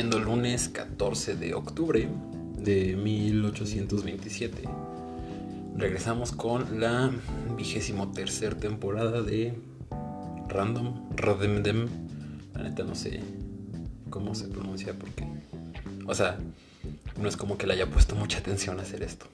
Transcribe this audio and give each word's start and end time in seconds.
siendo 0.00 0.16
el 0.16 0.24
lunes 0.24 0.70
14 0.70 1.36
de 1.36 1.52
octubre 1.52 2.08
de 2.56 2.96
1827. 2.96 4.62
Regresamos 5.76 6.32
con 6.32 6.80
la 6.80 7.10
vigésimo 7.54 8.10
tercer 8.10 8.54
temporada 8.54 9.20
de 9.20 9.52
Random 10.48 11.06
Redemdem. 11.14 11.86
La 12.54 12.62
neta 12.62 12.82
no 12.82 12.94
sé 12.94 13.20
cómo 14.08 14.34
se 14.34 14.48
pronuncia 14.48 14.98
porque, 14.98 15.26
o 16.06 16.14
sea, 16.14 16.38
no 17.20 17.28
es 17.28 17.36
como 17.36 17.58
que 17.58 17.66
le 17.66 17.74
haya 17.74 17.90
puesto 17.90 18.16
mucha 18.16 18.38
atención 18.38 18.78
a 18.78 18.82
hacer 18.84 19.02
esto. 19.02 19.26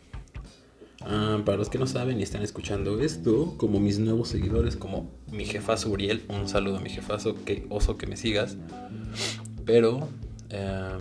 Ah, 1.02 1.40
para 1.44 1.58
los 1.58 1.68
que 1.68 1.78
no 1.78 1.86
saben 1.86 2.18
y 2.18 2.24
están 2.24 2.42
escuchando 2.42 2.98
esto, 3.00 3.54
como 3.56 3.78
mis 3.78 4.00
nuevos 4.00 4.30
seguidores, 4.30 4.74
como 4.74 5.12
mi 5.30 5.44
jefazo 5.44 5.90
Uriel, 5.90 6.24
un 6.26 6.48
saludo 6.48 6.78
a 6.78 6.80
mi 6.80 6.90
jefazo, 6.90 7.36
que 7.44 7.66
oso 7.68 7.96
que 7.96 8.08
me 8.08 8.16
sigas. 8.16 8.56
Pero, 9.64 10.08
eh, 10.50 10.98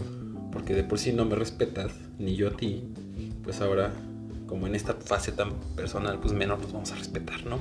porque 0.51 0.73
de 0.73 0.83
por 0.83 0.99
sí 0.99 1.13
no 1.13 1.25
me 1.25 1.35
respetas, 1.35 1.91
ni 2.17 2.35
yo 2.35 2.49
a 2.49 2.51
ti, 2.51 2.83
pues 3.43 3.61
ahora, 3.61 3.91
como 4.47 4.67
en 4.67 4.75
esta 4.75 4.93
fase 4.93 5.31
tan 5.31 5.53
personal, 5.75 6.19
pues 6.19 6.33
menos 6.33 6.59
nos 6.59 6.71
vamos 6.71 6.91
a 6.91 6.95
respetar, 6.95 7.45
¿no? 7.45 7.59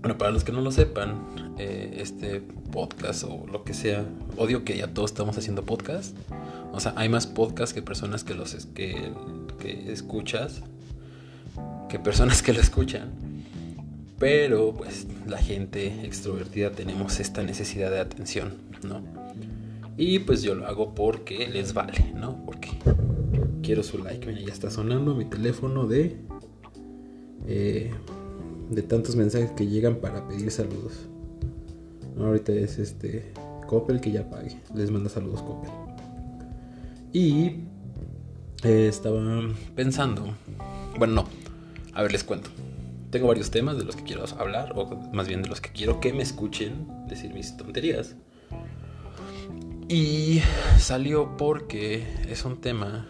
bueno, 0.00 0.18
para 0.18 0.30
los 0.30 0.44
que 0.44 0.52
no 0.52 0.60
lo 0.60 0.70
sepan, 0.70 1.16
eh, 1.58 1.98
este 2.00 2.42
podcast 2.70 3.24
o 3.24 3.46
lo 3.50 3.64
que 3.64 3.74
sea, 3.74 4.04
odio 4.36 4.64
que 4.64 4.76
ya 4.76 4.88
todos 4.88 5.10
estamos 5.10 5.38
haciendo 5.38 5.64
podcast. 5.64 6.16
O 6.72 6.80
sea, 6.80 6.92
hay 6.96 7.08
más 7.08 7.26
podcasts 7.26 7.74
que 7.74 7.82
personas 7.82 8.22
que 8.22 8.34
los 8.34 8.54
que, 8.74 9.10
que 9.58 9.90
escuchas, 9.92 10.62
que 11.88 11.98
personas 11.98 12.42
que 12.42 12.52
lo 12.52 12.60
escuchan. 12.60 13.10
Pero 14.18 14.74
pues 14.74 15.06
la 15.26 15.38
gente 15.38 16.04
extrovertida 16.04 16.70
tenemos 16.70 17.18
esta 17.20 17.42
necesidad 17.42 17.90
de 17.90 18.00
atención, 18.00 18.54
¿no? 18.82 19.02
Y 19.96 20.18
pues 20.20 20.42
yo 20.42 20.54
lo 20.54 20.66
hago 20.66 20.94
porque 20.94 21.48
les 21.48 21.72
vale, 21.72 22.12
¿no? 22.14 22.44
Porque 22.44 22.70
quiero 23.62 23.82
su 23.82 23.98
like. 23.98 24.26
Mira, 24.26 24.40
ya 24.40 24.52
está 24.52 24.70
sonando 24.70 25.14
mi 25.14 25.24
teléfono 25.24 25.86
de... 25.86 26.16
Eh, 27.46 27.92
de 28.70 28.82
tantos 28.82 29.14
mensajes 29.16 29.52
que 29.52 29.66
llegan 29.66 29.96
para 29.96 30.26
pedir 30.26 30.50
saludos. 30.50 31.06
Ahorita 32.18 32.52
es 32.52 32.78
este 32.78 33.32
Coppel 33.66 34.00
que 34.00 34.10
ya 34.10 34.28
pague. 34.28 34.56
Les 34.74 34.90
manda 34.90 35.08
saludos 35.08 35.42
Coppel. 35.42 35.70
Y 37.12 37.60
eh, 38.62 38.88
estaba 38.88 39.20
pensando. 39.74 40.34
Bueno, 40.98 41.14
no. 41.14 41.28
A 41.92 42.02
ver, 42.02 42.12
les 42.12 42.24
cuento. 42.24 42.50
Tengo 43.10 43.28
varios 43.28 43.50
temas 43.50 43.78
de 43.78 43.84
los 43.84 43.96
que 43.96 44.02
quiero 44.02 44.24
hablar, 44.38 44.72
o 44.76 44.86
más 45.12 45.28
bien 45.28 45.42
de 45.42 45.48
los 45.48 45.60
que 45.60 45.70
quiero 45.70 46.00
que 46.00 46.12
me 46.12 46.22
escuchen 46.22 46.86
decir 47.08 47.32
mis 47.32 47.56
tonterías. 47.56 48.16
Y 49.88 50.42
salió 50.78 51.36
porque 51.36 52.04
es 52.28 52.44
un 52.44 52.60
tema. 52.60 53.06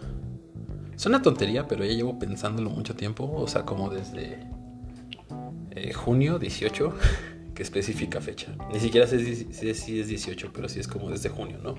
Es 0.94 1.06
una 1.06 1.22
tontería, 1.22 1.66
pero 1.66 1.84
ya 1.84 1.92
llevo 1.92 2.18
pensándolo 2.18 2.70
mucho 2.70 2.94
tiempo. 2.94 3.30
O 3.34 3.48
sea, 3.48 3.62
como 3.62 3.88
desde 3.88 4.40
eh, 5.70 5.92
junio 5.92 6.38
18, 6.38 6.92
que 7.54 7.62
especifica 7.62 8.20
fecha. 8.20 8.54
Ni 8.72 8.80
siquiera 8.80 9.06
sé 9.06 9.18
si, 9.24 9.68
es 9.68 9.86
18, 9.86 10.50
pero 10.52 10.68
sí 10.68 10.80
es 10.80 10.88
como 10.88 11.10
desde 11.10 11.30
junio, 11.30 11.58
¿no? 11.62 11.76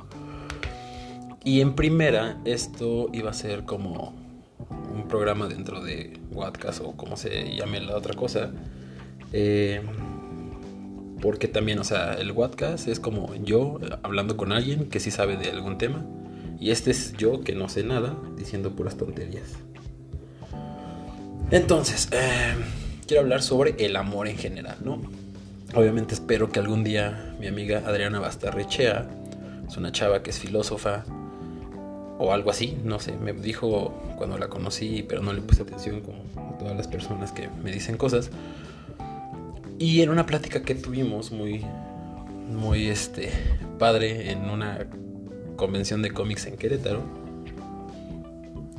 Y 1.44 1.62
en 1.62 1.76
primera, 1.76 2.42
esto 2.46 3.10
iba 3.14 3.30
a 3.30 3.34
ser 3.34 3.64
como 3.64 4.16
un 4.94 5.08
programa 5.08 5.48
dentro 5.48 5.82
de 5.82 6.20
Podcast 6.34 6.82
o 6.82 6.98
como 6.98 7.16
se 7.18 7.56
llame 7.56 7.80
la 7.82 7.96
otra 7.96 8.16
cosa. 8.16 8.52
Eh, 9.32 9.82
porque 11.22 11.48
también, 11.48 11.80
o 11.80 11.84
sea, 11.84 12.14
el 12.14 12.34
Podcast 12.34 12.88
es 12.88 13.00
como 13.00 13.34
yo 13.36 13.80
hablando 14.04 14.38
con 14.38 14.52
alguien 14.52 14.90
que 14.90 15.00
sí 15.00 15.12
sabe 15.12 15.38
de 15.38 15.50
algún 15.50 15.78
tema. 15.78 16.06
Y 16.60 16.72
este 16.72 16.92
es 16.92 17.14
yo 17.14 17.42
que 17.42 17.54
no 17.54 17.70
sé 17.70 17.84
nada 17.84 18.18
diciendo 18.36 18.76
puras 18.76 18.98
tonterías. 18.98 19.54
Entonces, 21.52 22.10
eh, 22.12 22.56
quiero 23.06 23.22
hablar 23.22 23.42
sobre 23.42 23.76
el 23.80 23.96
amor 23.96 24.28
en 24.28 24.38
general, 24.38 24.78
¿no? 24.84 25.02
Obviamente 25.76 26.14
espero 26.14 26.50
que 26.50 26.60
algún 26.60 26.84
día 26.84 27.36
mi 27.40 27.48
amiga 27.48 27.84
Adriana 27.86 28.20
Bastarrechea, 28.20 29.08
es 29.68 29.78
una 29.78 29.92
chava 29.92 30.24
que 30.24 30.30
es 30.30 30.40
filósofa 30.40 31.04
o 32.20 32.34
algo 32.34 32.50
así, 32.50 32.78
no 32.84 33.00
sé, 33.00 33.14
me 33.14 33.34
dijo 33.34 33.94
cuando 34.18 34.38
la 34.38 34.48
conocí, 34.48 35.06
pero 35.08 35.22
no 35.22 35.34
le 35.34 35.42
puse 35.42 35.62
atención 35.62 36.02
como 36.02 36.24
todas 36.58 36.76
las 36.76 36.88
personas 36.88 37.32
que 37.32 37.50
me 37.64 37.72
dicen 37.72 37.98
cosas. 37.98 38.32
Y 39.80 40.02
en 40.02 40.10
una 40.10 40.26
plática 40.26 40.64
que 40.64 40.76
tuvimos 40.76 41.32
muy 41.32 41.64
muy 42.50 42.88
este 42.88 43.30
padre 43.78 44.32
en 44.32 44.50
una 44.50 44.88
convención 45.56 46.02
de 46.02 46.12
cómics 46.12 46.46
en 46.46 46.56
Querétaro, 46.56 47.04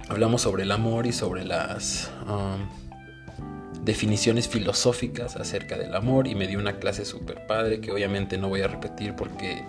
hablamos 0.09 0.43
sobre 0.43 0.63
el 0.63 0.73
amor 0.73 1.07
y 1.07 1.13
sobre 1.13 1.45
las 1.45 2.11
um, 2.27 2.67
definiciones 3.85 4.49
filosóficas 4.49 5.37
acerca 5.37 5.79
del 5.79 5.95
amor 5.95 6.27
y 6.27 6.35
me 6.35 6.47
dio 6.47 6.59
una 6.59 6.79
clase 6.79 7.05
súper 7.05 7.47
padre 7.47 7.81
que 7.81 7.93
obviamente 7.93 8.39
no 8.39 8.49
voy 8.49 8.63
a 8.63 8.69
repetir 8.69 9.15
porque 9.15 9.63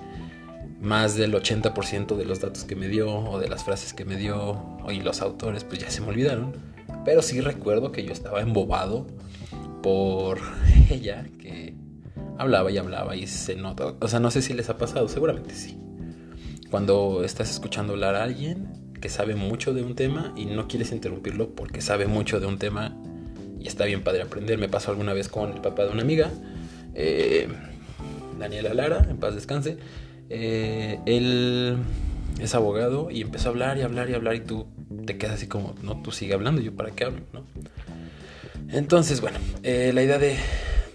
más 0.81 1.15
del 1.15 1.33
80% 1.33 2.15
de 2.15 2.25
los 2.25 2.39
datos 2.39 2.63
que 2.63 2.75
me 2.75 2.87
dio 2.87 3.11
o 3.11 3.39
de 3.39 3.49
las 3.49 3.63
frases 3.63 3.93
que 3.93 4.05
me 4.05 4.15
dio 4.15 4.79
y 4.89 5.01
los 5.01 5.21
autores 5.21 5.63
pues 5.63 5.79
ya 5.79 5.89
se 5.91 6.01
me 6.01 6.07
olvidaron. 6.07 6.53
Pero 7.05 7.21
sí 7.21 7.41
recuerdo 7.41 7.91
que 7.91 8.03
yo 8.03 8.13
estaba 8.13 8.41
embobado 8.41 9.07
por 9.81 10.39
ella 10.89 11.25
que 11.39 11.73
hablaba 12.37 12.71
y 12.71 12.77
hablaba 12.77 13.15
y 13.15 13.27
se 13.27 13.55
nota. 13.55 13.95
O 13.99 14.07
sea, 14.07 14.19
no 14.19 14.31
sé 14.31 14.41
si 14.41 14.53
les 14.53 14.69
ha 14.69 14.77
pasado, 14.77 15.07
seguramente 15.07 15.55
sí. 15.55 15.77
Cuando 16.71 17.23
estás 17.23 17.49
escuchando 17.49 17.93
hablar 17.93 18.15
a 18.15 18.23
alguien 18.23 18.93
que 19.01 19.09
sabe 19.09 19.35
mucho 19.35 19.73
de 19.73 19.81
un 19.81 19.95
tema 19.95 20.33
y 20.35 20.45
no 20.45 20.67
quieres 20.67 20.91
interrumpirlo 20.91 21.55
porque 21.55 21.81
sabe 21.81 22.05
mucho 22.07 22.39
de 22.39 22.47
un 22.47 22.57
tema 22.57 22.95
y 23.59 23.67
está 23.67 23.85
bien 23.85 24.03
padre 24.03 24.21
aprender. 24.21 24.57
Me 24.57 24.69
pasó 24.69 24.91
alguna 24.91 25.13
vez 25.13 25.29
con 25.29 25.51
el 25.51 25.61
papá 25.61 25.85
de 25.85 25.91
una 25.91 26.01
amiga, 26.01 26.31
eh, 26.95 27.47
Daniela 28.39 28.73
Lara, 28.73 29.05
en 29.09 29.17
paz 29.17 29.35
descanse. 29.35 29.77
Eh, 30.29 30.99
él 31.05 31.77
es 32.39 32.55
abogado 32.55 33.09
y 33.11 33.21
empezó 33.21 33.49
a 33.49 33.51
hablar 33.51 33.77
y 33.77 33.81
hablar 33.81 34.09
y 34.09 34.13
hablar 34.13 34.35
y 34.35 34.41
tú 34.41 34.67
te 35.05 35.17
quedas 35.17 35.35
así 35.35 35.47
como, 35.47 35.75
no, 35.81 36.01
tú 36.01 36.11
sigue 36.11 36.33
hablando, 36.33 36.61
yo 36.61 36.73
para 36.75 36.91
qué 36.91 37.05
hablo, 37.05 37.21
¿no? 37.33 37.43
Entonces, 38.71 39.19
bueno, 39.21 39.39
eh, 39.63 39.91
la 39.93 40.03
idea 40.03 40.19
de, 40.19 40.37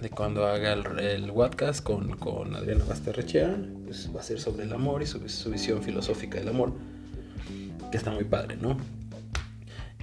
de, 0.01 0.11
cuando 0.11 0.47
haga 0.47 0.75
el, 0.75 0.99
el 1.01 1.33
podcast 1.33 1.83
con, 1.83 2.17
con 2.17 2.55
Adriana 2.55 2.85
Basterrechea, 2.85 3.57
pues 3.85 4.11
va 4.15 4.21
a 4.21 4.23
ser 4.23 4.39
sobre 4.41 4.65
el 4.65 4.73
amor 4.73 5.03
y 5.03 5.07
sobre 5.07 5.29
su 5.29 5.51
visión 5.51 5.83
filosófica 5.83 6.39
del 6.39 6.49
amor, 6.49 6.73
que 7.91 7.97
está 7.97 8.13
muy 8.13 8.25
padre, 8.25 8.57
¿no? 8.61 8.77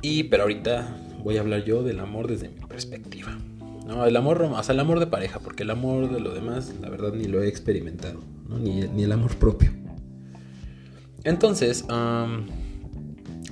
Y, 0.01 0.23
pero 0.23 0.43
ahorita 0.43 0.97
voy 1.23 1.37
a 1.37 1.41
hablar 1.41 1.63
yo 1.63 1.81
del 1.81 1.99
amor 1.99 2.27
desde 2.27 2.49
mi 2.49 2.59
perspectiva. 2.65 3.37
No, 3.85 4.05
el 4.05 4.17
amor, 4.17 4.41
o 4.41 4.63
sea, 4.63 4.73
el 4.73 4.79
amor 4.79 4.99
de 4.99 5.07
pareja, 5.07 5.39
porque 5.39 5.63
el 5.63 5.69
amor 5.69 6.11
de 6.11 6.19
lo 6.19 6.33
demás, 6.33 6.73
la 6.81 6.89
verdad, 6.89 7.13
ni 7.13 7.25
lo 7.25 7.41
he 7.41 7.47
experimentado, 7.47 8.19
ni, 8.49 8.81
el 8.81 9.11
amor 9.11 9.35
propio. 9.37 9.71
Entonces, 11.23 11.85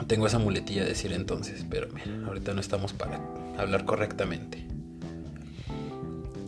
tengo 0.08 0.28
esa 0.28 0.40
muletilla 0.40 0.84
de 0.84 0.90
decir 0.90 1.14
entonces, 1.14 1.66
pero 1.70 1.90
ahorita 2.28 2.54
no 2.54 2.62
estamos 2.62 2.94
para 2.94 3.20
hablar 3.58 3.86
correctamente. 3.86 4.66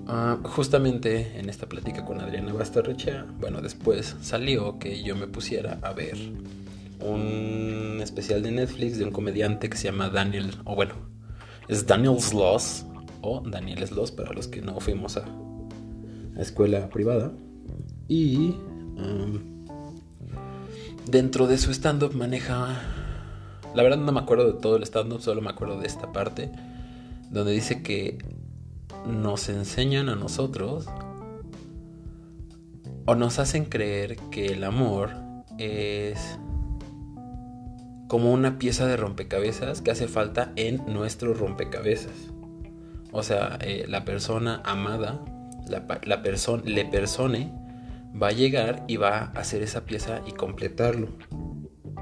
Ah, 0.07 0.39
justamente 0.43 1.39
en 1.39 1.49
esta 1.49 1.67
plática 1.67 2.03
con 2.03 2.19
Adriana 2.19 2.53
Bastarrechea, 2.53 3.25
bueno, 3.39 3.61
después 3.61 4.15
salió 4.21 4.77
que 4.77 5.03
yo 5.03 5.15
me 5.15 5.27
pusiera 5.27 5.79
a 5.81 5.93
ver 5.93 6.17
un 6.99 7.99
especial 8.01 8.43
de 8.43 8.51
Netflix 8.51 8.97
de 8.97 9.05
un 9.05 9.11
comediante 9.11 9.69
que 9.69 9.77
se 9.77 9.85
llama 9.85 10.09
Daniel, 10.09 10.51
o 10.65 10.75
bueno, 10.75 10.95
es 11.67 11.87
Daniel 11.87 12.19
Sloss, 12.19 12.85
o 13.21 13.41
Daniel 13.41 13.87
Sloss 13.87 14.11
para 14.11 14.33
los 14.33 14.47
que 14.47 14.61
no 14.61 14.79
fuimos 14.79 15.17
a, 15.17 15.25
escuela 16.37 16.89
privada. 16.89 17.31
Y 18.07 18.55
um, 18.97 19.39
dentro 21.09 21.47
de 21.47 21.57
su 21.57 21.71
stand-up 21.71 22.13
maneja... 22.15 23.00
La 23.73 23.83
verdad 23.83 23.97
no 23.97 24.11
me 24.11 24.19
acuerdo 24.19 24.51
de 24.51 24.59
todo 24.59 24.75
el 24.75 24.83
stand-up, 24.83 25.21
solo 25.21 25.41
me 25.41 25.49
acuerdo 25.49 25.79
de 25.79 25.87
esta 25.87 26.11
parte, 26.11 26.51
donde 27.29 27.51
dice 27.51 27.81
que 27.81 28.17
nos 29.05 29.49
enseñan 29.49 30.09
a 30.09 30.15
nosotros 30.15 30.87
o 33.05 33.15
nos 33.15 33.39
hacen 33.39 33.65
creer 33.65 34.17
que 34.29 34.47
el 34.47 34.63
amor 34.63 35.11
es 35.57 36.37
como 38.07 38.33
una 38.33 38.57
pieza 38.59 38.87
de 38.87 38.97
rompecabezas 38.97 39.81
que 39.81 39.91
hace 39.91 40.07
falta 40.07 40.51
en 40.57 40.83
nuestro 40.85 41.33
rompecabezas. 41.33 42.11
O 43.11 43.23
sea, 43.23 43.57
eh, 43.61 43.85
la 43.87 44.05
persona 44.05 44.61
amada, 44.65 45.23
la, 45.67 46.21
persona, 46.21 46.63
le 46.65 46.85
persone, 46.85 47.53
va 48.21 48.27
a 48.27 48.31
llegar 48.31 48.83
y 48.87 48.97
va 48.97 49.17
a 49.17 49.39
hacer 49.39 49.61
esa 49.61 49.85
pieza 49.85 50.21
y 50.27 50.33
completarlo. 50.33 51.07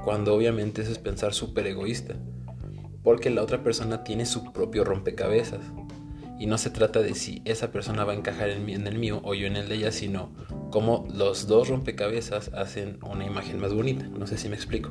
Cuando 0.04 0.34
obviamente 0.34 0.82
eso 0.82 0.92
es 0.92 0.98
pensar 0.98 1.34
súper 1.34 1.66
egoísta. 1.66 2.14
Porque 3.02 3.30
la 3.30 3.42
otra 3.42 3.62
persona 3.62 4.04
tiene 4.04 4.26
su 4.26 4.52
propio 4.52 4.84
rompecabezas. 4.84 5.60
Y 6.38 6.46
no 6.46 6.56
se 6.56 6.70
trata 6.70 7.02
de 7.02 7.14
si 7.14 7.42
esa 7.44 7.70
persona 7.70 8.04
va 8.04 8.12
a 8.12 8.16
encajar 8.16 8.48
en, 8.48 8.86
el 8.86 8.98
mío 8.98 9.20
o 9.24 9.34
yo 9.34 9.46
en 9.46 9.56
el 9.56 9.68
de 9.68 9.74
ella, 9.74 9.92
sino 9.92 10.32
cómo 10.70 11.06
los 11.12 11.46
dos 11.46 11.68
rompecabezas 11.68 12.50
hacen 12.54 12.98
una 13.02 13.26
imagen 13.26 13.60
más 13.60 13.74
bonita. 13.74 14.06
No 14.06 14.26
sé 14.26 14.38
si 14.38 14.48
me 14.48 14.56
explico. 14.56 14.90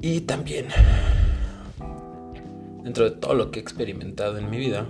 Y 0.00 0.22
también, 0.22 0.66
dentro 2.82 3.04
de 3.04 3.12
todo 3.12 3.34
lo 3.34 3.50
que 3.50 3.60
he 3.60 3.62
experimentado 3.62 4.38
en 4.38 4.50
mi 4.50 4.58
vida, 4.58 4.86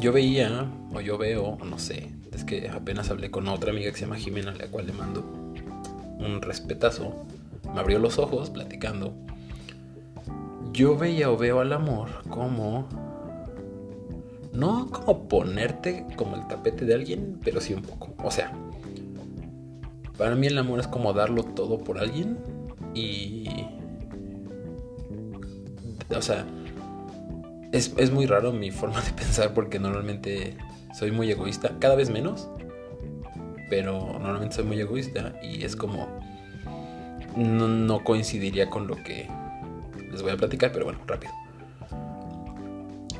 yo 0.00 0.12
veía, 0.12 0.70
o 0.92 1.00
yo 1.00 1.16
veo, 1.18 1.58
no 1.64 1.78
sé, 1.78 2.10
es 2.32 2.44
que 2.44 2.68
apenas 2.68 3.10
hablé 3.10 3.30
con 3.30 3.48
otra 3.48 3.70
amiga 3.70 3.90
que 3.90 3.96
se 3.96 4.04
llama 4.04 4.16
Jimena, 4.16 4.52
a 4.52 4.54
la 4.54 4.66
cual 4.68 4.86
le 4.86 4.92
mando 4.92 5.43
un 6.24 6.42
respetazo. 6.42 7.26
Me 7.72 7.80
abrió 7.80 7.98
los 7.98 8.18
ojos 8.18 8.50
platicando. 8.50 9.14
Yo 10.72 10.96
veía 10.96 11.30
o 11.30 11.36
veo 11.36 11.60
al 11.60 11.72
amor 11.72 12.08
como 12.28 12.88
no 14.52 14.88
como 14.90 15.28
ponerte 15.28 16.06
como 16.16 16.36
el 16.36 16.46
tapete 16.46 16.84
de 16.84 16.94
alguien, 16.94 17.40
pero 17.44 17.60
sí 17.60 17.74
un 17.74 17.82
poco. 17.82 18.14
O 18.22 18.30
sea, 18.30 18.52
para 20.16 20.34
mí 20.36 20.46
el 20.46 20.56
amor 20.58 20.80
es 20.80 20.86
como 20.86 21.12
darlo 21.12 21.42
todo 21.42 21.78
por 21.78 21.98
alguien 21.98 22.38
y... 22.94 23.66
O 26.16 26.22
sea, 26.22 26.46
es, 27.72 28.12
muy 28.12 28.26
raro 28.26 28.52
mi 28.52 28.70
forma 28.70 29.00
de 29.00 29.10
pensar 29.16 29.52
porque 29.52 29.78
normalmente 29.78 30.56
soy 30.96 31.10
muy 31.10 31.30
egoísta, 31.30 31.76
cada 31.80 31.96
vez 31.96 32.10
menos, 32.10 32.48
pero 33.68 34.18
normalmente 34.18 34.56
soy 34.56 34.64
muy 34.64 34.80
egoísta 34.80 35.34
y 35.42 35.64
es 35.64 35.76
como... 35.76 36.08
no 37.36 38.04
coincidiría 38.04 38.70
con 38.70 38.86
lo 38.86 38.96
que 38.96 39.28
les 40.10 40.22
voy 40.22 40.32
a 40.32 40.36
platicar, 40.36 40.72
pero 40.72 40.84
bueno, 40.84 41.00
rápido. 41.06 41.32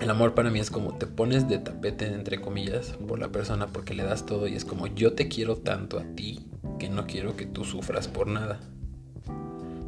El 0.01 0.11
amor 0.11 0.35
para 0.35 0.51
mí 0.51 0.59
es 0.59 0.71
como 0.71 0.95
te 0.95 1.07
pones 1.07 1.49
de 1.49 1.59
tapete, 1.59 2.07
entre 2.07 2.41
comillas, 2.41 2.95
por 3.09 3.19
la 3.19 3.29
persona 3.29 3.69
porque 3.69 3.95
le 3.95 4.03
das 4.03 4.27
todo 4.27 4.47
y 4.47 4.55
es 4.55 4.65
como 4.65 4.87
yo 4.87 5.15
te 5.15 5.29
quiero 5.29 5.57
tanto 5.57 5.99
a 5.99 6.05
ti 6.05 6.47
que 6.79 6.89
no 6.89 7.07
quiero 7.07 7.37
que 7.37 7.47
tú 7.47 7.65
sufras 7.65 8.07
por 8.07 8.27
nada. 8.27 8.61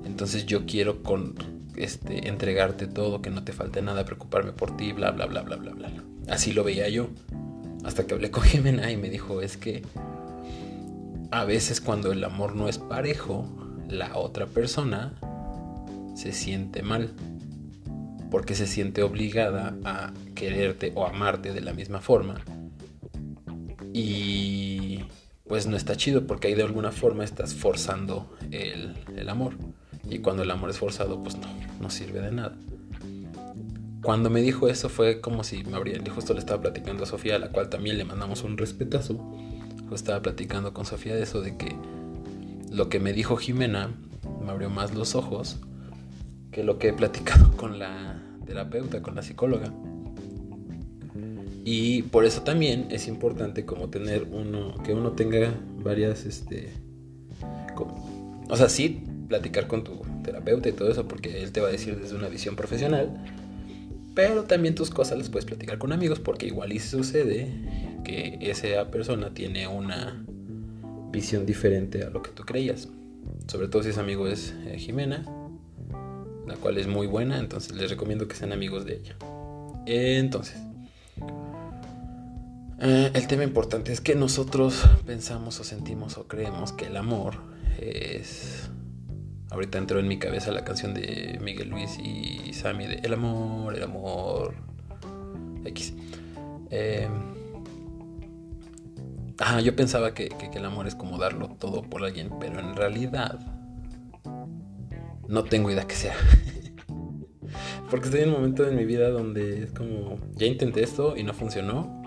Entonces 0.05 0.47
yo 0.47 0.65
quiero 0.65 1.03
este 1.77 2.29
entregarte 2.29 2.87
todo, 2.87 3.21
que 3.21 3.31
no 3.31 3.45
te 3.45 3.53
falte 3.53 3.83
nada, 3.83 4.05
preocuparme 4.05 4.53
por 4.53 4.77
ti, 4.77 4.93
bla 4.93 5.11
bla 5.11 5.27
bla 5.27 5.43
bla 5.43 5.57
bla 5.57 5.73
bla. 5.73 5.91
Así 6.29 6.53
lo 6.53 6.65
veía 6.65 6.89
yo. 6.89 7.09
Hasta 7.85 8.07
que 8.07 8.15
hablé 8.15 8.31
con 8.31 8.43
Jimena 8.45 8.91
y 8.91 8.97
me 8.97 9.11
dijo, 9.11 9.43
es 9.43 9.57
que 9.57 9.83
a 11.31 11.45
veces 11.45 11.81
cuando 11.81 12.13
el 12.13 12.23
amor 12.25 12.55
no 12.55 12.69
es 12.69 12.79
parejo, 12.79 13.49
la 13.89 14.17
otra 14.17 14.47
persona 14.47 15.15
se 16.15 16.33
siente 16.33 16.83
mal 16.83 17.13
porque 18.31 18.55
se 18.55 18.67
siente 18.67 19.03
obligada 19.03 19.77
a 19.85 20.13
quererte 20.35 20.93
o 20.95 21.07
amarte 21.07 21.53
de 21.53 21.61
la 21.61 21.73
misma 21.73 22.01
forma. 22.01 22.41
Y 23.93 25.01
pues 25.47 25.67
no 25.67 25.77
está 25.77 25.97
chido 25.97 26.27
porque 26.27 26.49
ahí 26.49 26.55
de 26.55 26.65
alguna 26.65 26.93
forma 26.93 27.25
estás 27.25 27.55
forzando 27.55 28.37
el, 28.51 28.95
amor. 29.29 29.55
Y 30.09 30.19
cuando 30.19 30.43
el 30.43 30.51
amor 30.51 30.71
es 30.71 30.79
forzado, 30.79 31.23
pues 31.23 31.37
no, 31.37 31.47
no 31.81 31.91
sirve 31.91 32.21
de 32.21 32.33
nada. 32.33 32.57
Cuando 34.03 34.31
me 34.31 34.41
dijo 34.41 34.69
eso 34.69 34.89
fue 34.89 35.21
como 35.21 35.43
si 35.43 35.65
me 35.65 35.77
habría, 35.77 36.01
justo 36.15 36.33
le 36.33 36.41
estaba 36.41 36.61
platicando 36.61 37.05
a 37.05 37.07
Sofía, 37.07 37.37
a 37.37 37.39
la 37.39 37.49
cual 37.49 37.69
también 37.69 37.99
le 37.99 38.05
mandamos 38.05 38.43
un 38.43 38.57
respetazo. 38.57 39.15
Justo 39.89 39.95
estaba 39.95 40.23
platicando 40.23 40.73
con 40.73 40.85
Sofía 40.85 41.15
de 41.15 41.23
eso, 41.23 41.41
de 41.41 41.57
que 41.57 41.77
lo 42.71 42.89
que 42.89 43.01
me 43.01 43.13
dijo 43.13 43.37
Jimena 43.37 43.91
me 44.45 44.51
abrió 44.51 44.69
más 44.69 44.95
los 44.95 45.15
ojos 45.15 45.59
que 46.51 46.65
lo 46.65 46.79
que 46.79 46.89
he 46.89 46.93
platicado 46.93 47.51
con 47.57 47.79
la 47.79 48.23
terapeuta, 48.47 49.03
con 49.03 49.15
la 49.15 49.23
psicóloga. 49.23 49.73
Y 51.65 52.03
por 52.03 52.25
eso 52.25 52.43
también 52.43 52.87
es 52.91 53.09
importante 53.09 53.65
como 53.65 53.89
tener 53.89 54.29
uno, 54.31 54.75
que 54.85 54.95
uno 54.95 55.13
tenga 55.13 55.53
varias, 55.83 56.25
este, 56.25 56.71
o 58.49 58.57
sea, 58.57 58.69
sí, 58.69 59.03
platicar 59.29 59.67
con 59.67 59.83
tu 59.83 60.01
terapeuta 60.23 60.69
y 60.69 60.73
todo 60.73 60.91
eso, 60.91 61.09
porque 61.09 61.43
él 61.43 61.53
te 61.53 61.61
va 61.61 61.69
a 61.69 61.73
decir 61.73 61.99
desde 62.01 62.15
una 62.15 62.29
visión 62.29 62.55
profesional, 62.55 63.11
pero 64.15 64.45
también 64.45 64.75
tus 64.75 64.91
cosas 64.91 65.19
las 65.19 65.29
puedes 65.29 65.45
platicar 65.45 65.79
con 65.79 65.93
amigos, 65.93 66.21
porque 66.21 66.47
igual 66.47 66.73
y 66.73 66.79
sucede 66.79 67.49
que 68.07 68.39
esa 68.41 68.89
persona 68.91 69.35
tiene 69.35 69.67
una 69.67 70.25
visión 71.11 71.45
diferente 71.45 72.05
a 72.05 72.11
lo 72.11 72.23
que 72.23 72.31
tú 72.31 72.45
creías. 72.45 72.89
Sobre 73.49 73.67
todo 73.67 73.83
si 73.83 73.91
ese 73.91 74.01
amigo 74.01 74.29
es 74.29 74.55
eh, 74.67 74.79
Jimena, 74.79 75.25
la 76.47 76.55
cual 76.55 76.79
es 76.79 76.87
muy 76.87 77.09
buena, 77.09 77.39
entonces 77.41 77.75
les 77.75 77.91
recomiendo 77.91 78.29
que 78.29 78.37
sean 78.37 78.53
amigos 78.53 78.85
de 78.85 78.95
ella. 78.95 79.17
Entonces, 79.87 80.57
eh, 82.81 83.11
el 83.13 83.27
tema 83.27 83.43
importante 83.43 83.93
es 83.93 84.01
que 84.01 84.15
nosotros 84.15 84.85
pensamos 85.05 85.59
o 85.59 85.65
sentimos 85.65 86.17
o 86.17 86.29
creemos 86.29 86.73
que 86.73 86.87
el 86.87 86.97
amor 86.97 87.35
es... 87.79 88.71
Ahorita 89.51 89.79
entró 89.79 90.01
en 90.01 90.09
mi 90.09 90.19
cabeza 90.19 90.51
la 90.51 90.65
canción 90.65 90.93
de 90.93 91.39
Miguel 91.41 91.71
Luis 91.71 91.99
y 91.99 92.53
Sammy 92.53 92.87
de 92.87 92.95
El 92.97 93.15
amor, 93.15 93.77
el 93.77 93.83
amor 93.85 94.55
X. 95.65 95.95
Eh, 96.71 97.09
yo 99.63 99.77
pensaba 99.77 100.15
que 100.15 100.31
el 100.55 100.65
amor 100.65 100.87
es 100.87 100.95
como 100.95 101.19
darlo 101.19 101.49
todo 101.49 101.83
por 101.83 102.05
alguien, 102.05 102.31
pero 102.41 102.61
en 102.61 102.75
realidad 102.75 103.39
no 105.29 105.45
tengo 105.45 105.71
idea 105.71 105.87
que 105.87 105.95
sea. 105.95 106.15
Porque 107.91 108.07
estoy 108.07 108.23
en 108.23 108.31
un 108.31 108.37
momento 108.37 108.67
en 108.67 108.77
mi 108.77 108.85
vida 108.85 109.11
donde 109.11 109.65
es 109.65 109.73
como, 109.73 110.19
ya 110.35 110.47
intenté 110.47 110.83
esto 110.83 111.17
y 111.17 111.23
no 111.23 111.33
funcionó. 111.35 112.03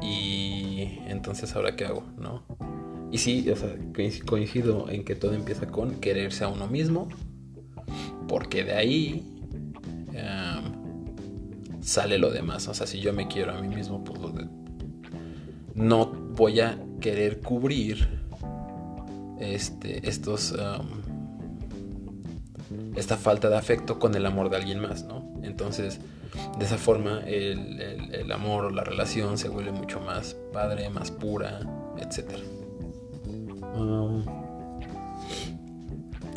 Y 0.00 0.98
entonces 1.06 1.54
ahora 1.54 1.76
qué 1.76 1.86
hago, 1.86 2.04
¿no? 2.18 2.44
Y 3.10 3.18
sí, 3.18 3.48
o 3.50 3.56
sea, 3.56 3.74
coincido 4.26 4.88
en 4.88 5.04
que 5.04 5.14
todo 5.14 5.34
empieza 5.34 5.66
con 5.66 5.96
quererse 5.96 6.44
a 6.44 6.48
uno 6.48 6.66
mismo. 6.66 7.08
Porque 8.28 8.64
de 8.64 8.72
ahí 8.72 9.28
sale 11.80 12.18
lo 12.18 12.30
demás. 12.30 12.68
O 12.68 12.74
sea, 12.74 12.86
si 12.86 13.00
yo 13.00 13.12
me 13.12 13.28
quiero 13.28 13.52
a 13.52 13.60
mí 13.60 13.68
mismo, 13.68 14.02
pues 14.02 14.18
no 15.74 16.21
voy 16.34 16.60
a 16.60 16.78
querer 17.00 17.40
cubrir 17.40 18.08
este, 19.40 20.08
estos 20.08 20.54
esta 22.96 23.16
falta 23.16 23.48
de 23.48 23.56
afecto 23.56 23.98
con 23.98 24.14
el 24.14 24.26
amor 24.26 24.50
de 24.50 24.56
alguien 24.56 24.80
más, 24.80 25.04
¿no? 25.04 25.32
Entonces, 25.42 25.98
de 26.58 26.64
esa 26.64 26.78
forma, 26.78 27.20
el, 27.26 28.30
amor 28.32 28.66
o 28.66 28.70
la 28.70 28.84
relación 28.84 29.38
se 29.38 29.48
vuelve 29.48 29.72
mucho 29.72 30.00
más 30.00 30.36
padre, 30.52 30.88
más 30.90 31.10
pura, 31.10 31.60
etc. 31.98 32.30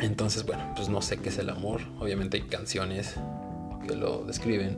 Entonces, 0.00 0.44
bueno, 0.44 0.72
pues 0.76 0.88
no 0.88 1.00
sé 1.00 1.18
qué 1.18 1.30
es 1.30 1.38
el 1.38 1.48
amor. 1.48 1.80
Obviamente 1.98 2.36
hay 2.36 2.42
canciones 2.44 3.14
que 3.86 3.94
lo 3.94 4.24
describen. 4.24 4.76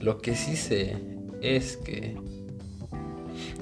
Lo 0.00 0.18
que 0.18 0.34
sí 0.34 0.56
sé 0.56 0.96
es 1.40 1.76
que, 1.78 2.16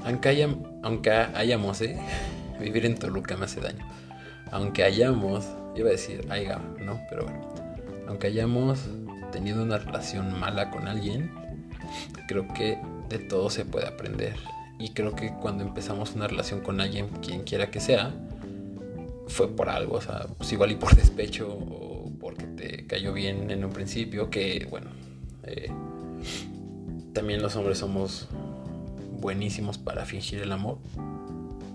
aunque, 0.05 0.49
aunque 0.83 1.11
hayamos, 1.11 1.81
¿eh? 1.81 1.99
Vivir 2.61 2.87
en 2.87 2.97
Toluca 2.97 3.37
me 3.37 3.47
hace 3.47 3.61
daño. 3.61 3.85
Aunque 4.51 4.85
hayamos 4.85 5.47
Iba 5.75 5.89
a 5.89 5.93
decir, 5.93 6.27
aiga, 6.29 6.61
¿no? 6.81 7.01
Pero 7.09 7.25
bueno, 7.25 7.41
aunque 8.07 8.27
hayamos 8.27 8.81
tenido 9.31 9.63
una 9.63 9.79
relación 9.79 10.39
mala 10.39 10.71
con 10.71 10.87
alguien, 10.87 11.31
creo 12.29 12.47
que 12.49 12.79
de 13.09 13.19
todo 13.19 13.49
se 13.49 13.65
puede 13.65 13.87
aprender. 13.87 14.37
Y 14.79 14.91
creo 14.91 15.15
que 15.15 15.33
cuando 15.33 15.65
empezamos 15.65 16.15
una 16.15 16.29
relación 16.29 16.61
con 16.61 16.81
alguien, 16.81 17.09
quien 17.23 17.45
quiera 17.45 17.71
que 17.71 17.81
sea, 17.81 18.13
fue 19.29 19.49
por 19.49 19.71
algo, 19.71 19.97
o 19.97 20.01
sea, 20.01 20.27
pues 20.37 20.53
igual 20.53 20.73
y 20.73 20.77
por 20.77 20.95
despecho 20.97 21.49
o 21.51 22.11
porque 22.21 22.45
te 22.45 22.87
cayó 22.87 23.15
bien 23.15 23.51
en 23.51 23.65
un 23.65 23.73
principio, 23.73 24.29
que 24.29 24.67
bueno, 24.69 24.91
eh, 25.45 25.71
también 27.15 27.41
los 27.41 27.57
hombres 27.57 27.79
somos 27.79 28.29
buenísimos 29.23 29.79
para 29.79 30.05
fingir 30.05 30.43
el 30.43 30.53
amor. 30.53 30.79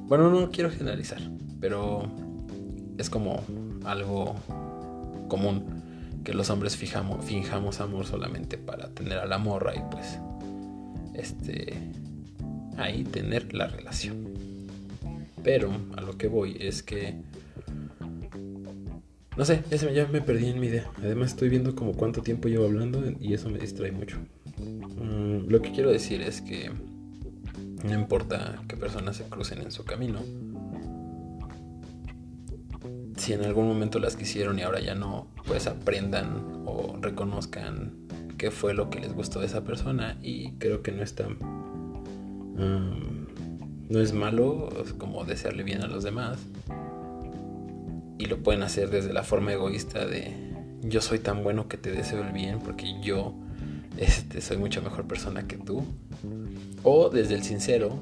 Bueno, 0.07 0.29
no 0.29 0.51
quiero 0.51 0.69
generalizar, 0.69 1.19
pero 1.59 2.03
es 2.99 3.09
como 3.09 3.43
algo 3.85 4.35
común 5.27 6.21
que 6.23 6.33
los 6.33 6.49
hombres 6.49 6.77
fijamos, 6.77 7.25
finjamos 7.25 7.79
amor 7.79 8.05
solamente 8.05 8.57
para 8.57 8.89
tener 8.89 9.17
a 9.17 9.25
la 9.25 9.37
morra 9.37 9.73
y 9.75 9.81
pues 9.89 10.19
este 11.15 11.73
ahí 12.77 13.03
tener 13.03 13.53
la 13.53 13.67
relación. 13.67 14.27
Pero 15.43 15.71
a 15.95 16.01
lo 16.01 16.17
que 16.17 16.27
voy 16.27 16.57
es 16.59 16.83
que 16.83 17.15
no 19.37 19.45
sé, 19.45 19.61
ya, 19.93 20.07
me 20.07 20.19
perdí 20.21 20.49
en 20.49 20.59
mi 20.59 20.67
idea. 20.67 20.89
Además 20.97 21.29
estoy 21.29 21.49
viendo 21.49 21.75
como 21.75 21.93
cuánto 21.93 22.23
tiempo 22.23 22.47
llevo 22.47 22.65
hablando 22.65 23.03
y 23.21 23.33
eso 23.33 23.49
me 23.49 23.59
distrae 23.59 23.91
mucho. 23.91 24.17
Mm, 24.57 25.47
lo 25.47 25.61
que 25.61 25.71
quiero 25.71 25.91
decir 25.91 26.21
es 26.21 26.41
que 26.41 26.71
no 27.83 27.93
importa 27.93 28.61
qué 28.67 28.75
personas 28.75 29.17
se 29.17 29.25
crucen 29.25 29.61
en 29.61 29.71
su 29.71 29.85
camino, 29.85 30.19
si 33.17 33.33
en 33.33 33.43
algún 33.43 33.67
momento 33.67 33.99
las 33.99 34.15
quisieron 34.15 34.59
y 34.59 34.61
ahora 34.61 34.79
ya 34.79 34.95
no, 34.95 35.27
pues 35.45 35.67
aprendan 35.67 36.63
o 36.65 36.97
reconozcan 37.01 37.93
qué 38.37 38.51
fue 38.51 38.73
lo 38.73 38.89
que 38.89 38.99
les 38.99 39.13
gustó 39.13 39.39
de 39.39 39.47
esa 39.47 39.63
persona 39.63 40.17
y 40.21 40.51
creo 40.53 40.83
que 40.83 40.91
no 40.91 41.03
está 41.03 41.27
um, 41.27 43.17
no 43.89 43.99
es 43.99 44.13
malo 44.13 44.69
como 44.97 45.23
desearle 45.23 45.63
bien 45.63 45.81
a 45.81 45.87
los 45.87 46.03
demás. 46.03 46.39
Y 48.19 48.25
lo 48.25 48.37
pueden 48.39 48.63
hacer 48.63 48.89
desde 48.89 49.13
la 49.13 49.23
forma 49.23 49.53
egoísta 49.53 50.05
de 50.05 50.33
yo 50.81 51.01
soy 51.01 51.19
tan 51.19 51.43
bueno 51.43 51.67
que 51.67 51.77
te 51.77 51.91
deseo 51.91 52.23
el 52.23 52.31
bien 52.31 52.59
porque 52.59 52.99
yo 53.01 53.33
este, 53.97 54.41
soy 54.41 54.57
mucho 54.57 54.81
mejor 54.81 55.07
persona 55.07 55.47
que 55.47 55.57
tú. 55.57 55.85
O 56.83 57.09
desde 57.09 57.35
el 57.35 57.43
sincero 57.43 57.99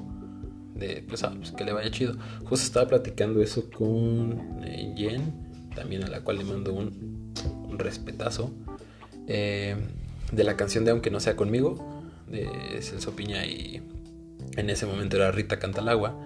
de 0.74 1.04
pues, 1.08 1.24
ah, 1.24 1.32
pues 1.36 1.52
que 1.52 1.64
le 1.64 1.72
vaya 1.72 1.90
chido. 1.90 2.16
Justo 2.44 2.66
estaba 2.66 2.88
platicando 2.88 3.42
eso 3.42 3.70
con 3.70 4.62
eh, 4.64 4.94
Jen, 4.96 5.68
también 5.74 6.04
a 6.04 6.08
la 6.08 6.20
cual 6.20 6.38
le 6.38 6.44
mando 6.44 6.72
un, 6.74 7.26
respetazo. 7.78 8.50
Eh, 9.26 9.76
de 10.32 10.44
la 10.44 10.56
canción 10.56 10.84
de 10.84 10.90
Aunque 10.90 11.10
no 11.10 11.20
sea 11.20 11.36
conmigo, 11.36 12.02
de 12.28 12.48
Celso 12.80 13.14
Piña 13.14 13.44
y 13.46 13.82
en 14.56 14.70
ese 14.70 14.86
momento 14.86 15.16
era 15.16 15.30
Rita 15.30 15.58
Cantalagua, 15.58 16.16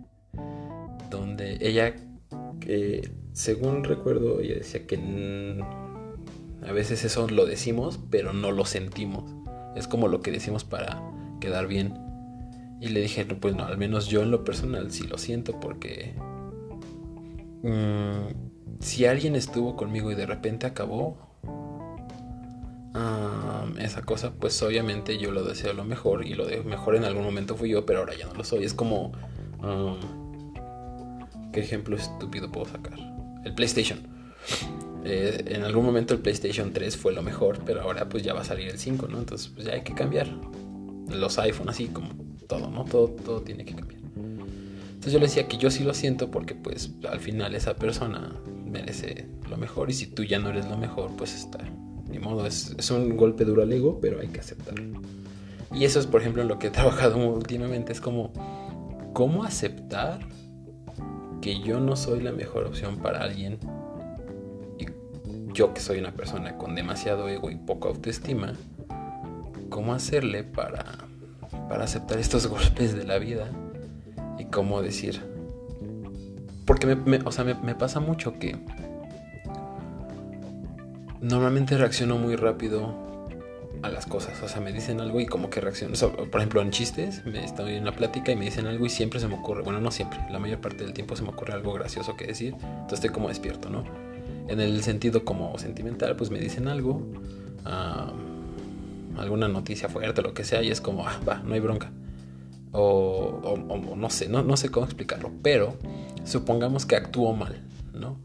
donde 1.10 1.58
ella, 1.60 1.94
según 3.32 3.84
recuerdo, 3.84 4.40
ella 4.40 4.54
decía 4.54 4.86
que 4.86 4.96
a 6.66 6.72
veces 6.72 7.04
eso 7.04 7.28
lo 7.28 7.46
decimos, 7.46 7.98
pero 8.10 8.32
no 8.32 8.52
lo 8.52 8.64
sentimos. 8.64 9.34
Es 9.76 9.88
como 9.88 10.08
lo 10.08 10.20
que 10.20 10.30
decimos 10.30 10.64
para 10.64 11.02
quedar 11.40 11.66
bien. 11.66 11.94
Y 12.80 12.88
le 12.88 13.00
dije, 13.00 13.24
pues 13.24 13.54
no, 13.54 13.64
al 13.64 13.78
menos 13.78 14.06
yo 14.08 14.22
en 14.22 14.30
lo 14.30 14.44
personal 14.44 14.90
sí 14.90 15.06
lo 15.06 15.18
siento 15.18 15.60
porque 15.60 16.14
mm, 17.62 18.80
si 18.80 19.04
alguien 19.04 19.36
estuvo 19.36 19.76
conmigo 19.76 20.10
y 20.10 20.14
de 20.14 20.26
repente 20.26 20.66
acabó, 20.66 21.30
esa 23.78 24.02
cosa, 24.02 24.32
pues 24.32 24.60
obviamente 24.62 25.18
yo 25.18 25.30
lo 25.30 25.42
deseo 25.44 25.72
lo 25.72 25.84
mejor 25.84 26.26
y 26.26 26.34
lo 26.34 26.46
de 26.46 26.62
mejor 26.62 26.96
en 26.96 27.04
algún 27.04 27.24
momento 27.24 27.56
fui 27.56 27.70
yo, 27.70 27.86
pero 27.86 28.00
ahora 28.00 28.14
ya 28.16 28.26
no 28.26 28.34
lo 28.34 28.44
soy. 28.44 28.64
Es 28.64 28.74
como... 28.74 29.12
¿Qué 31.52 31.60
ejemplo 31.60 31.96
estúpido 31.96 32.50
puedo 32.50 32.66
sacar? 32.66 32.98
El 33.44 33.54
PlayStation. 33.54 34.00
Eh, 35.04 35.44
en 35.46 35.64
algún 35.64 35.84
momento 35.84 36.14
el 36.14 36.20
PlayStation 36.20 36.72
3 36.72 36.96
fue 36.96 37.12
lo 37.12 37.22
mejor, 37.22 37.60
pero 37.64 37.82
ahora 37.82 38.08
pues 38.08 38.22
ya 38.22 38.34
va 38.34 38.42
a 38.42 38.44
salir 38.44 38.68
el 38.68 38.78
5, 38.78 39.08
¿no? 39.08 39.18
Entonces 39.18 39.48
pues 39.48 39.66
ya 39.66 39.74
hay 39.74 39.82
que 39.82 39.94
cambiar. 39.94 40.28
Los 41.08 41.38
iPhone, 41.38 41.68
así 41.68 41.86
como 41.86 42.10
todo, 42.46 42.70
¿no? 42.70 42.84
Todo, 42.84 43.08
todo 43.08 43.42
tiene 43.42 43.64
que 43.64 43.74
cambiar. 43.74 44.00
Entonces 44.14 45.12
yo 45.12 45.18
le 45.18 45.26
decía 45.26 45.48
que 45.48 45.56
yo 45.56 45.70
sí 45.70 45.82
lo 45.82 45.94
siento 45.94 46.30
porque 46.30 46.54
pues 46.54 46.90
al 47.10 47.20
final 47.20 47.54
esa 47.54 47.74
persona 47.74 48.36
merece 48.66 49.26
lo 49.48 49.56
mejor 49.56 49.90
y 49.90 49.94
si 49.94 50.06
tú 50.06 50.24
ya 50.24 50.38
no 50.38 50.50
eres 50.50 50.66
lo 50.68 50.76
mejor, 50.76 51.16
pues 51.16 51.34
está 51.34 51.58
ni 52.10 52.18
modo, 52.18 52.46
es, 52.46 52.90
un 52.90 53.16
golpe 53.16 53.44
duro 53.44 53.62
al 53.62 53.72
ego, 53.72 53.98
pero 54.00 54.20
hay 54.20 54.28
que 54.28 54.40
aceptarlo. 54.40 55.00
Y 55.72 55.84
eso 55.84 56.00
es, 56.00 56.06
por 56.06 56.20
ejemplo, 56.20 56.42
en 56.42 56.48
lo 56.48 56.58
que 56.58 56.66
he 56.66 56.70
trabajado 56.70 57.16
últimamente, 57.18 57.92
es 57.92 58.00
como, 58.00 58.32
¿cómo 59.12 59.44
aceptar 59.44 60.20
que 61.40 61.60
yo 61.60 61.80
no 61.80 61.96
soy 61.96 62.20
la 62.20 62.32
mejor 62.32 62.66
opción 62.66 62.98
para 62.98 63.22
alguien? 63.22 63.58
Yo 65.52 65.74
que 65.74 65.80
soy 65.80 65.98
una 65.98 66.12
persona 66.12 66.56
con 66.56 66.74
demasiado 66.74 67.28
ego 67.28 67.50
y 67.50 67.56
poca 67.56 67.88
autoestima, 67.88 68.54
¿cómo 69.68 69.94
hacerle 69.94 70.44
para, 70.44 70.84
para 71.68 71.84
aceptar 71.84 72.18
estos 72.18 72.46
golpes 72.48 72.94
de 72.94 73.04
la 73.04 73.18
vida? 73.18 73.50
Y 74.38 74.46
cómo 74.46 74.82
decir... 74.82 75.20
Porque 76.66 76.86
me, 76.86 77.18
o 77.24 77.32
sea, 77.32 77.42
me 77.42 77.74
pasa 77.74 77.98
mucho 77.98 78.38
que 78.38 78.56
normalmente 81.20 81.76
reacciono 81.76 82.16
muy 82.16 82.36
rápido 82.36 83.10
a 83.82 83.88
las 83.88 84.06
cosas. 84.06 84.42
O 84.42 84.48
sea, 84.48 84.60
me 84.60 84.72
dicen 84.72 85.00
algo 85.00 85.20
y 85.20 85.26
como 85.26 85.50
que 85.50 85.60
reacciono. 85.60 85.94
por 86.30 86.40
ejemplo, 86.40 86.60
en 86.60 86.70
chistes, 86.70 87.24
me 87.24 87.44
estoy 87.44 87.74
en 87.74 87.82
una 87.82 87.92
plática 87.92 88.32
y 88.32 88.36
me 88.36 88.44
dicen 88.44 88.66
algo 88.66 88.86
y 88.86 88.90
siempre 88.90 89.20
se 89.20 89.28
me 89.28 89.34
ocurre, 89.34 89.62
bueno, 89.62 89.80
no 89.80 89.90
siempre, 89.90 90.18
la 90.30 90.38
mayor 90.38 90.60
parte 90.60 90.84
del 90.84 90.92
tiempo 90.92 91.16
se 91.16 91.22
me 91.22 91.30
ocurre 91.30 91.54
algo 91.54 91.72
gracioso 91.72 92.16
que 92.16 92.26
decir. 92.26 92.54
Entonces 92.54 92.94
estoy 92.94 93.10
como 93.10 93.28
despierto, 93.28 93.70
¿no? 93.70 93.84
En 94.48 94.60
el 94.60 94.82
sentido 94.82 95.24
como 95.24 95.56
sentimental, 95.58 96.16
pues 96.16 96.30
me 96.30 96.38
dicen 96.38 96.68
algo, 96.68 97.02
alguna 99.16 99.48
noticia 99.48 99.88
fuerte, 99.88 100.22
lo 100.22 100.34
que 100.34 100.44
sea, 100.44 100.62
y 100.62 100.70
es 100.70 100.80
como, 100.80 101.06
ah, 101.06 101.20
va, 101.28 101.42
no 101.44 101.54
hay 101.54 101.60
bronca. 101.60 101.90
O, 102.72 103.40
o 103.42 103.96
no 103.96 104.10
sé, 104.10 104.28
no, 104.28 104.42
no 104.42 104.56
sé 104.56 104.68
cómo 104.68 104.86
explicarlo, 104.86 105.30
pero 105.42 105.76
supongamos 106.24 106.86
que 106.86 106.96
actúo 106.96 107.34
mal, 107.34 107.60
¿no? 107.92 108.16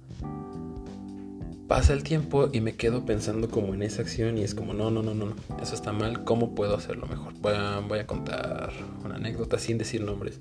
pasa 1.67 1.93
el 1.93 2.03
tiempo 2.03 2.49
y 2.51 2.61
me 2.61 2.75
quedo 2.75 3.05
pensando 3.05 3.49
como 3.49 3.73
en 3.73 3.81
esa 3.81 4.01
acción 4.01 4.37
y 4.37 4.43
es 4.43 4.53
como, 4.53 4.73
no, 4.73 4.91
no, 4.91 5.01
no, 5.01 5.13
no, 5.13 5.33
eso 5.61 5.73
está 5.73 5.91
mal, 5.91 6.23
¿cómo 6.23 6.53
puedo 6.53 6.75
hacerlo 6.75 7.07
mejor? 7.07 7.33
Voy 7.41 7.99
a, 7.99 8.05
contar 8.05 8.71
una 9.03 9.15
anécdota 9.15 9.57
sin 9.57 9.77
decir 9.77 10.01
nombres. 10.01 10.39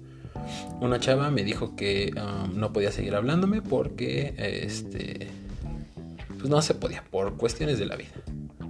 Una 0.80 1.00
chava 1.00 1.30
me 1.30 1.44
dijo 1.44 1.74
que 1.76 2.12
no 2.54 2.72
podía 2.72 2.92
seguir 2.92 3.14
hablándome 3.14 3.62
porque, 3.62 4.34
este, 4.36 5.28
pues 6.44 6.50
no 6.50 6.60
se 6.60 6.74
podía, 6.74 7.02
por 7.10 7.38
cuestiones 7.38 7.78
de 7.78 7.86
la 7.86 7.96
vida, 7.96 8.10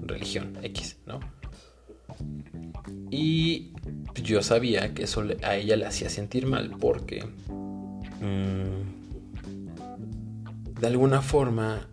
religión, 0.07 0.57
X, 0.62 0.99
¿no? 1.07 1.19
Y 3.11 3.73
yo 4.23 4.45
sabía 4.45 4.95
que 4.95 5.02
eso 5.02 5.25
a 5.43 5.57
ella 5.57 5.75
le 5.75 5.85
hacía 5.85 6.09
sentir 6.09 6.47
mal 6.47 6.71
porque, 6.78 7.25
mm, 8.21 8.78
de 10.81 10.87
alguna 10.87 11.21
forma, 11.21 11.88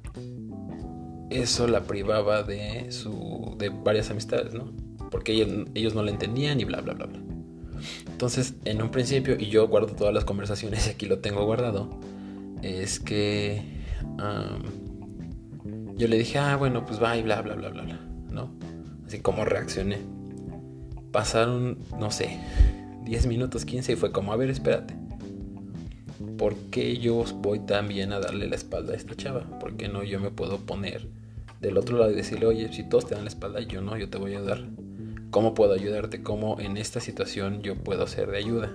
eso 1.32 1.68
la 1.68 1.82
privaba 1.86 2.44
de 2.44 2.92
su 2.92 3.56
de 3.58 3.70
varias 3.70 4.12
amistades, 4.12 4.54
¿no? 4.54 4.72
Porque 5.10 5.32
ellos, 5.34 5.96
no 5.96 6.04
la 6.04 6.12
entendían 6.12 6.60
y 6.60 6.64
bla 6.64 6.82
bla 6.82 6.94
bla 6.94 7.08
bla. 7.08 7.20
Entonces, 8.06 8.54
en 8.66 8.84
un 8.84 8.92
principio, 8.92 9.36
y 9.36 9.48
yo 9.48 9.68
guardo 9.68 9.96
todas 9.96 10.14
las 10.14 10.26
conversaciones, 10.26 10.88
aquí 10.94 11.08
lo 11.08 11.18
tengo 11.18 11.44
guardado, 11.44 11.90
es 12.62 13.00
que 13.00 13.82
yo 16.02 16.08
le 16.08 16.18
dije, 16.18 16.40
ah, 16.40 16.56
bueno, 16.56 16.84
pues 16.84 17.02
va 17.02 17.16
y 17.16 17.22
bla 17.22 17.44
bla 17.44 17.54
bla 17.54 17.70
bla 17.70 17.84
bla, 17.84 18.00
¿no? 18.32 18.50
Así 19.06 19.20
como 19.20 19.46
reaccioné. 19.46 20.00
Pasaron, 21.12 21.78
no 22.00 22.10
sé, 22.10 22.40
10 23.04 23.28
minutos, 23.28 23.66
15 23.66 23.92
y 23.92 23.96
fue 23.96 24.12
como, 24.12 24.34
a 24.34 24.36
ver, 24.36 24.50
espérate. 24.50 24.96
¿Por 26.40 26.56
qué 26.72 26.98
yo 26.98 27.24
voy 27.36 27.60
tan 27.60 27.88
bien 27.88 28.14
a 28.14 28.20
darle 28.20 28.48
la 28.48 28.56
espalda 28.56 28.94
a 28.94 28.96
esta 28.96 29.16
chava? 29.16 29.42
¿Por 29.60 29.78
qué 29.78 29.90
no 29.90 30.02
yo 30.02 30.20
me 30.20 30.32
puedo 30.32 30.58
poner 30.58 31.08
del 31.60 31.78
otro 31.78 32.00
lado 32.00 32.10
y 32.10 32.16
decirle, 32.16 32.48
oye, 32.48 32.74
si 32.74 32.82
todos 32.82 33.06
te 33.06 33.14
dan 33.14 33.26
la 33.26 33.30
espalda, 33.30 33.60
yo 33.60 33.84
no, 33.84 33.96
yo 33.96 34.10
te 34.10 34.18
voy 34.18 34.34
a 34.34 34.40
ayudar. 34.40 34.70
¿Cómo 35.30 35.54
puedo 35.54 35.74
ayudarte? 35.76 36.24
¿Cómo 36.24 36.60
en 36.60 36.78
esta 36.78 37.00
situación 37.00 37.62
yo 37.62 37.76
puedo 37.76 38.08
ser 38.08 38.32
de 38.32 38.40
ayuda? 38.40 38.72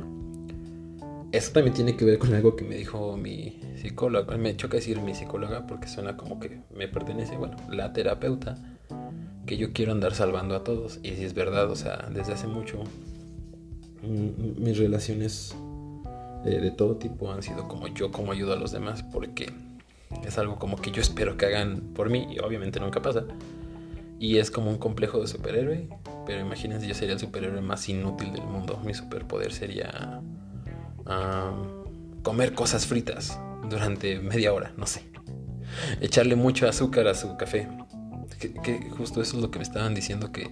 Eso 1.36 1.52
también 1.52 1.74
tiene 1.74 1.96
que 1.96 2.06
ver 2.06 2.18
con 2.18 2.32
algo 2.32 2.56
que 2.56 2.64
me 2.64 2.76
dijo 2.76 3.14
mi 3.18 3.60
psicóloga. 3.76 4.38
Me 4.38 4.56
choca 4.56 4.78
decir 4.78 5.02
mi 5.02 5.14
psicóloga 5.14 5.66
porque 5.66 5.86
suena 5.86 6.16
como 6.16 6.40
que 6.40 6.62
me 6.74 6.88
pertenece, 6.88 7.36
bueno, 7.36 7.58
la 7.70 7.92
terapeuta, 7.92 8.56
que 9.44 9.58
yo 9.58 9.74
quiero 9.74 9.92
andar 9.92 10.14
salvando 10.14 10.56
a 10.56 10.64
todos. 10.64 10.98
Y 11.02 11.10
si 11.10 11.24
es 11.24 11.34
verdad, 11.34 11.70
o 11.70 11.76
sea, 11.76 12.08
desde 12.10 12.32
hace 12.32 12.46
mucho 12.46 12.84
mis 14.02 14.78
relaciones 14.78 15.54
eh, 16.46 16.58
de 16.58 16.70
todo 16.70 16.96
tipo 16.96 17.30
han 17.30 17.42
sido 17.42 17.68
como 17.68 17.88
yo, 17.88 18.10
como 18.10 18.32
ayudo 18.32 18.54
a 18.54 18.56
los 18.56 18.72
demás, 18.72 19.02
porque 19.02 19.52
es 20.26 20.38
algo 20.38 20.58
como 20.58 20.78
que 20.78 20.90
yo 20.90 21.02
espero 21.02 21.36
que 21.36 21.44
hagan 21.44 21.82
por 21.94 22.08
mí 22.08 22.28
y 22.30 22.38
obviamente 22.38 22.80
nunca 22.80 23.02
pasa. 23.02 23.26
Y 24.18 24.38
es 24.38 24.50
como 24.50 24.70
un 24.70 24.78
complejo 24.78 25.20
de 25.20 25.26
superhéroe, 25.26 25.86
pero 26.24 26.40
imagínense, 26.40 26.86
yo 26.86 26.94
sería 26.94 27.12
el 27.12 27.20
superhéroe 27.20 27.60
más 27.60 27.86
inútil 27.90 28.32
del 28.32 28.44
mundo. 28.44 28.80
Mi 28.82 28.94
superpoder 28.94 29.52
sería 29.52 30.22
comer 32.22 32.54
cosas 32.54 32.86
fritas 32.86 33.38
durante 33.68 34.18
media 34.20 34.52
hora, 34.52 34.72
no 34.76 34.86
sé. 34.86 35.02
Echarle 36.00 36.36
mucho 36.36 36.68
azúcar 36.68 37.06
a 37.08 37.14
su 37.14 37.36
café. 37.36 37.68
Que, 38.38 38.90
justo 38.90 39.22
eso 39.22 39.36
es 39.36 39.42
lo 39.42 39.50
que 39.50 39.58
me 39.58 39.62
estaban 39.62 39.94
diciendo 39.94 40.30
que 40.30 40.50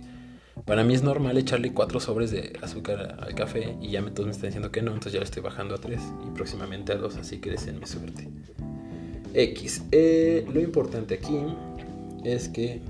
para 0.65 0.85
mí 0.85 0.95
es 0.95 1.03
normal 1.03 1.37
echarle 1.37 1.73
cuatro 1.73 2.01
sobres 2.01 2.31
de 2.31 2.59
azúcar 2.63 3.19
al 3.21 3.35
café 3.35 3.77
y 3.83 3.91
ya 3.91 4.01
me, 4.01 4.11
todos 4.11 4.27
me 4.27 4.33
están 4.33 4.49
diciendo 4.49 4.71
que 4.71 4.81
no, 4.81 4.93
entonces 4.93 5.13
ya 5.13 5.19
le 5.19 5.25
estoy 5.25 5.43
bajando 5.43 5.75
a 5.75 5.79
tres 5.79 6.01
y 6.27 6.31
próximamente 6.31 6.93
a 6.93 6.97
dos, 6.97 7.17
así 7.17 7.39
que 7.39 7.51
mi 7.51 7.87
suerte. 7.87 8.29
X. 9.35 9.83
Eh, 9.91 10.47
lo 10.53 10.61
importante 10.61 11.15
aquí 11.15 11.37
es 12.25 12.49
que 12.49 12.81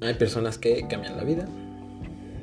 hay 0.00 0.14
personas 0.14 0.56
que 0.56 0.86
cambian 0.88 1.16
la 1.16 1.24
vida 1.24 1.46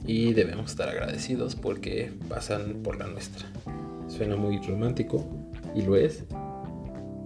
y 0.05 0.33
debemos 0.33 0.71
estar 0.71 0.89
agradecidos 0.89 1.55
porque 1.55 2.11
pasan 2.27 2.81
por 2.83 2.97
la 2.97 3.07
nuestra. 3.07 3.47
Suena 4.07 4.35
muy 4.35 4.57
romántico 4.59 5.25
y 5.75 5.81
lo 5.81 5.95
es, 5.95 6.25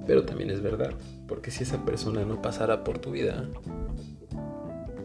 pero 0.05 0.25
también 0.25 0.49
es 0.49 0.61
verdad, 0.61 0.93
porque 1.27 1.51
si 1.51 1.63
esa 1.63 1.83
persona 1.83 2.23
no 2.23 2.41
pasara 2.41 2.83
por 2.83 2.99
tu 2.99 3.11
vida, 3.11 3.49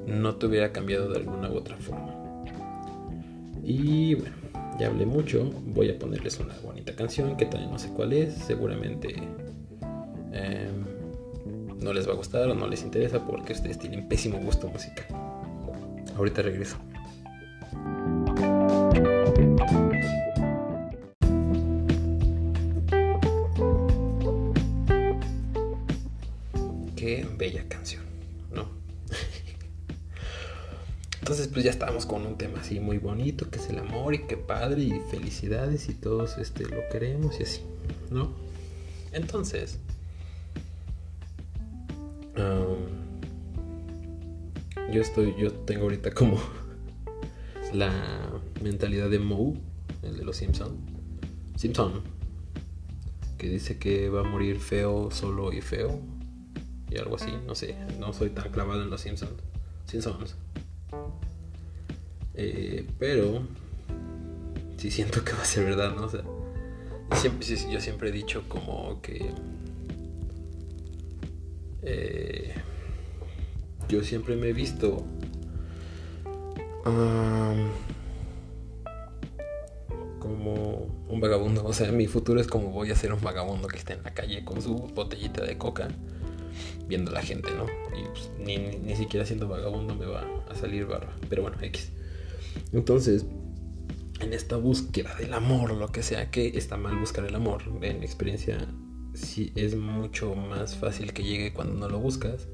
no 0.06 0.36
te 0.36 0.46
hubiera 0.46 0.72
cambiado 0.72 1.10
de 1.10 1.18
alguna 1.18 1.50
u 1.50 1.56
otra 1.56 1.76
forma. 1.76 2.14
Y 3.64 4.14
bueno, 4.14 4.36
ya 4.78 4.88
hablé 4.88 5.06
mucho, 5.06 5.50
voy 5.66 5.90
a 5.90 5.98
ponerles 5.98 6.38
una 6.40 6.54
bonita 6.62 6.94
canción 6.94 7.36
que 7.36 7.46
también 7.46 7.70
no 7.70 7.78
sé 7.78 7.88
cuál 7.88 8.12
es, 8.12 8.34
seguramente 8.34 9.14
em, 10.32 10.84
no 11.80 11.92
les 11.92 12.08
va 12.08 12.12
a 12.12 12.16
gustar 12.16 12.48
o 12.48 12.54
no 12.54 12.66
les 12.66 12.82
interesa 12.82 13.26
porque 13.26 13.52
ustedes 13.52 13.78
tienen 13.78 14.08
pésimo 14.08 14.38
gusto 14.38 14.68
musical. 14.68 15.06
Ahorita 16.16 16.42
regreso. 16.42 16.76
Con 32.06 32.26
un 32.26 32.36
tema 32.36 32.60
así 32.60 32.80
muy 32.80 32.98
bonito, 32.98 33.50
que 33.50 33.58
es 33.58 33.68
el 33.68 33.78
amor 33.78 34.14
y 34.14 34.26
qué 34.26 34.36
padre 34.36 34.82
y 34.82 35.00
felicidades 35.10 35.88
y 35.88 35.94
todos 35.94 36.38
este, 36.38 36.64
lo 36.64 36.88
queremos 36.90 37.38
y 37.40 37.44
así, 37.44 37.62
¿no? 38.10 38.32
Entonces, 39.12 39.78
yo 44.92 45.00
estoy, 45.00 45.34
yo 45.38 45.52
tengo 45.52 45.84
ahorita 45.84 46.12
como 46.12 46.38
la 47.72 47.92
mentalidad 48.62 49.08
de 49.08 49.18
Moe, 49.18 49.54
el 50.02 50.18
de 50.18 50.24
los 50.24 50.36
Simpson, 50.36 50.76
Simpson, 51.56 52.02
que 53.38 53.48
dice 53.48 53.78
que 53.78 54.10
va 54.10 54.20
a 54.20 54.24
morir 54.24 54.60
feo, 54.60 55.10
solo 55.10 55.52
y 55.52 55.60
feo, 55.60 56.00
y 56.90 56.98
algo 56.98 57.16
así, 57.16 57.32
no 57.46 57.54
sé, 57.54 57.76
no 57.98 58.12
soy 58.12 58.30
tan 58.30 58.50
clavado 58.50 58.82
en 58.82 58.90
los 58.90 59.00
Simpsons, 59.00 59.32
Simpsons. 59.86 60.36
Eh, 62.34 62.86
pero 62.98 63.42
sí 64.76 64.90
siento 64.90 65.24
que 65.24 65.32
va 65.32 65.42
a 65.42 65.44
ser 65.44 65.64
verdad, 65.64 65.94
¿no? 65.94 66.06
O 66.06 66.08
sea, 66.08 66.22
siempre, 67.16 67.46
yo 67.46 67.80
siempre 67.80 68.08
he 68.08 68.12
dicho 68.12 68.44
como 68.48 69.00
que 69.02 69.30
eh, 71.82 72.54
yo 73.88 74.02
siempre 74.02 74.36
me 74.36 74.48
he 74.48 74.52
visto 74.52 75.04
como 80.18 80.86
un 81.08 81.20
vagabundo. 81.20 81.64
O 81.64 81.72
sea, 81.72 81.92
mi 81.92 82.06
futuro 82.06 82.40
es 82.40 82.46
como 82.46 82.70
voy 82.70 82.90
a 82.90 82.96
ser 82.96 83.12
un 83.12 83.20
vagabundo 83.20 83.68
que 83.68 83.78
esté 83.78 83.94
en 83.94 84.02
la 84.02 84.14
calle 84.14 84.44
con 84.44 84.62
su 84.62 84.74
botellita 84.74 85.44
de 85.44 85.58
coca 85.58 85.88
viendo 86.88 87.10
a 87.10 87.14
la 87.14 87.22
gente, 87.22 87.50
¿no? 87.52 87.66
Y 87.96 88.04
pues, 88.08 88.30
ni, 88.38 88.56
ni, 88.56 88.96
siquiera 88.96 89.24
siendo 89.24 89.48
vagabundo 89.48 89.94
me 89.94 90.06
va 90.06 90.24
a 90.50 90.54
salir 90.54 90.86
barba. 90.86 91.12
Pero 91.28 91.42
bueno, 91.42 91.58
X. 91.60 91.92
Entonces, 92.72 93.26
en 94.20 94.32
esta 94.32 94.56
búsqueda 94.56 95.14
del 95.16 95.34
amor 95.34 95.72
lo 95.72 95.90
que 95.90 96.02
sea, 96.02 96.30
que 96.30 96.48
está 96.56 96.76
mal 96.76 96.96
buscar 96.98 97.24
el 97.24 97.34
amor, 97.34 97.62
en 97.82 97.98
mi 97.98 98.04
experiencia 98.04 98.68
sí 99.14 99.52
es 99.56 99.76
mucho 99.76 100.34
más 100.34 100.76
fácil 100.76 101.12
que 101.12 101.22
llegue 101.22 101.52
cuando 101.52 101.74
no 101.74 101.88
lo 101.88 101.98
buscas 101.98 102.48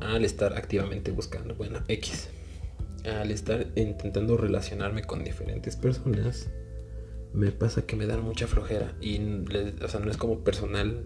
al 0.00 0.24
estar 0.24 0.56
activamente 0.56 1.10
buscando. 1.10 1.54
Bueno, 1.54 1.80
X. 1.88 2.28
Al 3.04 3.30
estar 3.30 3.68
intentando 3.76 4.36
relacionarme 4.36 5.02
con 5.02 5.22
diferentes 5.22 5.76
personas, 5.76 6.48
me 7.32 7.52
pasa 7.52 7.82
que 7.86 7.94
me 7.94 8.06
dan 8.06 8.22
mucha 8.22 8.46
flojera. 8.46 8.94
Y, 9.00 9.20
o 9.82 9.88
sea, 9.88 10.00
no 10.00 10.10
es 10.10 10.16
como 10.16 10.40
personal 10.40 11.04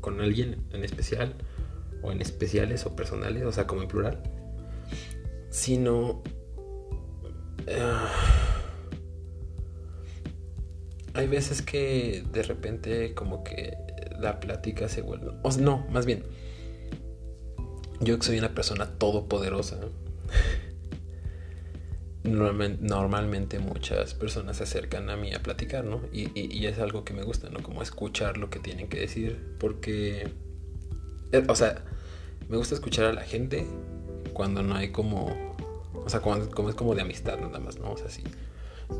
con 0.00 0.20
alguien 0.20 0.64
en 0.72 0.84
especial, 0.84 1.34
o 2.02 2.12
en 2.12 2.20
especiales 2.20 2.86
o 2.86 2.94
personales, 2.94 3.44
o 3.44 3.52
sea, 3.52 3.66
como 3.66 3.82
en 3.82 3.88
plural, 3.88 4.22
sino 5.50 6.22
Ah. 7.66 8.38
hay 11.18 11.26
veces 11.26 11.62
que 11.62 12.24
de 12.32 12.42
repente 12.44 13.12
como 13.14 13.42
que 13.42 13.76
la 14.20 14.38
plática 14.40 14.88
se 14.88 15.02
vuelve... 15.02 15.32
O 15.42 15.50
no, 15.58 15.86
más 15.90 16.06
bien. 16.06 16.24
Yo 18.00 18.18
que 18.18 18.24
soy 18.24 18.38
una 18.38 18.54
persona 18.54 18.86
todopoderosa. 18.98 19.80
Normalmente, 22.22 23.58
muchas 23.58 24.14
personas 24.14 24.58
se 24.58 24.64
acercan 24.64 25.10
a 25.10 25.16
mí 25.16 25.34
a 25.34 25.42
platicar, 25.42 25.84
¿no? 25.84 26.02
Y, 26.12 26.30
y, 26.34 26.66
es 26.66 26.78
algo 26.78 27.04
que 27.04 27.14
me 27.14 27.22
gusta, 27.22 27.48
¿no? 27.48 27.62
Como 27.62 27.82
escuchar 27.82 28.38
lo 28.38 28.50
que 28.50 28.58
tienen 28.58 28.88
que 28.88 29.00
decir. 29.00 29.56
Porque... 29.58 30.28
Eh, 31.32 31.44
o 31.48 31.54
sea, 31.54 31.84
me 32.48 32.56
gusta 32.56 32.74
escuchar 32.74 33.06
a 33.06 33.12
la 33.12 33.22
gente 33.22 33.66
cuando 34.34 34.62
no 34.62 34.76
hay 34.76 34.90
como 34.90 35.47
o 36.08 36.10
sea, 36.10 36.20
como, 36.20 36.70
es 36.70 36.74
como 36.74 36.94
de 36.94 37.02
amistad 37.02 37.38
nada 37.38 37.58
más, 37.58 37.78
¿no? 37.78 37.92
O 37.92 37.96
sea, 37.98 38.08
si 38.08 38.22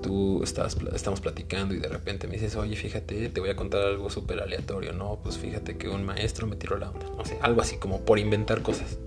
tú 0.02 0.42
estás, 0.42 0.76
estamos 0.94 1.22
platicando 1.22 1.74
y 1.74 1.78
de 1.78 1.88
repente 1.88 2.26
me 2.26 2.34
dices, 2.34 2.54
oye, 2.54 2.76
fíjate, 2.76 3.30
te 3.30 3.40
voy 3.40 3.48
a 3.48 3.56
contar 3.56 3.80
algo 3.80 4.10
súper 4.10 4.40
aleatorio, 4.42 4.92
¿no? 4.92 5.18
Pues 5.22 5.38
fíjate 5.38 5.78
que 5.78 5.88
un 5.88 6.04
maestro 6.04 6.46
me 6.46 6.56
tiró 6.56 6.76
la 6.76 6.90
onda, 6.90 7.06
no 7.16 7.24
sé, 7.24 7.38
algo 7.40 7.62
así 7.62 7.78
como 7.78 8.02
por 8.02 8.18
inventar 8.18 8.60
cosas. 8.60 8.98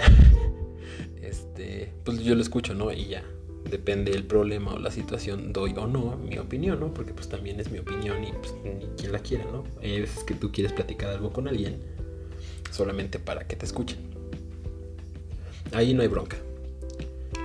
este, 1.22 1.92
pues 2.02 2.18
yo 2.18 2.34
lo 2.34 2.42
escucho, 2.42 2.74
¿no? 2.74 2.90
Y 2.90 3.06
ya, 3.06 3.22
depende 3.70 4.10
del 4.10 4.24
problema 4.24 4.74
o 4.74 4.80
la 4.80 4.90
situación, 4.90 5.52
doy 5.52 5.74
o 5.76 5.86
no 5.86 6.16
mi 6.16 6.36
opinión, 6.38 6.80
¿no? 6.80 6.92
Porque 6.92 7.14
pues 7.14 7.28
también 7.28 7.60
es 7.60 7.70
mi 7.70 7.78
opinión 7.78 8.24
y 8.24 8.32
pues 8.32 8.54
ni 8.64 8.86
quien 8.96 9.12
la 9.12 9.20
quiera, 9.20 9.44
¿no? 9.44 9.62
Hay 9.80 10.00
veces 10.00 10.24
que 10.24 10.34
tú 10.34 10.50
quieres 10.50 10.72
platicar 10.72 11.10
algo 11.10 11.32
con 11.32 11.46
alguien 11.46 11.78
solamente 12.72 13.20
para 13.20 13.46
que 13.46 13.54
te 13.54 13.66
escuchen. 13.66 13.98
Ahí 15.70 15.94
no 15.94 16.02
hay 16.02 16.08
bronca 16.08 16.38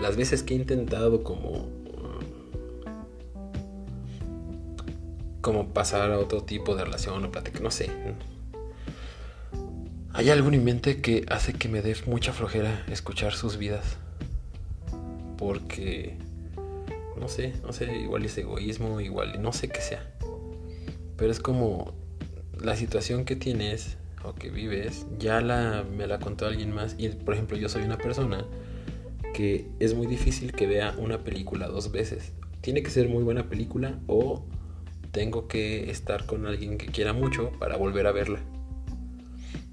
las 0.02 0.16
veces 0.16 0.44
que 0.44 0.54
he 0.54 0.58
intentado 0.58 1.24
como 1.24 1.68
como 5.42 5.70
pasar 5.70 6.12
a 6.12 6.20
otro 6.20 6.44
tipo 6.44 6.76
de 6.76 6.84
relación 6.84 7.24
o 7.24 7.32
plática, 7.32 7.62
no 7.62 7.72
sé. 7.72 7.90
Hay 10.12 10.30
algo 10.30 10.48
en 10.48 10.58
mi 10.58 10.60
mente 10.60 11.00
que 11.00 11.26
hace 11.30 11.54
que 11.54 11.70
me 11.70 11.82
dé 11.82 11.96
mucha 12.06 12.34
flojera 12.34 12.84
escuchar 12.92 13.34
sus 13.34 13.56
vidas. 13.56 13.96
Porque 15.38 16.18
no 17.18 17.30
sé, 17.30 17.54
no 17.64 17.72
sé, 17.72 17.96
igual 17.96 18.26
es 18.26 18.38
egoísmo, 18.38 19.00
igual 19.00 19.42
no 19.42 19.54
sé 19.54 19.70
qué 19.70 19.80
sea. 19.80 20.06
Pero 21.16 21.32
es 21.32 21.40
como 21.40 21.94
la 22.60 22.76
situación 22.76 23.24
que 23.24 23.38
tienes 23.38 23.96
o 24.26 24.34
que 24.34 24.50
vives, 24.50 25.06
ya 25.18 25.40
la 25.40 25.86
me 25.96 26.08
la 26.08 26.20
contó 26.20 26.46
alguien 26.46 26.74
más 26.74 26.96
y 26.98 27.08
por 27.10 27.36
ejemplo, 27.36 27.56
yo 27.56 27.70
soy 27.70 27.84
una 27.84 27.98
persona 27.98 28.46
que 29.38 29.70
es 29.80 29.94
muy 29.94 30.08
difícil 30.08 30.52
que 30.52 30.66
vea 30.66 30.96
una 30.98 31.24
película 31.24 31.68
dos 31.68 31.92
veces. 31.92 32.34
Tiene 32.62 32.82
que 32.82 32.90
ser 32.90 33.08
muy 33.08 33.22
buena 33.22 33.48
película 33.48 34.00
o 34.08 34.44
tengo 35.12 35.48
que 35.48 35.92
estar 35.92 36.26
con 36.26 36.48
alguien 36.48 36.80
que 36.80 36.88
quiera 36.88 37.14
mucho 37.14 37.52
para 37.60 37.78
volver 37.78 38.08
a 38.08 38.12
verla. 38.12 38.40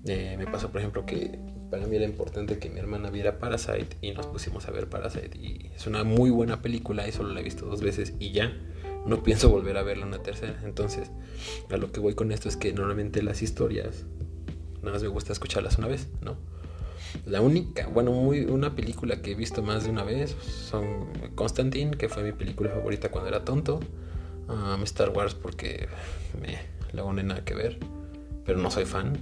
Eh, 0.05 0.35
me 0.37 0.45
pasó, 0.45 0.71
por 0.71 0.83
ejemplo, 0.83 1.07
que 1.07 1.39
para 1.71 1.87
mí 1.87 1.97
era 1.97 2.05
importante 2.05 2.59
que 2.59 2.69
mi 2.69 2.79
hermana 2.79 3.09
viera 3.09 3.39
Parasite 3.39 3.97
y 4.03 4.13
nos 4.13 4.27
pusimos 4.27 4.69
a 4.69 4.71
ver 4.71 4.91
Parasite. 4.91 5.39
Y 5.39 5.71
es 5.75 5.87
una 5.87 6.05
muy 6.05 6.29
buena 6.29 6.61
película 6.61 7.09
y 7.09 7.13
solo 7.13 7.33
la 7.33 7.41
he 7.41 7.43
visto 7.43 7.65
dos 7.65 7.81
veces 7.81 8.13
y 8.19 8.33
ya 8.33 8.53
no 9.07 9.23
pienso 9.23 9.49
volver 9.49 9.79
a 9.79 9.83
verla 9.83 10.05
una 10.05 10.23
tercera. 10.23 10.61
Entonces, 10.65 11.11
a 11.71 11.79
lo 11.79 11.91
que 11.91 12.01
voy 12.01 12.15
con 12.15 12.33
esto 12.33 12.51
es 12.51 12.59
que 12.59 12.75
normalmente 12.75 13.23
las 13.23 13.41
historias 13.41 14.05
nada 14.83 14.93
más 14.93 15.03
me 15.03 15.09
gusta 15.09 15.33
escucharlas 15.33 15.79
una 15.79 15.87
vez, 15.87 16.11
¿no? 16.21 16.37
La 17.27 17.41
única, 17.41 17.87
bueno, 17.87 18.13
muy, 18.13 18.41
una 18.45 18.75
película 18.75 19.23
que 19.23 19.33
he 19.33 19.35
visto 19.35 19.63
más 19.63 19.85
de 19.85 19.91
una 19.91 20.05
vez 20.05 20.37
son 20.43 21.07
Constantine, 21.35 21.93
que 21.93 22.09
fue 22.09 22.23
mi 22.23 22.33
película 22.33 22.71
favorita 22.71 23.11
cuando 23.11 23.29
era 23.29 23.45
tonto. 23.45 23.81
Um, 24.49 24.83
Star 24.83 25.11
Wars 25.11 25.35
porque 25.35 25.89
me 26.41 26.59
luego 26.93 27.13
no 27.13 27.23
nada 27.23 27.45
que 27.45 27.55
ver, 27.55 27.79
pero 28.45 28.59
no 28.59 28.71
soy 28.71 28.85
fan. 28.85 29.19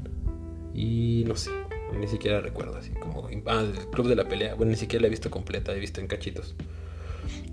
Y 0.74 1.24
no 1.26 1.36
sé, 1.36 1.50
ni 1.98 2.06
siquiera 2.06 2.40
recuerdo 2.40 2.76
así 2.76 2.90
como... 2.92 3.28
Ah, 3.46 3.62
el 3.62 3.86
Club 3.90 4.08
de 4.08 4.16
la 4.16 4.28
Pelea, 4.28 4.54
bueno, 4.54 4.70
ni 4.70 4.78
siquiera 4.78 5.02
la 5.02 5.06
he 5.08 5.10
visto 5.10 5.30
completa, 5.30 5.72
he 5.72 5.78
visto 5.78 6.00
en 6.00 6.06
cachitos. 6.06 6.54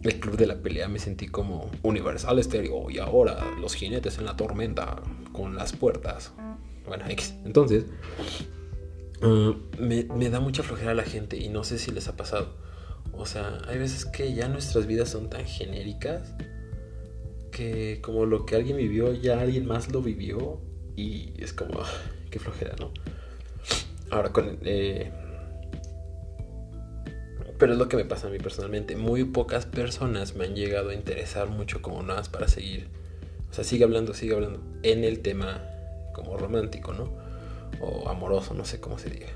El 0.03 0.19
Club 0.19 0.37
de 0.37 0.47
la 0.47 0.55
Pelea 0.55 0.87
me 0.87 0.99
sentí 0.99 1.27
como 1.27 1.69
Universal 1.83 2.41
Stereo 2.43 2.89
y 2.89 2.99
ahora 2.99 3.37
los 3.59 3.75
jinetes 3.75 4.17
en 4.17 4.25
la 4.25 4.35
tormenta 4.35 5.01
con 5.31 5.55
las 5.55 5.73
puertas. 5.73 6.33
Bueno, 6.87 7.05
X. 7.09 7.35
Entonces, 7.45 7.85
Mm, 9.21 10.05
me, 10.17 10.29
da 10.29 10.39
mucha 10.39 10.63
flojera 10.63 10.91
a 10.91 10.95
la 10.95 11.03
gente 11.03 11.37
y 11.37 11.49
no 11.49 11.63
sé 11.63 11.77
si 11.77 11.91
les 11.91 12.07
ha 12.07 12.15
pasado. 12.15 12.55
O 13.13 13.25
sea, 13.25 13.59
hay 13.67 13.77
veces 13.77 14.05
que 14.05 14.33
ya 14.33 14.47
nuestras 14.47 14.87
vidas 14.87 15.09
son 15.09 15.29
tan 15.29 15.45
genéricas 15.45 16.33
que 17.51 17.99
como 18.01 18.25
lo 18.25 18.45
que 18.45 18.55
alguien 18.55 18.77
vivió, 18.77 19.13
ya 19.13 19.41
alguien 19.41 19.65
más 19.65 19.91
lo 19.91 20.01
vivió 20.01 20.61
y 20.95 21.33
es 21.41 21.53
como, 21.53 21.81
qué 22.31 22.39
flojera, 22.39 22.75
¿no? 22.79 22.91
Ahora 24.09 24.31
con... 24.31 24.57
Eh, 24.63 25.11
pero 27.57 27.73
es 27.73 27.77
lo 27.77 27.89
que 27.89 27.97
me 27.97 28.05
pasa 28.05 28.27
a 28.27 28.29
mí 28.29 28.37
personalmente. 28.37 28.95
Muy 28.95 29.25
pocas 29.25 29.65
personas 29.65 30.33
me 30.33 30.45
han 30.45 30.55
llegado 30.55 30.91
a 30.91 30.93
interesar 30.93 31.49
mucho 31.49 31.81
como 31.81 32.01
nada 32.01 32.23
para 32.31 32.47
seguir. 32.47 32.87
O 33.51 33.53
sea, 33.53 33.65
sigue 33.65 33.83
hablando, 33.83 34.13
sigue 34.13 34.33
hablando 34.33 34.61
en 34.81 35.03
el 35.03 35.19
tema 35.19 35.61
como 36.13 36.37
romántico, 36.37 36.93
¿no? 36.93 37.18
O 37.79 38.09
amoroso, 38.09 38.53
no 38.53 38.65
sé 38.65 38.79
cómo 38.79 38.97
se 38.97 39.09
diga. 39.09 39.27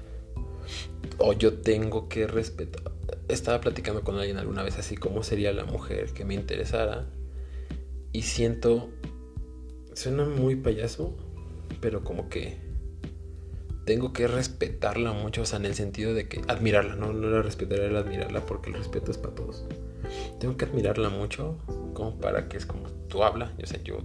O 1.17 1.33
yo 1.33 1.59
tengo 1.59 2.09
que 2.09 2.27
respetar. 2.27 2.91
Estaba 3.27 3.61
platicando 3.61 4.03
con 4.03 4.17
alguien 4.17 4.37
alguna 4.37 4.63
vez 4.63 4.77
así 4.77 4.95
como 4.95 5.23
sería 5.23 5.53
la 5.53 5.65
mujer 5.65 6.13
que 6.13 6.25
me 6.25 6.33
interesara. 6.33 7.07
Y 8.11 8.23
siento. 8.23 8.89
Suena 9.93 10.25
muy 10.25 10.55
payaso, 10.55 11.15
pero 11.79 12.03
como 12.03 12.27
que 12.29 12.57
tengo 13.85 14.13
que 14.13 14.27
respetarla 14.27 15.11
mucho, 15.11 15.41
o 15.41 15.45
sea, 15.45 15.59
en 15.59 15.65
el 15.65 15.75
sentido 15.75 16.13
de 16.13 16.27
que 16.27 16.41
admirarla, 16.47 16.95
no, 16.95 17.13
no 17.13 17.29
la 17.29 17.41
respetaré, 17.41 17.91
la 17.91 17.99
admirarla 17.99 18.45
porque 18.45 18.69
el 18.69 18.77
respeto 18.77 19.11
es 19.11 19.17
para 19.17 19.35
todos. 19.35 19.65
Tengo 20.39 20.57
que 20.57 20.65
admirarla 20.65 21.09
mucho, 21.09 21.57
como 21.93 22.17
para 22.19 22.47
que 22.47 22.57
es 22.57 22.65
como 22.65 22.89
tú 23.07 23.23
habla, 23.23 23.53
yo 23.57 23.67
sé, 23.67 23.81
yo... 23.83 23.99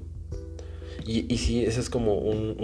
Y, 1.07 1.33
y 1.33 1.39
sí, 1.39 1.65
ese 1.65 1.81
es 1.81 1.89
como 1.89 2.19
un, 2.19 2.57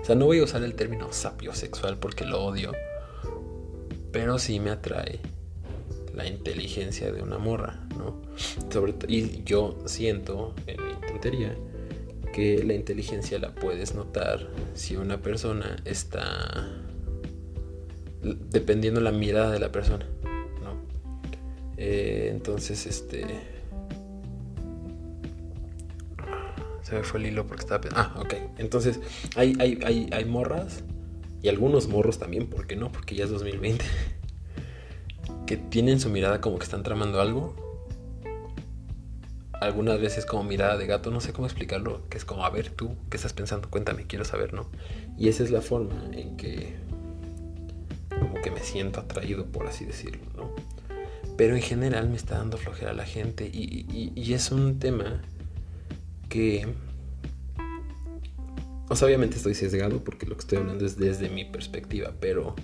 O 0.00 0.04
sea, 0.04 0.14
no 0.14 0.26
voy 0.26 0.38
a 0.40 0.44
usar 0.44 0.62
el 0.62 0.74
término 0.74 1.12
sapiosexual 1.12 1.98
porque 1.98 2.24
lo 2.24 2.44
odio. 2.44 2.72
Pero 4.12 4.38
sí 4.38 4.58
me 4.60 4.70
atrae 4.70 5.20
la 6.14 6.26
inteligencia 6.26 7.12
de 7.12 7.22
una 7.22 7.38
morra, 7.38 7.86
¿no? 7.96 8.20
Sobre 8.70 8.94
y 9.08 9.42
yo 9.44 9.78
siento 9.86 10.54
en 10.66 10.84
mi 10.84 10.94
tontería 11.06 11.54
que 12.32 12.62
la 12.64 12.74
inteligencia 12.74 13.38
la 13.38 13.54
puedes 13.54 13.94
notar 13.94 14.48
si 14.74 14.96
una 14.96 15.20
persona 15.20 15.76
está 15.84 16.68
dependiendo 18.22 19.00
la 19.00 19.12
mirada 19.12 19.50
de 19.50 19.58
la 19.58 19.72
persona, 19.72 20.06
¿no? 20.62 20.74
Eh, 21.76 22.28
entonces, 22.30 22.86
este 22.86 23.24
se 26.90 26.96
me 26.96 27.02
fue 27.04 27.20
el 27.20 27.26
hilo 27.26 27.46
porque 27.46 27.62
estaba 27.62 27.80
ah, 27.94 28.14
ok, 28.18 28.34
entonces 28.58 28.98
hay, 29.36 29.56
hay, 29.60 29.78
hay, 29.84 30.10
hay 30.12 30.24
morras 30.24 30.82
y 31.40 31.48
algunos 31.48 31.88
morros 31.88 32.18
también, 32.18 32.48
¿por 32.48 32.66
qué 32.66 32.74
no? 32.74 32.90
Porque 32.90 33.14
ya 33.14 33.24
es 33.24 33.30
2020 33.30 33.84
que 35.46 35.56
tienen 35.56 36.00
su 36.00 36.10
mirada 36.10 36.40
como 36.40 36.58
que 36.58 36.64
están 36.64 36.82
tramando 36.82 37.20
algo. 37.20 37.54
Algunas 39.52 40.00
veces 40.00 40.26
como 40.26 40.42
mirada 40.42 40.76
de 40.78 40.86
gato, 40.86 41.10
no 41.10 41.20
sé 41.20 41.32
cómo 41.32 41.46
explicarlo, 41.46 42.08
que 42.08 42.18
es 42.18 42.24
como, 42.24 42.44
a 42.44 42.50
ver 42.50 42.70
tú, 42.70 42.96
¿qué 43.10 43.18
estás 43.18 43.34
pensando? 43.34 43.68
Cuéntame, 43.70 44.06
quiero 44.06 44.24
saber, 44.24 44.52
¿no? 44.52 44.68
Y 45.18 45.28
esa 45.28 45.44
es 45.44 45.50
la 45.50 45.60
forma 45.60 46.08
en 46.12 46.36
que 46.36 46.74
como 48.08 48.34
que 48.42 48.50
me 48.50 48.60
siento 48.60 49.00
atraído, 49.00 49.46
por 49.46 49.66
así 49.66 49.84
decirlo, 49.84 50.22
¿no? 50.34 50.50
Pero 51.36 51.54
en 51.54 51.62
general 51.62 52.08
me 52.08 52.16
está 52.16 52.38
dando 52.38 52.56
flojera 52.56 52.90
a 52.90 52.94
la 52.94 53.04
gente 53.04 53.46
y, 53.46 54.12
y 54.14 54.32
es 54.32 54.50
un 54.50 54.78
tema 54.78 55.22
que... 56.30 56.66
O 58.88 58.96
sea, 58.96 59.06
obviamente 59.06 59.36
estoy 59.36 59.54
sesgado 59.54 60.02
porque 60.02 60.26
lo 60.26 60.34
que 60.36 60.40
estoy 60.40 60.58
hablando 60.58 60.86
es 60.86 60.96
desde 60.96 61.28
mi 61.28 61.44
perspectiva, 61.44 62.14
pero 62.18 62.56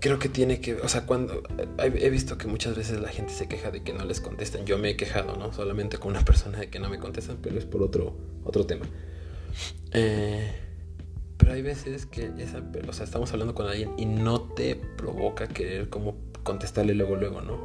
creo 0.00 0.18
que 0.18 0.28
tiene 0.28 0.60
que, 0.60 0.74
o 0.74 0.88
sea, 0.88 1.06
cuando 1.06 1.42
he 1.78 2.10
visto 2.10 2.36
que 2.38 2.46
muchas 2.46 2.76
veces 2.76 3.00
la 3.00 3.08
gente 3.08 3.32
se 3.32 3.48
queja 3.48 3.70
de 3.70 3.82
que 3.82 3.92
no 3.92 4.04
les 4.04 4.20
contestan. 4.20 4.66
Yo 4.66 4.78
me 4.78 4.90
he 4.90 4.96
quejado, 4.96 5.36
¿no? 5.36 5.52
Solamente 5.52 5.98
con 5.98 6.10
una 6.10 6.24
persona 6.24 6.58
de 6.58 6.68
que 6.68 6.78
no 6.78 6.88
me 6.88 6.98
contestan, 6.98 7.38
pero 7.42 7.58
es 7.58 7.64
por 7.64 7.82
otro, 7.82 8.16
otro 8.44 8.66
tema. 8.66 8.86
Eh, 9.92 10.52
pero 11.36 11.52
hay 11.52 11.62
veces 11.62 12.06
que 12.06 12.30
esa, 12.38 12.62
o 12.86 12.92
sea, 12.92 13.04
estamos 13.04 13.32
hablando 13.32 13.54
con 13.54 13.66
alguien 13.66 13.92
y 13.96 14.04
no 14.04 14.42
te 14.42 14.76
provoca 14.76 15.48
querer 15.48 15.88
como 15.88 16.16
contestarle 16.42 16.94
luego, 16.94 17.16
luego, 17.16 17.40
¿no? 17.40 17.58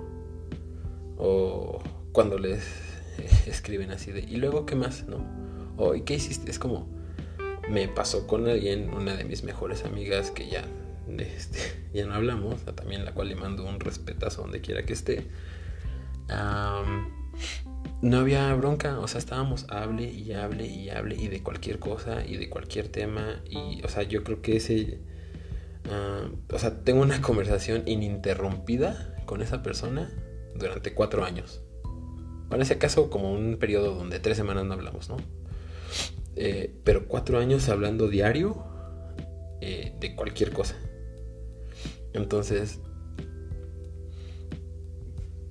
O 1.17 1.83
cuando 2.11 2.37
les 2.37 2.63
escriben 3.47 3.91
así 3.91 4.11
de, 4.11 4.21
¿y 4.21 4.37
luego 4.37 4.65
qué 4.65 4.75
más, 4.75 5.05
no? 5.07 5.25
O 5.77 5.95
¿y 5.95 6.01
qué 6.01 6.15
hiciste? 6.15 6.51
Es 6.51 6.59
como, 6.59 6.87
me 7.69 7.87
pasó 7.87 8.27
con 8.27 8.47
alguien, 8.47 8.93
una 8.93 9.15
de 9.15 9.23
mis 9.23 9.43
mejores 9.43 9.85
amigas 9.85 10.31
que 10.31 10.49
ya 10.49 10.65
este, 11.19 11.59
ya 11.93 12.05
no 12.05 12.13
hablamos, 12.13 12.61
también 12.75 13.05
la 13.05 13.13
cual 13.13 13.29
le 13.29 13.35
mando 13.35 13.65
un 13.65 13.79
respetazo 13.79 14.43
donde 14.43 14.61
quiera 14.61 14.83
que 14.83 14.93
esté. 14.93 15.27
no 18.01 18.17
había 18.17 18.53
bronca, 18.55 18.99
o 18.99 19.07
sea, 19.07 19.19
estábamos 19.19 19.65
hable 19.69 20.09
y 20.09 20.33
hable 20.33 20.65
y 20.65 20.89
hable 20.89 21.15
y 21.15 21.27
de 21.27 21.43
cualquier 21.43 21.79
cosa 21.79 22.25
y 22.25 22.37
de 22.37 22.49
cualquier 22.49 22.87
tema 22.89 23.41
y, 23.49 23.81
o 23.83 23.89
sea, 23.89 24.03
yo 24.03 24.23
creo 24.23 24.41
que 24.41 24.57
ese, 24.57 24.99
o 26.51 26.59
sea, 26.59 26.83
tengo 26.83 27.01
una 27.01 27.21
conversación 27.21 27.83
ininterrumpida 27.87 29.15
con 29.25 29.41
esa 29.41 29.63
persona 29.63 30.11
durante 30.55 30.93
cuatro 30.93 31.23
años. 31.23 31.61
Bueno, 32.51 32.65
ese 32.65 32.77
caso 32.77 33.09
como 33.09 33.31
un 33.31 33.55
periodo 33.55 33.95
donde 33.95 34.19
tres 34.19 34.35
semanas 34.35 34.65
no 34.65 34.73
hablamos, 34.73 35.07
¿no? 35.07 35.15
Eh, 36.35 36.75
pero 36.83 37.07
cuatro 37.07 37.39
años 37.39 37.69
hablando 37.69 38.09
diario 38.09 38.61
eh, 39.61 39.95
de 40.01 40.15
cualquier 40.17 40.51
cosa. 40.51 40.75
Entonces, 42.11 42.79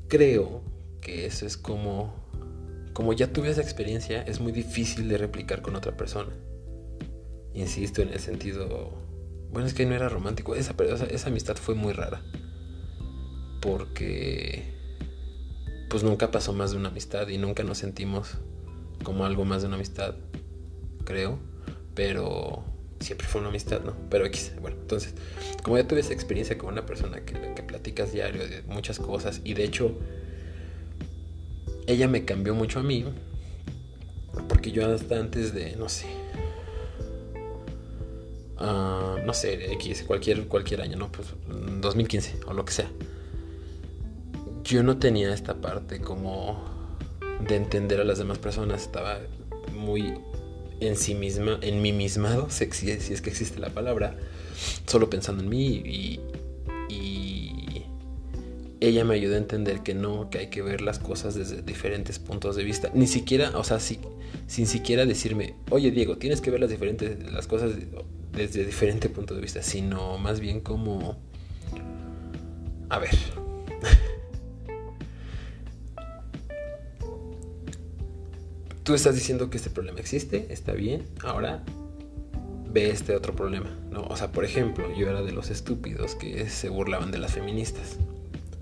creo 0.08 0.62
que 1.00 1.24
eso 1.24 1.46
es 1.46 1.56
como, 1.56 2.12
como 2.92 3.14
ya 3.14 3.32
tuve 3.32 3.48
esa 3.48 3.62
experiencia, 3.62 4.20
es 4.20 4.38
muy 4.38 4.52
difícil 4.52 5.08
de 5.08 5.16
replicar 5.16 5.62
con 5.62 5.76
otra 5.76 5.96
persona. 5.96 6.36
Insisto 7.54 8.02
en 8.02 8.10
el 8.10 8.20
sentido, 8.20 8.92
bueno, 9.50 9.66
es 9.66 9.72
que 9.72 9.86
no 9.86 9.94
era 9.94 10.10
romántico, 10.10 10.54
esa, 10.54 10.74
esa 11.08 11.28
amistad 11.30 11.56
fue 11.56 11.74
muy 11.74 11.94
rara. 11.94 12.22
Porque, 13.62 14.79
pues 15.90 16.04
nunca 16.04 16.30
pasó 16.30 16.52
más 16.52 16.70
de 16.70 16.76
una 16.78 16.88
amistad 16.88 17.28
y 17.28 17.36
nunca 17.36 17.64
nos 17.64 17.78
sentimos 17.78 18.34
como 19.02 19.24
algo 19.24 19.44
más 19.44 19.62
de 19.62 19.66
una 19.66 19.76
amistad, 19.76 20.14
creo. 21.04 21.38
Pero 21.94 22.64
siempre 23.00 23.26
fue 23.26 23.40
una 23.40 23.50
amistad, 23.50 23.82
¿no? 23.82 23.96
Pero 24.08 24.24
X, 24.26 24.52
bueno, 24.60 24.76
entonces, 24.80 25.14
como 25.64 25.76
ya 25.76 25.88
tuve 25.88 26.00
esa 26.00 26.12
experiencia 26.12 26.56
con 26.56 26.72
una 26.72 26.86
persona 26.86 27.22
que, 27.24 27.54
que 27.54 27.62
platicas 27.64 28.12
diario 28.12 28.46
de 28.46 28.62
muchas 28.62 29.00
cosas, 29.00 29.40
y 29.42 29.54
de 29.54 29.64
hecho, 29.64 29.98
ella 31.88 32.06
me 32.06 32.24
cambió 32.24 32.54
mucho 32.54 32.78
a 32.78 32.84
mí, 32.84 33.04
porque 34.48 34.70
yo 34.70 34.86
hasta 34.94 35.18
antes 35.18 35.52
de, 35.52 35.74
no 35.74 35.88
sé, 35.88 36.06
uh, 38.60 39.18
no 39.26 39.34
sé, 39.34 39.72
X, 39.72 40.04
cualquier, 40.06 40.46
cualquier 40.46 40.82
año, 40.82 40.96
¿no? 40.96 41.10
Pues 41.10 41.28
2015 41.80 42.40
o 42.46 42.52
lo 42.52 42.64
que 42.64 42.72
sea. 42.72 42.90
Yo 44.70 44.84
no 44.84 44.98
tenía 44.98 45.34
esta 45.34 45.54
parte 45.54 46.00
como 46.00 46.62
de 47.44 47.56
entender 47.56 48.00
a 48.00 48.04
las 48.04 48.18
demás 48.18 48.38
personas, 48.38 48.82
estaba 48.82 49.18
muy 49.74 50.14
en 50.78 50.96
sí 50.96 51.16
misma, 51.16 51.58
en 51.60 51.82
mí 51.82 51.92
mismado, 51.92 52.48
si, 52.50 52.64
es 52.64 53.20
que 53.20 53.30
existe 53.30 53.58
la 53.58 53.70
palabra, 53.70 54.16
solo 54.86 55.10
pensando 55.10 55.42
en 55.42 55.48
mí 55.48 55.82
y, 55.84 56.20
y 56.88 57.82
ella 58.78 59.04
me 59.04 59.14
ayudó 59.14 59.34
a 59.34 59.38
entender 59.38 59.80
que 59.80 59.92
no, 59.94 60.30
que 60.30 60.38
hay 60.38 60.46
que 60.50 60.62
ver 60.62 60.82
las 60.82 61.00
cosas 61.00 61.34
desde 61.34 61.62
diferentes 61.62 62.20
puntos 62.20 62.54
de 62.54 62.62
vista. 62.62 62.92
Ni 62.94 63.08
siquiera, 63.08 63.58
o 63.58 63.64
sea, 63.64 63.80
sin 63.80 64.66
siquiera 64.68 65.04
decirme, 65.04 65.56
oye 65.70 65.90
Diego, 65.90 66.16
tienes 66.16 66.40
que 66.40 66.52
ver 66.52 66.60
las, 66.60 66.70
diferentes, 66.70 67.32
las 67.32 67.48
cosas 67.48 67.72
desde 68.30 68.64
diferente 68.64 69.08
punto 69.08 69.34
de 69.34 69.40
vista, 69.40 69.64
sino 69.64 70.16
más 70.18 70.38
bien 70.38 70.60
como, 70.60 71.18
a 72.88 73.00
ver, 73.00 73.10
tú 78.90 78.96
estás 78.96 79.14
diciendo 79.14 79.50
que 79.50 79.56
este 79.56 79.70
problema 79.70 80.00
existe, 80.00 80.48
está 80.50 80.72
bien, 80.72 81.04
ahora 81.22 81.62
ve 82.72 82.90
este 82.90 83.14
otro 83.14 83.36
problema, 83.36 83.70
¿no? 83.88 84.02
O 84.02 84.16
sea, 84.16 84.32
por 84.32 84.44
ejemplo, 84.44 84.92
yo 84.96 85.08
era 85.08 85.22
de 85.22 85.30
los 85.30 85.48
estúpidos 85.48 86.16
que 86.16 86.48
se 86.48 86.70
burlaban 86.70 87.12
de 87.12 87.18
las 87.18 87.34
feministas. 87.34 87.98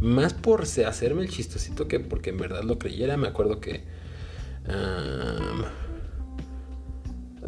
Más 0.00 0.34
por 0.34 0.64
hacerme 0.64 1.22
el 1.22 1.30
chistosito 1.30 1.88
que 1.88 1.98
porque 1.98 2.28
en 2.28 2.36
verdad 2.36 2.62
lo 2.62 2.78
creyera, 2.78 3.16
me 3.16 3.26
acuerdo 3.26 3.58
que... 3.58 3.84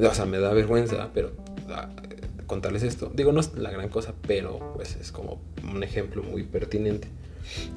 o 0.03 0.15
sea, 0.15 0.25
me 0.25 0.39
da 0.39 0.55
vergüenza, 0.55 1.11
pero 1.13 1.33
ah, 1.69 1.91
contarles 2.47 2.83
esto. 2.83 3.13
Digo, 3.15 3.31
no 3.33 3.41
es 3.41 3.53
la 3.59 3.71
gran 3.71 3.91
cosa, 3.91 4.15
pero 4.27 4.73
pues 4.75 4.97
es 4.97 5.13
como 5.13 5.39
un 5.71 5.83
ejemplo 5.83 6.23
muy 6.23 6.45
pertinente. 6.45 7.09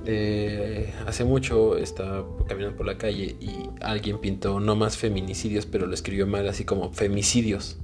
Eh, 0.06 0.94
hace 1.08 1.24
mucho 1.24 1.78
estaba 1.78 2.26
caminando 2.48 2.78
por 2.78 2.86
la 2.86 2.98
calle 2.98 3.36
y 3.40 3.70
alguien 3.82 4.20
pintó 4.20 4.60
no 4.60 4.76
más 4.76 4.98
feminicidios, 4.98 5.66
pero 5.66 5.86
lo 5.86 5.94
escribió 5.94 6.28
mal, 6.28 6.48
así 6.48 6.66
como 6.66 6.92
femicidios. 6.92 7.78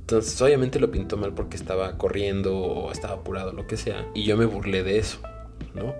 Entonces, 0.00 0.42
obviamente 0.42 0.80
lo 0.80 0.90
pintó 0.90 1.16
mal 1.16 1.34
porque 1.34 1.56
estaba 1.56 1.96
corriendo 1.96 2.56
o 2.56 2.90
estaba 2.90 3.14
apurado, 3.14 3.52
lo 3.52 3.66
que 3.66 3.76
sea. 3.76 4.08
Y 4.12 4.24
yo 4.24 4.36
me 4.36 4.44
burlé 4.44 4.82
de 4.82 4.98
eso, 4.98 5.20
¿no? 5.74 5.94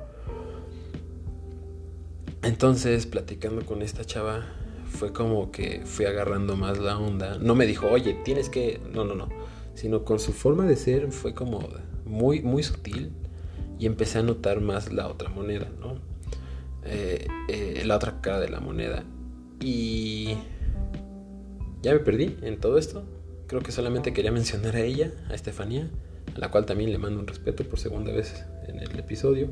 Entonces, 2.43 3.07
platicando 3.07 3.65
con 3.65 3.83
esta 3.83 4.05
chava, 4.05 4.47
fue 4.91 5.13
como 5.13 5.53
que 5.53 5.83
fui 5.85 6.07
agarrando 6.07 6.57
más 6.57 6.79
la 6.79 6.99
onda. 6.99 7.39
No 7.39 7.55
me 7.55 7.67
dijo, 7.67 7.87
oye, 7.87 8.15
tienes 8.25 8.49
que. 8.49 8.81
No, 8.93 9.05
no, 9.05 9.15
no. 9.15 9.29
Sino 9.75 10.05
con 10.05 10.19
su 10.19 10.33
forma 10.33 10.67
de 10.67 10.75
ser 10.75 11.13
fue 11.13 11.33
como 11.33 11.69
muy, 12.05 12.43
muy 12.43 12.65
sutil 12.65 13.13
y 13.81 13.87
empecé 13.87 14.19
a 14.19 14.23
notar 14.23 14.61
más 14.61 14.93
la 14.93 15.09
otra 15.09 15.31
moneda, 15.31 15.67
¿no? 15.81 15.99
Eh, 16.85 17.27
eh, 17.49 17.83
la 17.87 17.97
otra 17.97 18.21
cara 18.21 18.39
de 18.39 18.51
la 18.51 18.61
moneda. 18.61 19.05
Y 19.59 20.37
ya 21.81 21.95
me 21.95 22.01
perdí 22.01 22.37
en 22.43 22.61
todo 22.61 22.77
esto. 22.77 23.05
Creo 23.47 23.63
que 23.63 23.73
solamente 23.73 24.13
quería 24.13 24.33
mencionar 24.33 24.77
a 24.77 24.81
ella, 24.81 25.11
a 25.31 25.35
Estefanía, 25.35 25.89
a 26.37 26.39
la 26.39 26.51
cual 26.51 26.67
también 26.67 26.93
le 26.93 26.99
mando 26.99 27.21
un 27.21 27.27
respeto 27.27 27.65
por 27.65 27.79
segunda 27.79 28.13
vez 28.13 28.45
en 28.69 28.81
el 28.81 28.99
episodio. 28.99 29.49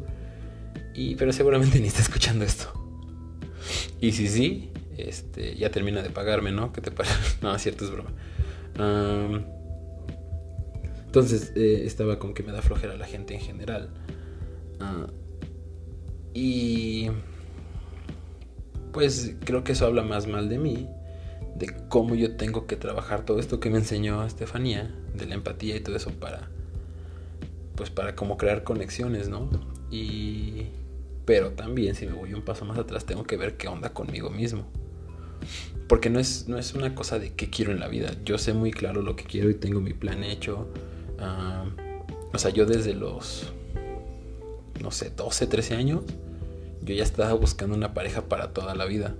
Y, 0.95 1.15
pero 1.15 1.33
seguramente 1.33 1.81
ni 1.81 1.87
está 1.89 2.03
escuchando 2.03 2.45
esto. 2.45 2.71
Y 3.99 4.13
si 4.13 4.29
sí, 4.29 4.73
este, 4.99 5.57
ya 5.57 5.71
termina 5.71 6.03
de 6.03 6.11
pagarme, 6.11 6.53
¿no? 6.53 6.71
¿Qué 6.75 6.83
te 6.83 6.91
parece? 6.91 7.15
No, 7.41 7.59
cierto, 7.59 7.87
es 7.87 7.91
broma. 7.91 8.13
entonces, 11.07 11.53
eh, 11.57 11.85
estaba 11.87 12.19
con 12.19 12.35
que 12.35 12.43
me 12.43 12.53
da 12.53 12.61
flojera 12.61 12.95
la 12.95 13.07
gente 13.07 13.33
en 13.33 13.41
general. 13.41 13.89
Ah, 14.81 15.07
y 16.35 17.11
pues 18.93 19.37
creo 19.45 19.65
que 19.65 19.73
eso 19.73 19.87
habla 19.87 20.03
más 20.03 20.27
mal 20.27 20.49
de 20.49 20.59
mí 20.59 20.89
de 21.59 21.75
cómo 21.89 22.15
yo 22.15 22.37
tengo 22.37 22.67
que 22.67 22.77
trabajar 22.77 23.25
todo 23.25 23.41
esto 23.41 23.61
que 23.61 23.71
me 23.71 23.79
enseñó 23.79 24.25
Estefanía, 24.25 24.95
de 25.15 25.27
la 25.27 25.35
empatía 25.35 25.77
y 25.77 25.81
todo 25.81 25.97
eso 25.97 26.11
para, 26.13 26.49
pues 27.75 27.91
para 27.91 28.15
como 28.15 28.37
crear 28.37 28.63
conexiones, 28.63 29.29
¿no? 29.29 29.51
Y, 29.91 30.67
pero 31.25 31.51
también 31.51 31.95
si 31.95 32.07
me 32.07 32.13
voy 32.13 32.35
un 32.35 32.43
paso 32.43 32.65
más 32.65 32.79
atrás 32.79 33.05
tengo 33.05 33.25
que 33.25 33.37
ver 33.37 33.57
qué 33.57 33.69
onda 33.69 33.93
conmigo 33.93 34.31
mismo. 34.31 34.69
Porque 35.89 36.11
no 36.11 36.21
es, 36.21 36.49
no 36.49 36.59
es 36.59 36.75
una 36.75 36.95
cosa 36.95 37.19
de 37.19 37.35
qué 37.35 37.49
quiero 37.49 37.73
en 37.73 37.81
la 37.81 37.89
vida. 37.89 38.11
Yo 38.25 38.39
sé 38.39 38.53
muy 38.53 38.71
claro 38.71 39.03
lo 39.03 39.17
que 39.17 39.25
quiero 39.25 39.49
y 39.49 39.55
tengo 39.55 39.81
mi 39.81 39.95
plan 39.95 40.23
hecho. 40.23 40.69
Ah, 41.19 41.65
o 42.33 42.39
sea, 42.39 42.51
yo 42.51 42.67
desde 42.67 42.95
los, 42.95 43.53
no 44.83 44.91
sé, 44.91 45.11
12, 45.11 45.47
13 45.47 45.75
años, 45.75 46.03
yo 46.83 46.95
ya 46.95 47.03
estaba 47.03 47.33
buscando 47.35 47.77
una 47.77 47.95
pareja 47.95 48.23
para 48.23 48.53
toda 48.53 48.75
la 48.75 48.85
vida. 48.85 49.15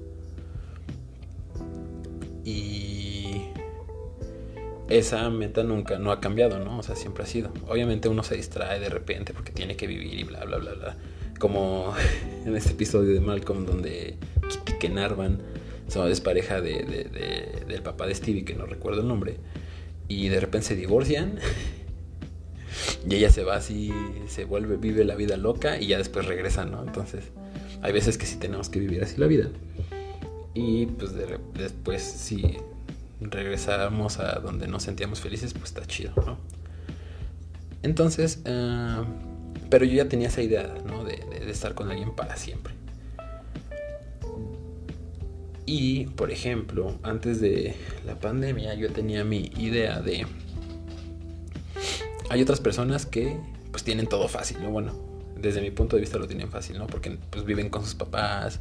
Y 2.45 3.43
esa 4.89 5.29
meta 5.29 5.63
nunca, 5.63 5.99
no 5.99 6.13
ha 6.13 6.21
cambiado, 6.21 6.59
¿no? 6.59 6.79
O 6.79 6.83
sea, 6.83 6.97
siempre 6.97 7.25
ha 7.25 7.27
sido. 7.27 7.53
Obviamente 7.69 8.09
uno 8.09 8.23
se 8.23 8.37
distrae 8.37 8.81
de 8.81 8.89
repente 8.89 9.35
porque 9.35 9.53
tiene 9.53 9.77
que 9.77 9.87
vivir 9.87 10.19
y 10.19 10.25
bla, 10.25 10.45
bla, 10.45 10.59
bla, 10.59 10.73
bla. 10.75 10.97
Como 11.39 11.95
en 12.47 12.57
este 12.57 12.73
episodio 12.73 13.13
de 13.13 13.21
Malcolm 13.21 13.67
donde 13.67 14.17
Kitty 14.49 14.79
Kenarvan 14.79 15.41
es 16.11 16.21
pareja 16.21 16.61
de, 16.61 17.09
del 17.67 17.83
papá 17.83 18.07
de 18.07 18.15
Stevie, 18.15 18.45
que 18.45 18.55
no 18.55 18.67
recuerdo 18.67 19.01
el 19.01 19.09
nombre. 19.09 19.37
Y 20.07 20.29
de 20.29 20.41
repente 20.41 20.69
se 20.69 20.77
divorcian. 20.77 21.39
Y 23.09 23.15
ella 23.15 23.31
se 23.31 23.45
va 23.45 23.57
así, 23.57 23.93
se 24.29 24.45
vuelve, 24.45 24.77
vive 24.77 25.05
la 25.05 25.15
vida 25.15 25.37
loca 25.37 25.81
y 25.81 25.89
ya 25.89 25.99
después 25.99 26.27
regresa, 26.27 26.65
¿no? 26.65 26.83
Entonces, 26.83 27.25
hay 27.83 27.93
veces 27.93 28.19
que 28.19 28.27
sí 28.27 28.37
tenemos 28.37 28.69
que 28.69 28.81
vivir 28.81 29.03
así 29.03 29.17
la 29.19 29.27
vida. 29.27 29.49
Y 30.55 30.87
pues 30.87 31.13
después 31.55 32.03
si 32.03 32.59
regresamos 33.21 34.19
a 34.19 34.41
donde 34.41 34.67
nos 34.69 34.83
sentíamos 34.83 35.21
felices, 35.21 35.53
pues 35.53 35.67
está 35.67 35.87
chido, 35.87 36.13
¿no? 36.25 36.39
Entonces, 37.83 38.41
ah, 38.47 39.05
pero 39.71 39.85
yo 39.85 39.95
ya 39.95 40.09
tenía 40.09 40.29
esa 40.29 40.43
idea, 40.43 40.75
¿no? 40.87 41.05
De, 41.05 41.19
estar 41.49 41.75
con 41.75 41.91
alguien 41.91 42.15
para 42.15 42.37
siempre. 42.37 42.75
Y, 45.65 46.07
por 46.07 46.31
ejemplo, 46.31 46.99
antes 47.03 47.41
de 47.41 47.75
la 48.07 48.19
pandemia 48.19 48.75
yo 48.75 48.91
tenía 48.91 49.25
mi 49.25 49.51
idea 49.57 50.01
de... 50.01 50.27
Hay 52.31 52.43
otras 52.43 52.61
personas 52.61 53.07
que 53.07 53.39
pues 53.71 53.85
tienen 53.85 54.07
todo 54.07 54.29
fácil, 54.29 54.63
¿no? 54.63 54.71
Bueno, 54.71 54.93
desde 55.37 55.61
mi 55.61 55.71
punto 55.71 55.97
de 55.97 56.01
vista 56.01 56.19
lo 56.19 56.27
tienen 56.27 56.51
fácil, 56.51 56.79
¿no? 56.79 56.87
Porque 56.87 57.19
pues 57.31 57.45
viven 57.45 57.71
con 57.71 57.85
sus 57.85 57.95
papás, 57.95 58.61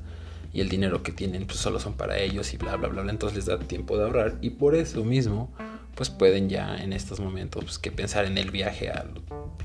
y 0.53 0.61
el 0.61 0.69
dinero 0.69 1.03
que 1.03 1.11
tienen 1.11 1.45
pues 1.45 1.59
solo 1.59 1.79
son 1.79 1.93
para 1.93 2.17
ellos 2.17 2.53
y 2.53 2.57
bla 2.57 2.75
bla 2.77 2.87
bla, 2.87 3.03
bla 3.03 3.11
entonces 3.11 3.35
les 3.35 3.45
da 3.45 3.59
tiempo 3.59 3.97
de 3.97 4.05
ahorrar 4.05 4.37
y 4.41 4.51
por 4.51 4.75
eso 4.75 5.03
mismo 5.03 5.51
pues 5.95 6.09
pueden 6.09 6.49
ya 6.49 6.77
en 6.77 6.93
estos 6.93 7.19
momentos 7.19 7.63
pues 7.63 7.79
que 7.79 7.91
pensar 7.91 8.25
en 8.25 8.37
el 8.37 8.51
viaje 8.51 8.89
a 8.89 9.05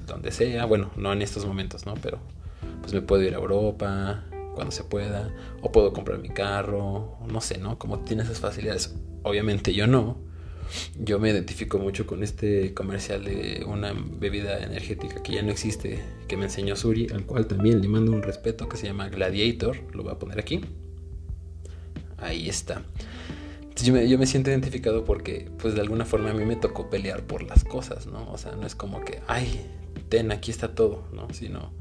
donde 0.07 0.33
sea, 0.33 0.65
bueno, 0.65 0.91
no 0.97 1.13
en 1.13 1.23
estos 1.23 1.47
momentos, 1.47 1.87
¿no? 1.87 1.95
Pero 1.95 2.19
pues 2.81 2.93
me 2.93 3.01
puedo 3.01 3.23
ir 3.23 3.35
a 3.35 3.39
Europa 3.39 4.25
cuando 4.55 4.71
se 4.71 4.85
pueda 4.85 5.31
o 5.61 5.73
puedo 5.73 5.93
comprar 5.93 6.19
mi 6.19 6.29
carro, 6.29 7.17
no 7.27 7.41
sé, 7.41 7.59
¿no? 7.59 7.79
Como 7.79 8.01
tiene 8.01 8.23
esas 8.23 8.41
facilidades. 8.41 8.95
Obviamente 9.23 9.73
yo 9.73 9.87
no. 9.87 10.17
Yo 10.99 11.19
me 11.19 11.31
identifico 11.31 11.79
mucho 11.79 12.07
con 12.07 12.23
este 12.23 12.75
comercial 12.75 13.25
de 13.25 13.65
una 13.67 13.93
bebida 13.93 14.63
energética 14.63 15.23
que 15.23 15.33
ya 15.35 15.43
no 15.43 15.51
existe, 15.51 16.03
que 16.29 16.37
me 16.37 16.45
enseñó 16.45 16.77
Suri, 16.77 17.09
al 17.13 17.25
cual 17.25 17.47
también 17.47 17.81
le 17.81 17.89
mando 17.89 18.13
un 18.13 18.23
respeto, 18.23 18.69
que 18.69 18.77
se 18.77 18.87
llama 18.87 19.09
Gladiator, 19.09 19.77
lo 19.95 20.03
voy 20.03 20.13
a 20.13 20.19
poner 20.19 20.39
aquí. 20.39 20.61
Ahí 22.19 22.49
está. 22.49 22.83
Yo 23.83 23.93
me, 23.93 24.09
yo 24.09 24.19
me, 24.19 24.27
siento 24.27 24.51
identificado 24.51 25.05
porque, 25.05 25.51
pues 25.59 25.75
de 25.75 25.81
alguna 25.81 26.05
forma 26.05 26.31
a 26.31 26.35
mí 26.35 26.45
me 26.45 26.57
tocó 26.57 26.89
pelear 26.89 27.23
por 27.23 27.43
las 27.43 27.65
cosas, 27.65 28.07
¿no? 28.07 28.31
O 28.31 28.39
sea, 28.39 28.53
no 28.53 28.67
es 28.67 28.75
como 28.75 29.05
que, 29.05 29.21
ay, 29.27 29.67
ten, 30.09 30.31
aquí 30.31 30.51
está 30.51 30.75
todo, 30.75 31.09
¿no? 31.13 31.33
Sino, 31.33 31.73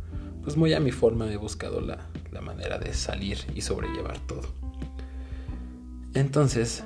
pues 0.43 0.57
muy 0.57 0.73
a 0.73 0.79
mi 0.79 0.91
forma 0.91 1.31
he 1.31 1.37
buscado 1.37 1.81
la, 1.81 2.07
la 2.31 2.41
manera 2.41 2.79
de 2.79 2.93
salir 2.93 3.37
y 3.53 3.61
sobrellevar 3.61 4.19
todo. 4.19 4.41
Entonces, 6.13 6.83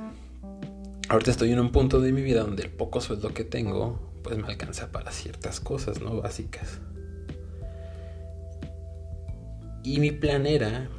ahorita 1.10 1.32
estoy 1.32 1.52
en 1.52 1.60
un 1.60 1.72
punto 1.72 2.02
de 2.02 2.12
mi 2.12 2.22
vida 2.22 2.42
donde 2.42 2.64
el 2.64 2.70
poco 2.70 3.02
sueldo 3.02 3.34
que 3.34 3.44
tengo, 3.44 4.00
pues 4.24 4.38
me 4.38 4.48
alcanza 4.48 4.92
para 4.92 5.12
ciertas 5.12 5.60
cosas, 5.60 6.02
¿no? 6.02 6.22
Básicas. 6.22 6.80
Y 9.84 10.00
mi 10.00 10.12
plan 10.12 10.48
era 10.48 10.90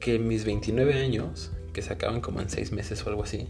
que 0.00 0.18
mis 0.18 0.44
29 0.44 0.94
años 0.94 1.52
que 1.72 1.82
se 1.82 1.92
acaban 1.92 2.20
como 2.20 2.40
en 2.40 2.50
seis 2.50 2.72
meses 2.72 3.04
o 3.06 3.10
algo 3.10 3.22
así. 3.22 3.48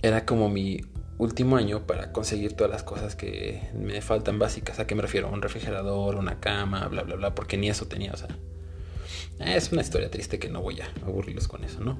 Era 0.00 0.24
como 0.24 0.48
mi 0.48 0.80
último 1.18 1.56
año 1.56 1.86
para 1.86 2.12
conseguir 2.12 2.54
todas 2.54 2.72
las 2.72 2.82
cosas 2.82 3.14
que 3.14 3.68
me 3.74 4.00
faltan 4.00 4.38
básicas. 4.38 4.80
¿A 4.80 4.86
qué 4.86 4.94
me 4.94 5.02
refiero? 5.02 5.30
Un 5.30 5.42
refrigerador, 5.42 6.16
una 6.16 6.40
cama, 6.40 6.88
bla, 6.88 7.02
bla, 7.02 7.16
bla, 7.16 7.34
porque 7.34 7.56
ni 7.56 7.68
eso 7.68 7.86
tenía, 7.86 8.12
o 8.12 8.16
sea. 8.16 8.28
Es 9.44 9.72
una 9.72 9.82
historia 9.82 10.10
triste 10.10 10.38
que 10.38 10.48
no 10.48 10.62
voy 10.62 10.80
a 10.80 10.88
aburrirlos 11.04 11.48
con 11.48 11.64
eso, 11.64 11.80
¿no? 11.80 11.98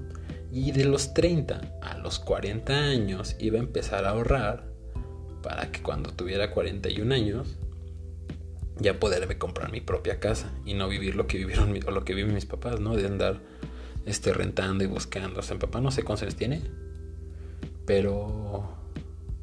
Y 0.51 0.73
de 0.73 0.85
los 0.85 1.15
30 1.15 1.79
a 1.81 1.99
los 1.99 2.19
40 2.19 2.73
años 2.73 3.37
iba 3.39 3.59
a 3.59 3.63
empezar 3.63 4.05
a 4.05 4.11
ahorrar 4.11 4.71
para 5.43 5.73
que 5.73 5.83
cuando 5.83 6.13
tuviera 6.13 6.53
41 6.53 7.15
años 7.15 7.57
ya 8.79 8.99
poderme 8.99 9.39
comprar 9.39 9.73
mi 9.73 9.81
propia 9.81 10.21
casa 10.21 10.53
y 10.65 10.75
no 10.75 10.89
vivir 10.89 11.15
lo 11.15 11.27
que 11.27 11.39
vivieron 11.39 11.79
o 11.87 11.91
lo 11.91 12.05
que 12.05 12.15
viven 12.15 12.35
mis 12.35 12.47
papás, 12.47 12.81
¿no? 12.81 12.97
De 12.97 13.07
andar 13.07 13.41
esté 14.07 14.33
rentando 14.33 14.85
y 14.85 14.87
buscando. 14.87 15.41
O 15.41 15.43
sea, 15.43 15.55
mi 15.55 15.61
papá 15.61 15.81
no 15.81 15.91
sé 15.91 16.03
cuántos 16.03 16.23
años 16.23 16.37
tiene, 16.37 16.63
pero 17.87 18.77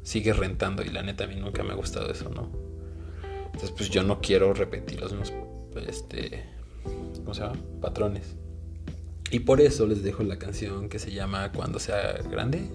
sigue 0.02 0.32
rentando 0.32 0.82
y 0.82 0.88
la 0.88 1.02
neta 1.02 1.24
a 1.24 1.26
mí 1.26 1.36
nunca 1.36 1.62
me 1.62 1.72
ha 1.72 1.76
gustado 1.76 2.10
eso, 2.10 2.30
¿no? 2.30 2.50
Entonces, 3.46 3.72
pues 3.72 3.90
yo 3.90 4.02
no 4.02 4.20
quiero 4.20 4.54
repetir 4.54 5.00
los 5.00 5.12
mismos, 5.12 5.44
este, 5.86 6.44
¿cómo 7.20 7.34
se 7.34 7.42
llama? 7.42 7.58
Patrones. 7.80 8.36
Y 9.30 9.40
por 9.40 9.60
eso 9.60 9.86
les 9.86 10.02
dejo 10.02 10.22
la 10.22 10.38
canción 10.38 10.88
que 10.88 10.98
se 10.98 11.12
llama 11.12 11.52
Cuando 11.52 11.78
sea 11.78 12.18
grande. 12.30 12.68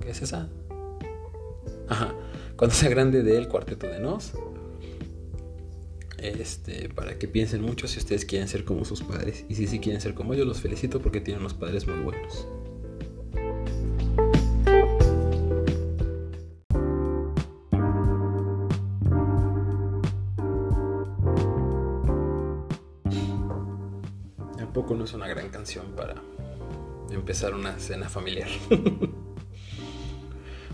¿Qué 0.00 0.10
es 0.10 0.22
esa? 0.22 0.48
Ajá. 1.88 2.14
Cuando 2.56 2.74
sea 2.74 2.88
grande 2.88 3.22
del 3.22 3.48
Cuarteto 3.48 3.86
de 3.86 4.00
Nos. 4.00 4.32
Este, 6.18 6.88
para 6.90 7.18
que 7.18 7.28
piensen 7.28 7.62
mucho 7.62 7.88
si 7.88 7.98
ustedes 7.98 8.24
quieren 8.24 8.48
ser 8.48 8.64
como 8.64 8.84
sus 8.84 9.02
padres. 9.02 9.44
Y 9.48 9.54
si 9.54 9.66
sí 9.66 9.78
quieren 9.78 10.00
ser 10.00 10.14
como 10.14 10.34
ellos, 10.34 10.46
los 10.46 10.60
felicito 10.60 11.00
porque 11.00 11.20
tienen 11.20 11.40
unos 11.40 11.54
padres 11.54 11.86
muy 11.86 12.00
buenos. 12.00 12.46
Para 25.78 26.16
empezar 27.10 27.54
una 27.54 27.78
cena 27.78 28.08
familiar. 28.08 28.48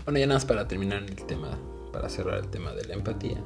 bueno, 0.05 0.19
ya 0.19 0.25
nada 0.25 0.37
más 0.37 0.45
para 0.45 0.67
terminar 0.67 1.03
el 1.03 1.15
tema, 1.25 1.57
para 1.93 2.09
cerrar 2.09 2.39
el 2.39 2.47
tema 2.49 2.73
de 2.73 2.85
la 2.85 2.93
empatía 2.95 3.41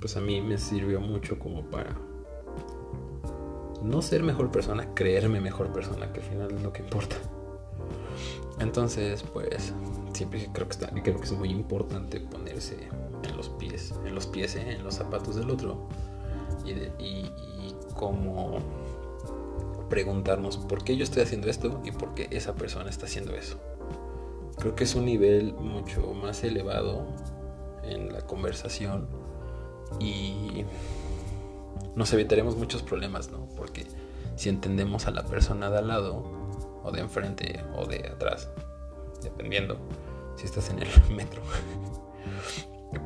pues 0.00 0.16
a 0.16 0.20
mí 0.20 0.40
me 0.40 0.58
sirvió 0.58 1.00
mucho 1.00 1.38
como 1.38 1.62
para 1.64 1.94
no 3.82 4.02
ser 4.02 4.22
mejor 4.22 4.50
persona, 4.50 4.94
creerme 4.94 5.40
mejor 5.40 5.72
persona, 5.72 6.12
que 6.12 6.20
al 6.20 6.26
final 6.26 6.54
es 6.54 6.62
lo 6.62 6.72
que 6.72 6.82
importa. 6.82 7.16
Entonces, 8.58 9.22
pues 9.22 9.72
siempre 10.12 10.48
creo 10.52 10.66
que 10.66 10.72
está, 10.72 10.88
creo 10.88 11.16
que 11.16 11.24
es 11.24 11.32
muy 11.32 11.50
importante 11.50 12.20
ponerse 12.20 12.88
en 13.22 13.36
los 13.36 13.48
pies, 13.50 13.94
en 14.04 14.14
los 14.14 14.26
pies, 14.26 14.56
¿eh? 14.56 14.72
en 14.72 14.84
los 14.84 14.94
zapatos 14.94 15.36
del 15.36 15.50
otro 15.50 15.88
y 16.98 17.24
como 17.94 18.58
preguntarnos 19.90 20.56
por 20.56 20.82
qué 20.84 20.96
yo 20.96 21.04
estoy 21.04 21.22
haciendo 21.22 21.50
esto 21.50 21.82
y 21.84 21.90
por 21.90 22.14
qué 22.14 22.28
esa 22.30 22.54
persona 22.54 22.88
está 22.88 23.04
haciendo 23.04 23.34
eso. 23.34 23.60
Creo 24.58 24.74
que 24.74 24.84
es 24.84 24.94
un 24.94 25.04
nivel 25.04 25.52
mucho 25.52 26.14
más 26.14 26.42
elevado 26.44 27.06
en 27.82 28.12
la 28.12 28.22
conversación 28.22 29.08
y 29.98 30.64
nos 31.94 32.12
evitaremos 32.12 32.56
muchos 32.56 32.82
problemas, 32.82 33.30
¿no? 33.30 33.48
Porque 33.56 33.86
si 34.36 34.48
entendemos 34.48 35.06
a 35.06 35.10
la 35.10 35.24
persona 35.24 35.70
de 35.70 35.78
al 35.78 35.88
lado, 35.88 36.22
o 36.82 36.92
de 36.92 37.00
enfrente, 37.00 37.62
o 37.76 37.86
de 37.86 38.06
atrás, 38.06 38.48
dependiendo 39.22 39.76
si 40.36 40.46
estás 40.46 40.70
en 40.70 40.80
el 40.80 40.88
metro, 41.14 41.42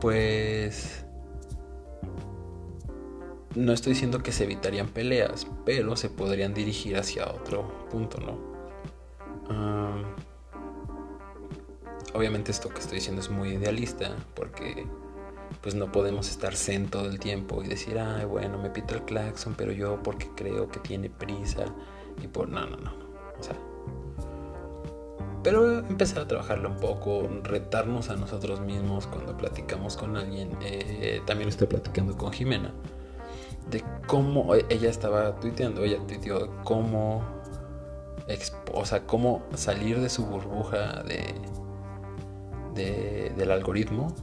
pues 0.00 1.03
no 3.54 3.72
estoy 3.72 3.92
diciendo 3.92 4.22
que 4.22 4.32
se 4.32 4.44
evitarían 4.44 4.88
peleas, 4.88 5.46
pero 5.64 5.96
se 5.96 6.08
podrían 6.08 6.54
dirigir 6.54 6.96
hacia 6.96 7.28
otro 7.28 7.86
punto, 7.90 8.18
¿no? 8.20 8.54
obviamente 12.14 12.52
esto 12.52 12.68
que 12.68 12.78
estoy 12.78 12.96
diciendo 12.96 13.20
es 13.20 13.28
muy 13.28 13.50
idealista, 13.50 14.16
porque 14.34 14.86
pues 15.60 15.74
no 15.74 15.90
podemos 15.92 16.30
estar 16.30 16.54
zen 16.54 16.88
todo 16.88 17.06
el 17.06 17.18
tiempo 17.18 17.62
y 17.62 17.68
decir, 17.68 17.98
ay, 17.98 18.24
bueno, 18.24 18.56
me 18.56 18.70
pito 18.70 18.94
el 18.94 19.02
claxon, 19.02 19.54
pero 19.54 19.72
yo 19.72 20.02
porque 20.02 20.30
creo 20.34 20.68
que 20.68 20.78
tiene 20.80 21.10
prisa 21.10 21.64
y 22.22 22.28
por... 22.28 22.48
No, 22.48 22.66
no, 22.66 22.76
no, 22.76 22.92
O 23.38 23.42
sea, 23.42 23.56
pero 25.42 25.80
empezar 25.80 26.20
a 26.20 26.28
trabajarlo 26.28 26.70
un 26.70 26.78
poco, 26.78 27.28
retarnos 27.42 28.08
a 28.08 28.16
nosotros 28.16 28.60
mismos 28.60 29.06
cuando 29.06 29.36
platicamos 29.36 29.96
con 29.96 30.16
alguien. 30.16 30.50
Eh, 30.62 31.20
también 31.26 31.48
estoy 31.48 31.66
platicando 31.66 32.16
con 32.16 32.32
Jimena 32.32 32.72
de 33.70 33.82
cómo 34.06 34.54
e, 34.54 34.66
ella 34.68 34.90
estaba 34.90 35.38
tuiteando, 35.40 35.84
ella 35.84 35.98
tuiteó 36.06 36.62
cómo, 36.64 37.24
o 38.72 38.84
sea, 38.84 39.06
cómo 39.06 39.42
salir 39.54 40.00
de 40.00 40.08
su 40.08 40.26
burbuja 40.26 41.02
de, 41.02 41.34
del 43.36 43.50
algoritmo. 43.50 44.14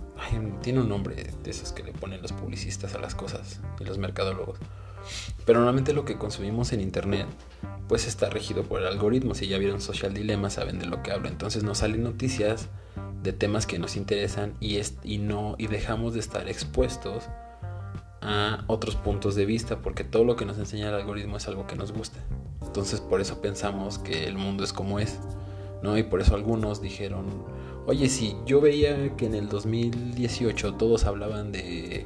tiene 0.61 0.81
un 0.81 0.89
nombre 0.89 1.27
de 1.43 1.49
esos 1.49 1.71
que 1.71 1.83
le 1.83 1.93
ponen 1.93 2.21
los 2.21 2.33
publicistas 2.33 2.93
a 2.95 2.99
las 2.99 3.15
cosas 3.15 3.61
y 3.79 3.83
los 3.83 3.97
mercadólogos. 3.97 4.59
Pero 5.45 5.59
normalmente 5.59 5.93
lo 5.93 6.05
que 6.05 6.17
consumimos 6.17 6.73
en 6.73 6.81
internet 6.81 7.25
pues 7.87 8.07
está 8.07 8.29
regido 8.29 8.63
por 8.63 8.81
el 8.81 8.87
algoritmo. 8.87 9.35
Si 9.35 9.47
ya 9.47 9.57
vieron 9.57 9.81
Social 9.81 10.13
Dilemma 10.13 10.49
saben 10.49 10.79
de 10.79 10.85
lo 10.85 11.03
que 11.03 11.11
hablo. 11.11 11.27
Entonces 11.27 11.63
nos 11.63 11.79
salen 11.79 12.03
noticias 12.03 12.69
de 13.23 13.33
temas 13.33 13.65
que 13.65 13.79
nos 13.79 13.95
interesan 13.95 14.53
y, 14.59 14.79
y, 15.03 15.17
no, 15.17 15.55
y 15.57 15.67
dejamos 15.67 16.13
de 16.13 16.19
estar 16.19 16.47
expuestos 16.47 17.25
a 18.21 18.63
otros 18.67 18.95
puntos 18.95 19.35
de 19.35 19.45
vista 19.45 19.79
porque 19.79 20.03
todo 20.03 20.23
lo 20.23 20.35
que 20.35 20.45
nos 20.45 20.57
enseña 20.57 20.89
el 20.89 20.95
algoritmo 20.95 21.37
es 21.37 21.47
algo 21.47 21.67
que 21.67 21.75
nos 21.75 21.91
gusta. 21.91 22.19
Entonces 22.61 23.01
por 23.01 23.21
eso 23.21 23.41
pensamos 23.41 23.97
que 23.97 24.25
el 24.27 24.37
mundo 24.37 24.63
es 24.63 24.73
como 24.73 24.99
es. 24.99 25.19
¿no? 25.81 25.97
Y 25.97 26.03
por 26.03 26.21
eso 26.21 26.35
algunos 26.35 26.81
dijeron, 26.81 27.25
oye, 27.85 28.07
si 28.09 28.35
yo 28.45 28.61
veía 28.61 29.15
que 29.15 29.25
en 29.25 29.35
el 29.35 29.49
2018 29.49 30.75
todos 30.75 31.05
hablaban 31.05 31.51
de 31.51 32.05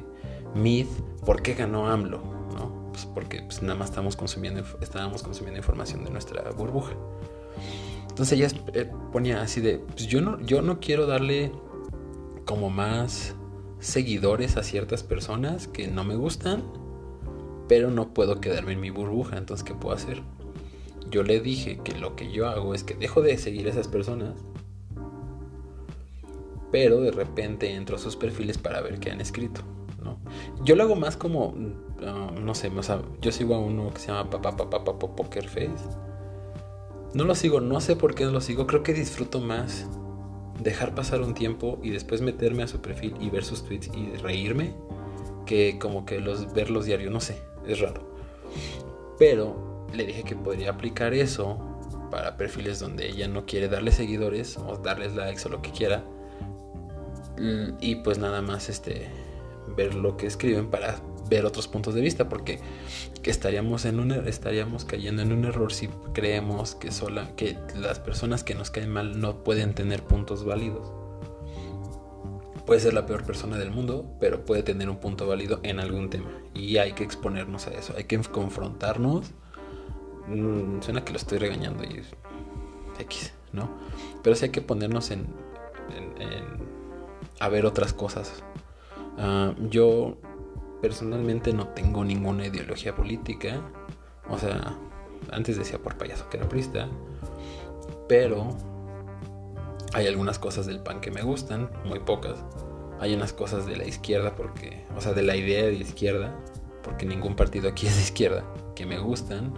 Myth, 0.56 0.90
¿por 1.26 1.42
qué 1.42 1.54
ganó 1.54 1.88
AMLO? 1.88 2.20
¿no? 2.58 2.90
Pues 2.92 3.06
porque 3.06 3.42
pues, 3.42 3.62
nada 3.62 3.76
más 3.76 3.90
estamos 3.90 4.16
consumiendo, 4.16 4.64
estábamos 4.82 5.24
consumiendo 5.24 5.58
información 5.58 6.04
de 6.04 6.12
nuestra 6.12 6.50
burbuja. 6.52 6.94
Entonces 8.10 8.40
ella 8.40 8.48
eh, 8.74 8.90
ponía 9.12 9.42
así 9.42 9.60
de, 9.60 9.80
pues 9.80 10.08
yo 10.08 10.22
no, 10.22 10.40
yo 10.42 10.62
no 10.62 10.80
quiero 10.80 11.06
darle 11.06 11.52
como 12.46 12.70
más 12.70 13.36
seguidores 13.86 14.58
a 14.58 14.64
ciertas 14.64 15.04
personas 15.04 15.68
que 15.68 15.88
no 15.88 16.04
me 16.04 16.16
gustan, 16.16 16.64
pero 17.68 17.92
no 17.92 18.14
puedo 18.14 18.42
quedarme 18.42 18.74
en 18.74 18.82
mi 18.82 18.90
burbuja, 18.90 19.38
entonces 19.38 19.64
¿qué 19.64 19.76
puedo 19.76 19.96
hacer? 19.96 20.22
Yo 21.10 21.24
le 21.24 21.40
dije 21.40 21.80
que 21.84 21.94
lo 21.94 22.16
que 22.16 22.32
yo 22.32 22.48
hago 22.48 22.74
es 22.74 22.84
que 22.84 22.96
dejo 22.96 23.22
de 23.22 23.38
seguir 23.38 23.68
a 23.68 23.70
esas 23.70 23.88
personas, 23.88 24.34
pero 26.72 27.00
de 27.00 27.12
repente 27.12 27.74
entro 27.74 27.96
a 27.96 28.00
sus 28.00 28.16
perfiles 28.16 28.58
para 28.58 28.82
ver 28.82 29.00
qué 29.00 29.12
han 29.12 29.22
escrito, 29.22 29.62
¿no? 30.04 30.18
Yo 30.64 30.76
lo 30.76 30.84
hago 30.84 30.96
más 30.96 31.16
como, 31.16 31.50
uh, 31.50 32.40
no 32.40 32.56
sé, 32.56 32.70
o 32.70 32.84
sea, 32.84 33.02
yo 33.22 33.32
sigo 33.32 33.56
a 33.56 33.60
uno 33.60 33.94
que 33.94 34.00
se 34.00 34.08
llama 34.08 34.30
Papá 34.30 34.58
Poker 34.58 35.48
Face. 35.48 35.70
No 37.14 37.24
lo 37.24 37.36
sigo, 37.36 37.62
no 37.62 37.80
sé 37.80 37.96
por 37.96 38.16
qué 38.16 38.26
no 38.26 38.32
lo 38.32 38.42
sigo, 38.42 38.68
creo 38.68 38.84
que 38.84 38.94
disfruto 38.94 39.40
más 39.40 39.88
dejar 40.60 40.96
pasar 40.96 41.22
un 41.22 41.34
tiempo 41.34 41.80
y 41.84 41.90
después 41.90 42.22
meterme 42.22 42.64
a 42.64 42.68
su 42.68 42.82
perfil 42.82 43.16
y 43.20 43.30
ver 43.30 43.44
sus 43.44 43.64
tweets 43.64 43.90
y 43.96 44.16
reírme 44.18 44.74
que 45.46 45.78
como 45.80 46.06
que 46.06 46.20
los 46.20 46.54
verlos 46.54 46.86
diario, 46.86 47.12
no 47.12 47.20
sé, 47.20 47.42
es 47.68 47.80
raro. 47.80 48.02
Pero 49.18 49.88
le 49.94 50.06
dije 50.06 50.24
que 50.24 50.36
podría 50.36 50.72
aplicar 50.72 51.14
eso 51.14 51.60
para 52.12 52.38
perfiles 52.38 52.80
donde 52.80 53.08
ella 53.08 53.28
no 53.28 53.46
quiere 53.46 53.68
darle 53.68 53.92
seguidores 53.92 54.58
o 54.58 54.78
darles 54.78 55.16
likes 55.16 55.42
o 55.46 55.50
lo 55.50 55.62
que 55.62 55.72
quiera. 55.72 56.04
Y 57.82 57.96
pues 57.96 58.18
nada 58.18 58.42
más 58.42 58.70
este 58.70 59.08
ver 59.76 59.96
lo 59.96 60.16
que 60.16 60.28
escriben 60.28 60.70
para 60.70 60.96
ver 61.30 61.46
otros 61.46 61.68
puntos 61.68 61.94
de 61.94 62.02
vista 62.02 62.30
porque 62.30 62.60
estaríamos 63.24 63.86
en 63.86 64.00
un 64.00 64.12
estaríamos 64.12 64.86
cayendo 64.86 65.22
en 65.22 65.32
un 65.32 65.46
error 65.46 65.74
si 65.74 65.88
creemos 66.14 66.76
que 66.76 66.92
sola 66.92 67.36
que 67.36 67.58
las 67.76 68.00
personas 68.00 68.44
que 68.44 68.56
nos 68.56 68.70
caen 68.70 68.92
mal 68.92 69.20
no 69.20 69.44
pueden 69.44 69.74
tener 69.74 70.04
puntos 70.04 70.46
válidos. 70.46 70.92
Puede 72.66 72.80
ser 72.80 72.94
la 72.94 73.06
peor 73.06 73.24
persona 73.24 73.58
del 73.58 73.72
mundo 73.72 74.06
pero 74.20 74.46
puede 74.46 74.64
tener 74.64 74.90
un 74.90 74.98
punto 74.98 75.28
válido 75.28 75.60
en 75.64 75.80
algún 75.80 76.10
tema 76.10 76.30
y 76.54 76.78
hay 76.78 76.94
que 76.94 77.04
exponernos 77.04 77.68
a 77.68 77.72
eso 77.72 77.94
hay 77.98 78.06
que 78.06 78.20
confrontarnos. 78.20 79.32
Mm, 80.28 80.82
suena 80.82 81.04
que 81.04 81.12
lo 81.12 81.18
estoy 81.18 81.38
regañando 81.38 81.84
y 81.84 82.04
X 83.00 83.34
no 83.54 83.70
pero 84.24 84.36
sí 84.36 84.46
hay 84.46 84.52
que 84.52 84.62
ponernos 84.62 85.12
en, 85.12 85.28
a 87.40 87.50
ver 87.50 87.66
otras 87.66 87.94
cosas. 87.94 88.44
Ah, 89.18 89.54
yo 89.70 90.18
personalmente 90.86 91.52
no 91.52 91.70
tengo 91.70 92.06
ninguna 92.06 92.46
ideología 92.46 92.96
política. 92.96 93.60
O 94.30 94.38
sea, 94.38 94.78
antes 95.32 95.58
decía 95.58 95.80
por 95.80 95.98
payaso 95.98 96.30
que 96.30 96.38
era 96.38 96.48
prista. 96.48 96.88
Pero 98.08 98.56
hay 99.94 100.06
algunas 100.06 100.38
cosas 100.38 100.68
del 100.68 100.82
PAN 100.82 101.02
que 101.02 101.10
me 101.10 101.24
gustan, 101.24 101.72
muy 101.86 101.98
pocas. 101.98 102.38
Hay 103.00 103.16
unas 103.16 103.34
cosas 103.34 103.66
de 103.66 103.78
la 103.78 103.86
izquierda 103.86 104.36
porque, 104.36 104.86
o 104.96 105.02
sea, 105.02 105.14
de 105.14 105.24
la 105.24 105.36
idea 105.36 105.64
de 105.64 105.74
izquierda, 105.74 106.36
porque 106.84 107.08
ningún 107.08 107.36
partido 107.36 107.68
aquí 107.68 107.88
es 107.88 107.96
de 107.96 108.04
izquierda, 108.04 108.44
que 108.76 108.86
me 108.86 109.00
gustan. 109.00 109.56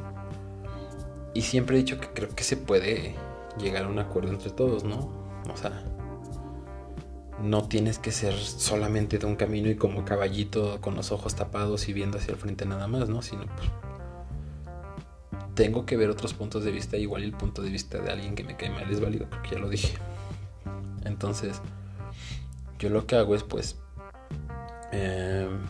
Y 1.34 1.42
siempre 1.42 1.76
he 1.76 1.80
dicho 1.80 2.00
que 2.00 2.08
creo 2.08 2.30
que 2.30 2.46
se 2.46 2.56
puede 2.56 3.16
llegar 3.60 3.84
a 3.84 3.90
un 3.90 4.00
acuerdo 4.00 4.32
entre 4.32 4.52
todos, 4.52 4.86
¿no? 4.86 5.12
O 5.52 5.58
sea, 5.58 5.84
no 7.42 7.68
tienes 7.68 8.00
que 8.00 8.12
ser 8.12 8.34
solamente 8.34 9.20
de 9.20 9.26
un 9.26 9.36
camino 9.36 9.70
y 9.70 9.76
como 9.76 10.06
caballito 10.06 10.82
con 10.82 10.96
los 10.96 11.12
ojos 11.12 11.36
tapados 11.36 11.88
y 11.88 11.94
viendo 11.94 12.18
hacia 12.18 12.32
el 12.32 12.38
frente 12.38 12.66
nada 12.66 12.88
más, 12.88 13.10
¿no? 13.10 13.22
Sino 13.22 13.46
pues 13.46 13.70
tengo 15.58 15.86
que 15.86 15.98
ver 15.98 16.10
otros 16.10 16.34
puntos 16.34 16.64
de 16.64 16.72
vista, 16.72 16.98
igual 16.98 17.24
el 17.24 17.34
punto 17.34 17.64
de 17.64 17.72
vista 17.72 17.98
de 17.98 18.12
alguien 18.12 18.36
que 18.36 18.44
me 18.44 18.56
cae 18.56 18.70
mal 18.70 18.90
es 18.92 19.02
válido, 19.02 19.28
porque 19.28 19.56
ya 19.56 19.60
lo 19.60 19.70
dije. 19.70 19.98
Entonces, 21.04 21.62
yo 22.80 22.90
lo 22.90 23.08
que 23.08 23.16
hago 23.16 23.36
es 23.36 23.44
pues... 23.44 23.78
Em, 24.92 25.66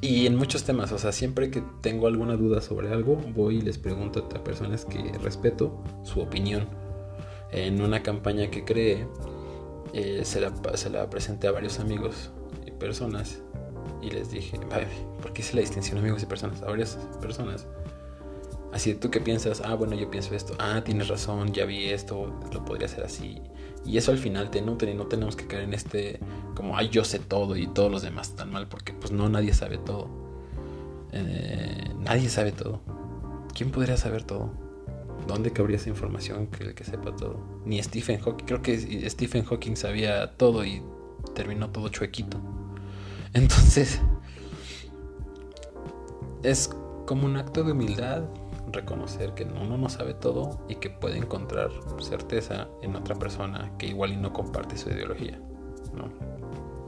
y 0.00 0.26
en 0.26 0.34
muchos 0.34 0.64
temas, 0.64 0.90
o 0.92 0.98
sea, 0.98 1.12
siempre 1.12 1.50
que 1.50 1.62
tengo 1.82 2.06
alguna 2.06 2.36
duda 2.36 2.60
sobre 2.62 2.90
algo, 2.90 3.16
voy 3.16 3.58
y 3.58 3.60
les 3.60 3.78
pregunto 3.78 4.28
a 4.34 4.42
personas 4.42 4.86
que 4.86 5.12
respeto 5.22 5.84
su 6.04 6.20
opinión. 6.20 6.66
En 7.52 7.82
una 7.82 8.02
campaña 8.02 8.50
que 8.50 8.64
cree 8.64 9.06
eh, 9.92 10.22
se, 10.24 10.40
la, 10.40 10.52
se, 10.74 10.90
la, 10.90 11.08
presenté 11.10 11.48
a 11.48 11.52
varios 11.52 11.78
amigos 11.78 12.30
y 12.66 12.70
personas 12.70 13.42
y 14.00 14.10
les 14.10 14.30
dije, 14.30 14.58
¿por 15.20 15.32
qué 15.32 15.42
hice 15.42 15.54
la 15.54 15.60
distinción 15.60 15.98
amigos 15.98 16.22
y 16.22 16.26
personas? 16.26 16.62
A 16.62 16.66
varias 16.66 16.98
personas. 17.20 17.66
Así, 18.72 18.94
¿tú 18.94 19.10
qué 19.10 19.20
piensas? 19.20 19.60
Ah, 19.64 19.74
bueno, 19.74 19.94
yo 19.94 20.10
pienso 20.10 20.34
esto. 20.34 20.54
Ah, 20.58 20.82
tienes 20.82 21.08
razón, 21.08 21.52
ya 21.52 21.66
vi 21.66 21.90
esto, 21.90 22.34
lo 22.52 22.64
podría 22.64 22.86
hacer 22.86 23.04
así. 23.04 23.40
Y 23.84 23.98
eso 23.98 24.12
al 24.12 24.18
final 24.18 24.50
no 24.64 24.76
tenemos 24.76 25.36
que 25.36 25.46
caer 25.46 25.64
en 25.64 25.74
este, 25.74 26.20
como, 26.54 26.76
ay, 26.76 26.88
yo 26.88 27.04
sé 27.04 27.18
todo 27.18 27.56
y 27.56 27.66
todos 27.66 27.90
los 27.90 28.02
demás 28.02 28.30
están 28.30 28.50
mal, 28.50 28.68
porque 28.68 28.92
pues 28.94 29.12
no, 29.12 29.28
nadie 29.28 29.52
sabe 29.52 29.76
todo. 29.76 30.08
Eh, 31.12 31.92
nadie 31.98 32.30
sabe 32.30 32.52
todo. 32.52 32.80
¿Quién 33.54 33.70
podría 33.70 33.98
saber 33.98 34.24
todo? 34.24 34.50
¿Dónde 35.26 35.52
cabría 35.52 35.76
esa 35.76 35.88
información 35.88 36.48
que 36.48 36.64
el 36.64 36.74
que 36.74 36.84
sepa 36.84 37.14
todo? 37.14 37.36
Ni 37.64 37.82
Stephen 37.82 38.20
Hawking, 38.20 38.44
creo 38.44 38.62
que 38.62 39.08
Stephen 39.08 39.44
Hawking 39.44 39.76
sabía 39.76 40.36
todo 40.36 40.64
y 40.64 40.82
terminó 41.34 41.70
todo 41.70 41.88
chuequito. 41.88 42.38
Entonces, 43.32 44.00
es 46.42 46.70
como 47.06 47.26
un 47.26 47.36
acto 47.36 47.62
de 47.64 47.72
humildad 47.72 48.24
reconocer 48.72 49.34
que 49.34 49.44
uno 49.44 49.76
no 49.76 49.88
sabe 49.88 50.14
todo 50.14 50.64
y 50.68 50.76
que 50.76 50.90
puede 50.90 51.18
encontrar 51.18 51.70
certeza 52.00 52.68
en 52.82 52.96
otra 52.96 53.16
persona 53.16 53.72
que 53.78 53.86
igual 53.86 54.12
y 54.12 54.16
no 54.16 54.32
comparte 54.32 54.76
su 54.76 54.90
ideología. 54.90 55.38
¿no? 55.94 56.10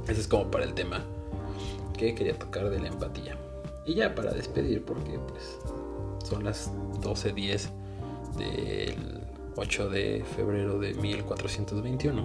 Ese 0.08 0.20
es 0.20 0.28
como 0.28 0.50
para 0.50 0.64
el 0.64 0.74
tema 0.74 1.04
que 1.96 2.14
quería 2.14 2.38
tocar 2.38 2.70
de 2.70 2.80
la 2.80 2.88
empatía. 2.88 3.38
Y 3.86 3.94
ya 3.94 4.14
para 4.14 4.32
despedir, 4.32 4.84
porque 4.84 5.18
pues 5.28 5.58
son 6.24 6.44
las 6.44 6.72
12.10 7.00 7.68
del 8.36 9.20
8 9.56 9.88
de 9.88 10.24
febrero 10.36 10.78
de 10.78 10.94
1421. 10.94 12.24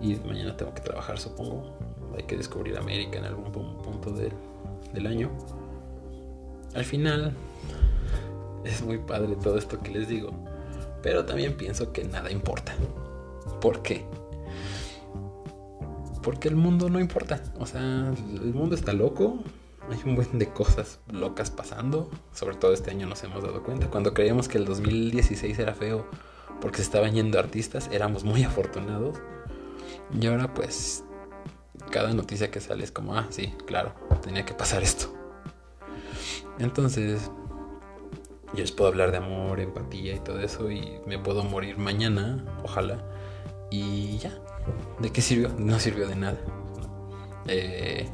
Y 0.00 0.16
mañana 0.16 0.56
tengo 0.56 0.74
que 0.74 0.82
trabajar, 0.82 1.18
supongo. 1.18 1.76
Hay 2.16 2.24
que 2.24 2.36
descubrir 2.36 2.76
América 2.76 3.18
en 3.18 3.24
algún 3.24 3.52
punto 3.52 4.10
del, 4.10 4.32
del 4.92 5.06
año. 5.06 5.30
Al 6.74 6.84
final, 6.84 7.34
es 8.64 8.82
muy 8.82 8.98
padre 8.98 9.36
todo 9.36 9.58
esto 9.58 9.80
que 9.80 9.92
les 9.92 10.08
digo. 10.08 10.32
Pero 11.02 11.24
también 11.24 11.56
pienso 11.56 11.92
que 11.92 12.04
nada 12.04 12.30
importa. 12.30 12.74
¿Por 13.60 13.82
qué? 13.82 14.04
Porque 16.22 16.48
el 16.48 16.56
mundo 16.56 16.88
no 16.88 17.00
importa. 17.00 17.42
O 17.58 17.66
sea, 17.66 18.12
el 18.34 18.54
mundo 18.54 18.74
está 18.74 18.92
loco 18.92 19.38
hay 19.90 20.00
un 20.04 20.16
buen 20.16 20.38
de 20.38 20.48
cosas 20.48 21.00
locas 21.10 21.50
pasando. 21.50 22.10
Sobre 22.32 22.56
todo 22.56 22.72
este 22.72 22.90
año 22.90 23.06
nos 23.06 23.22
hemos 23.24 23.42
dado 23.42 23.62
cuenta. 23.62 23.88
Cuando 23.88 24.14
creíamos 24.14 24.48
que 24.48 24.58
el 24.58 24.64
2016 24.64 25.58
era 25.58 25.74
feo 25.74 26.06
porque 26.60 26.78
se 26.78 26.82
estaban 26.84 27.12
yendo 27.12 27.38
artistas, 27.38 27.88
éramos 27.92 28.24
muy 28.24 28.44
afortunados. 28.44 29.18
Y 30.18 30.26
ahora 30.26 30.52
pues 30.54 31.04
cada 31.90 32.12
noticia 32.12 32.50
que 32.50 32.60
sale 32.60 32.84
es 32.84 32.92
como, 32.92 33.16
ah, 33.16 33.26
sí, 33.30 33.54
claro, 33.66 33.94
tenía 34.22 34.44
que 34.44 34.54
pasar 34.54 34.82
esto. 34.82 35.12
Entonces, 36.58 37.30
Yo 38.54 38.58
les 38.60 38.72
puedo 38.72 38.90
hablar 38.90 39.12
de 39.12 39.16
amor, 39.16 39.60
empatía 39.60 40.14
y 40.14 40.18
todo 40.18 40.38
eso 40.40 40.70
y 40.70 41.00
me 41.06 41.18
puedo 41.18 41.42
morir 41.42 41.78
mañana, 41.78 42.44
ojalá. 42.62 43.02
Y 43.70 44.18
ya. 44.18 44.38
¿De 45.00 45.10
qué 45.10 45.22
sirvió? 45.22 45.48
No 45.56 45.78
sirvió 45.80 46.06
de 46.06 46.16
nada. 46.16 46.38
Eh, 47.46 48.10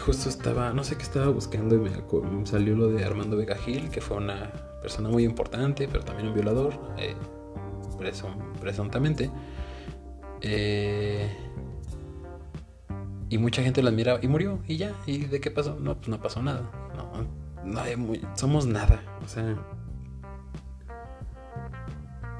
justo 0.00 0.28
estaba, 0.28 0.72
no 0.72 0.84
sé 0.84 0.96
qué 0.96 1.02
estaba 1.02 1.28
buscando 1.28 1.76
y 1.76 1.78
me, 1.78 2.46
salió 2.46 2.76
lo 2.76 2.88
de 2.88 3.04
Armando 3.04 3.36
Vega 3.36 3.56
Gil, 3.56 3.90
que 3.90 4.00
fue 4.00 4.16
una 4.16 4.50
persona 4.82 5.08
muy 5.08 5.24
importante, 5.24 5.88
pero 5.88 6.04
también 6.04 6.28
un 6.28 6.34
violador, 6.34 6.74
eh, 6.98 7.14
presuntamente. 8.60 9.30
Eh, 10.40 11.28
y 13.30 13.38
mucha 13.38 13.62
gente 13.62 13.82
lo 13.82 13.88
admiraba 13.88 14.18
y 14.22 14.28
murió 14.28 14.60
y 14.66 14.76
ya. 14.76 14.92
¿Y 15.06 15.18
de 15.24 15.40
qué 15.40 15.50
pasó? 15.50 15.78
No, 15.80 15.96
pues 15.96 16.08
no 16.08 16.20
pasó 16.20 16.42
nada. 16.42 16.70
No, 16.94 17.26
no 17.64 18.36
somos 18.36 18.66
nada. 18.66 19.00
O 19.24 19.28
sea, 19.28 19.56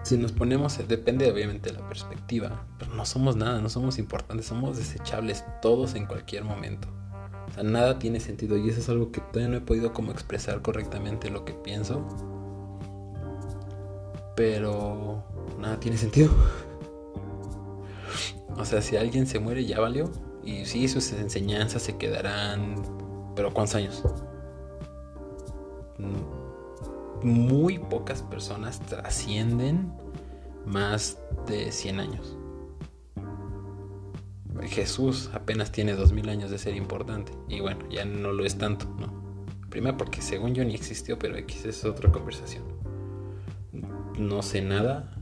si 0.03 0.19
nos 0.19 0.33
ponemos, 0.33 0.77
depende 0.87 1.31
obviamente 1.31 1.73
de 1.73 1.79
la 1.81 1.89
perspectiva, 1.89 2.67
pero 2.79 2.95
no 2.95 3.07
somos 3.07 3.37
nada, 3.37 3.61
no 3.61 3.71
somos 3.71 3.99
importantes, 3.99 4.47
somos 4.47 4.77
desechables 4.77 5.45
todos 5.63 5.95
en 5.95 6.05
cualquier 6.07 6.45
momento. 6.45 6.89
O 7.55 7.57
sea, 7.57 7.63
nada 7.63 8.01
tiene 8.01 8.19
sentido 8.19 8.57
y 8.57 8.69
eso 8.69 8.81
es 8.81 8.89
algo 8.89 9.13
que 9.13 9.21
todavía 9.21 9.49
no 9.49 9.57
he 9.59 9.61
podido 9.61 9.93
como 9.93 10.11
expresar 10.11 10.61
correctamente 10.61 11.31
lo 11.31 11.45
que 11.45 11.53
pienso. 11.53 12.05
Pero 14.35 15.23
nada 15.61 15.79
tiene 15.79 15.97
sentido. 15.97 16.31
O 18.57 18.65
sea, 18.65 18.81
si 18.81 18.97
alguien 18.97 19.27
se 19.27 19.41
muere 19.41 19.65
ya 19.65 19.81
valió. 19.81 20.13
Y 20.45 20.65
sí, 20.65 20.87
sus 20.87 21.13
enseñanzas 21.13 21.83
se 21.83 21.97
quedarán... 21.97 22.77
Pero 23.35 23.53
¿cuántos 23.53 23.75
años? 23.75 24.05
Muy 27.21 27.81
pocas 27.81 28.23
personas 28.23 28.79
trascienden 28.79 29.93
más 30.65 31.19
de 31.49 31.73
100 31.73 31.99
años. 31.99 32.37
Jesús 34.63 35.31
apenas 35.33 35.73
tiene 35.73 35.95
2000 35.95 36.29
años 36.29 36.51
de 36.51 36.59
ser 36.59 36.77
importante. 36.77 37.33
Y 37.49 37.61
bueno, 37.61 37.89
ya 37.91 38.05
no 38.05 38.33
lo 38.33 38.45
es 38.45 38.57
tanto, 38.57 38.87
¿no? 38.99 39.13
Primero 39.69 39.97
porque 39.97 40.23
según 40.23 40.55
yo 40.55 40.65
ni 40.65 40.75
existió, 40.75 41.19
pero 41.19 41.37
X 41.37 41.65
es 41.65 41.85
otra 41.85 42.11
conversación. 42.13 42.65
No 44.19 44.43
sé 44.43 44.63
nada 44.63 45.13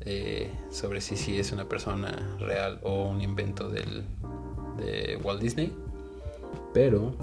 eh, 0.00 0.52
sobre 0.70 1.00
si, 1.00 1.16
si 1.16 1.38
es 1.38 1.52
una 1.52 1.68
persona 1.68 2.36
real 2.40 2.80
o 2.82 3.04
un 3.04 3.20
invento 3.20 3.68
del, 3.68 4.04
de 4.76 5.18
Walt 5.22 5.40
Disney. 5.40 5.72
Pero 6.74 7.14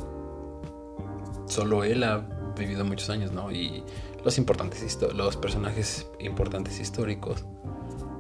solo 1.48 1.84
él 1.84 2.04
ha 2.04 2.26
vivido 2.58 2.86
muchos 2.86 3.10
años, 3.10 3.32
¿no? 3.32 3.52
Y 3.52 3.84
los 4.24 4.38
importantes 4.38 4.98
los 5.14 5.38
personajes 5.38 6.08
importantes 6.20 6.80
históricos. 6.80 7.46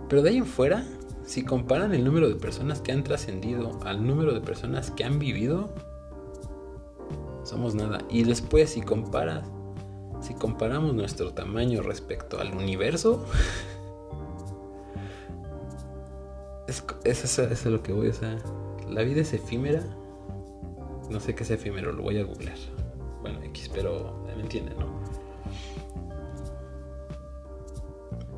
Pero 0.09 0.21
de 0.21 0.31
ahí 0.31 0.37
en 0.37 0.45
fuera, 0.45 0.85
si 1.25 1.43
comparan 1.43 1.93
el 1.93 2.03
número 2.03 2.27
de 2.27 2.35
personas 2.35 2.81
que 2.81 2.91
han 2.91 3.03
trascendido 3.03 3.79
al 3.85 4.05
número 4.05 4.33
de 4.33 4.41
personas 4.41 4.91
que 4.91 5.03
han 5.03 5.19
vivido, 5.19 5.73
somos 7.43 7.75
nada. 7.75 7.99
Y 8.09 8.23
después 8.23 8.71
si 8.71 8.81
comparas, 8.81 9.47
si 10.21 10.33
comparamos 10.33 10.93
nuestro 10.93 11.33
tamaño 11.33 11.81
respecto 11.81 12.39
al 12.39 12.55
universo, 12.55 13.25
es, 16.67 16.83
es, 17.03 17.39
es, 17.39 17.65
lo 17.65 17.81
que 17.83 17.93
voy, 17.93 18.07
o 18.07 18.13
sea, 18.13 18.37
la 18.89 19.03
vida 19.03 19.21
es 19.21 19.33
efímera. 19.33 19.83
No 21.09 21.19
sé 21.19 21.35
qué 21.35 21.43
es 21.43 21.51
efímero, 21.51 21.91
lo 21.91 22.03
voy 22.03 22.17
a 22.17 22.23
googlear. 22.23 22.57
Bueno, 23.21 23.41
X, 23.43 23.69
pero 23.73 24.23
me 24.35 24.41
entienden, 24.41 24.77
¿no? 24.79 24.87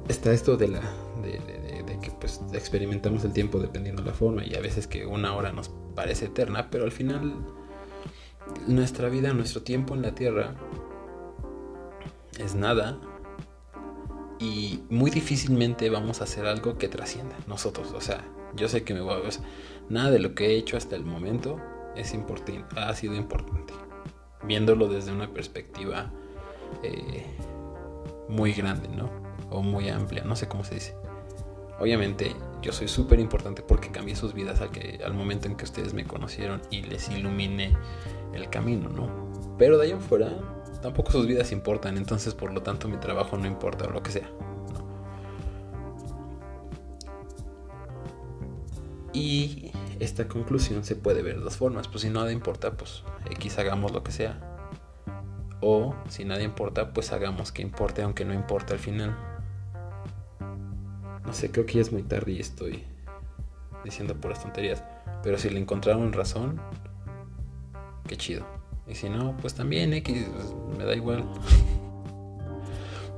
Está 0.07 0.33
esto 0.33 0.57
de 0.57 0.67
la. 0.67 0.81
De, 1.23 1.39
pues 2.26 2.41
experimentamos 2.53 3.23
el 3.23 3.34
tiempo 3.34 3.59
dependiendo 3.59 4.01
de 4.01 4.09
la 4.09 4.15
forma. 4.15 4.43
Y 4.43 4.55
a 4.55 4.61
veces 4.61 4.88
que 4.88 5.05
una 5.05 5.36
hora 5.36 5.51
nos 5.51 5.69
parece 5.95 6.26
eterna. 6.26 6.69
Pero 6.71 6.86
al 6.86 6.91
final. 6.91 7.36
Nuestra 8.67 9.09
vida, 9.09 9.34
nuestro 9.34 9.61
tiempo 9.61 9.93
en 9.93 10.01
la 10.01 10.15
tierra. 10.15 10.55
Es 12.39 12.55
nada. 12.55 12.99
Y 14.39 14.82
muy 14.89 15.11
difícilmente 15.11 15.89
vamos 15.89 16.21
a 16.21 16.23
hacer 16.26 16.45
algo 16.45 16.78
que 16.78 16.88
trascienda 16.88 17.36
nosotros. 17.47 17.91
O 17.93 18.01
sea, 18.01 18.23
yo 18.55 18.67
sé 18.67 18.84
que 18.84 18.93
me 18.93 19.01
voy 19.01 19.13
a. 19.13 19.30
nada 19.89 20.11
de 20.11 20.19
lo 20.19 20.34
que 20.34 20.47
he 20.47 20.57
hecho 20.57 20.78
hasta 20.78 20.95
el 20.95 21.05
momento 21.05 21.59
es 21.95 22.13
importante, 22.13 22.63
ha 22.76 22.93
sido 22.93 23.15
importante 23.15 23.73
viéndolo 24.43 24.88
desde 24.88 25.11
una 25.11 25.34
perspectiva 25.34 26.11
eh, 26.84 27.26
muy 28.28 28.51
grande, 28.51 28.89
¿no? 28.89 29.09
O 29.49 29.61
muy 29.61 29.89
amplia, 29.89 30.23
no 30.23 30.36
sé 30.36 30.47
cómo 30.47 30.63
se 30.63 30.76
dice. 30.76 31.05
Obviamente 31.80 32.36
yo 32.61 32.71
soy 32.71 32.88
súper 32.88 33.19
importante 33.19 33.61
porque 33.61 33.91
cambié 33.91 34.15
sus 34.15 34.34
vidas 34.34 34.61
al, 34.61 34.71
que, 34.71 35.01
al 35.03 35.13
momento 35.13 35.47
en 35.47 35.55
que 35.55 35.65
ustedes 35.65 35.93
me 35.93 36.05
conocieron 36.05 36.61
y 36.71 36.82
les 36.84 37.09
iluminé 37.09 37.76
el 38.34 38.49
camino, 38.49 38.89
¿no? 38.89 39.09
Pero 39.57 39.78
de 39.78 39.86
ahí 39.86 39.91
en 39.91 40.01
fuera 40.01 40.30
tampoco 40.82 41.11
sus 41.11 41.28
vidas 41.28 41.51
importan, 41.51 41.97
entonces 41.97 42.34
por 42.34 42.53
lo 42.53 42.61
tanto 42.61 42.88
mi 42.88 42.97
trabajo 42.97 43.38
no 43.38 43.47
importa 43.47 43.86
o 43.86 43.91
lo 43.91 44.03
que 44.03 44.11
sea. 44.11 44.30
Y 49.13 49.71
esta 49.99 50.28
conclusión 50.28 50.84
se 50.84 50.95
puede 50.95 51.21
ver 51.21 51.38
de 51.38 51.43
dos 51.43 51.55
formas. 51.55 51.88
Pues 51.88 52.01
si 52.01 52.09
nada 52.09 52.34
importa, 52.34 52.73
pues 52.73 53.03
X 53.32 53.57
hagamos 53.57 53.93
lo 53.93 54.03
que 54.03 54.11
sea. 54.11 54.57
O 55.61 55.95
si 56.09 56.26
nada 56.26 56.43
importa, 56.43 56.91
pues 56.91 57.13
hagamos 57.13 57.53
que 57.53 57.61
importe, 57.61 58.01
aunque 58.01 58.26
no 58.26 58.34
importe 58.34 58.73
al 58.73 58.80
final. 58.80 59.34
No 61.26 61.34
sé, 61.34 61.51
creo 61.51 61.65
que 61.65 61.73
ya 61.73 61.82
es 61.82 61.91
muy 61.91 62.03
tarde 62.03 62.34
y 62.34 62.39
estoy 62.39 62.84
diciendo 63.84 64.15
puras 64.15 64.41
tonterías. 64.41 64.84
Pero 65.23 65.38
si 65.38 65.49
le 65.49 65.59
encontraron 65.59 66.13
razón, 66.13 66.59
qué 68.07 68.15
chido. 68.15 68.45
Y 68.88 68.95
si 68.95 69.09
no, 69.09 69.36
pues 69.38 69.55
también 69.55 69.93
X, 69.93 70.28
me 70.78 70.86
da 70.86 70.95
igual. 70.95 71.26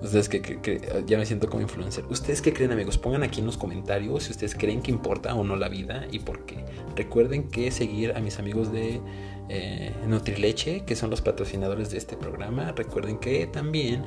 Ustedes 0.01 0.29
que, 0.29 1.03
ya 1.07 1.17
me 1.17 1.25
siento 1.25 1.49
como 1.49 1.61
influencer. 1.61 2.05
¿Ustedes 2.09 2.41
qué 2.41 2.53
creen, 2.53 2.71
amigos? 2.71 2.97
Pongan 2.97 3.23
aquí 3.23 3.39
en 3.39 3.47
los 3.47 3.57
comentarios 3.57 4.23
si 4.23 4.31
ustedes 4.31 4.53
creen 4.53 4.81
que 4.81 4.91
importa 4.91 5.33
o 5.33 5.43
no 5.43 5.55
la 5.55 5.69
vida 5.69 6.07
y 6.11 6.19
por 6.19 6.45
qué. 6.45 6.63
Recuerden 6.95 7.49
que 7.49 7.71
seguir 7.71 8.15
a 8.15 8.19
mis 8.19 8.37
amigos 8.37 8.71
de 8.71 9.01
eh, 9.49 9.91
Nutrileche, 10.07 10.85
que 10.85 10.95
son 10.95 11.09
los 11.09 11.21
patrocinadores 11.21 11.89
de 11.89 11.97
este 11.97 12.15
programa. 12.15 12.73
Recuerden 12.73 13.17
que 13.17 13.47
también 13.47 14.03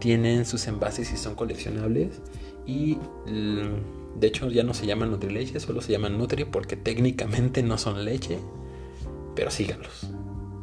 tienen 0.00 0.46
sus 0.46 0.66
envases 0.66 1.12
y 1.12 1.18
son 1.18 1.34
coleccionables. 1.34 2.22
Y 2.66 2.96
mm, 3.26 4.18
de 4.20 4.26
hecho 4.26 4.50
ya 4.50 4.62
no 4.62 4.74
se 4.74 4.86
llaman 4.86 5.10
Nutrileche, 5.10 5.60
solo 5.60 5.80
se 5.80 5.92
llaman 5.92 6.18
Nutri 6.18 6.44
porque 6.44 6.76
técnicamente 6.76 7.62
no 7.62 7.78
son 7.78 8.04
leche. 8.04 8.38
Pero 9.34 9.50
síganlos. 9.50 10.08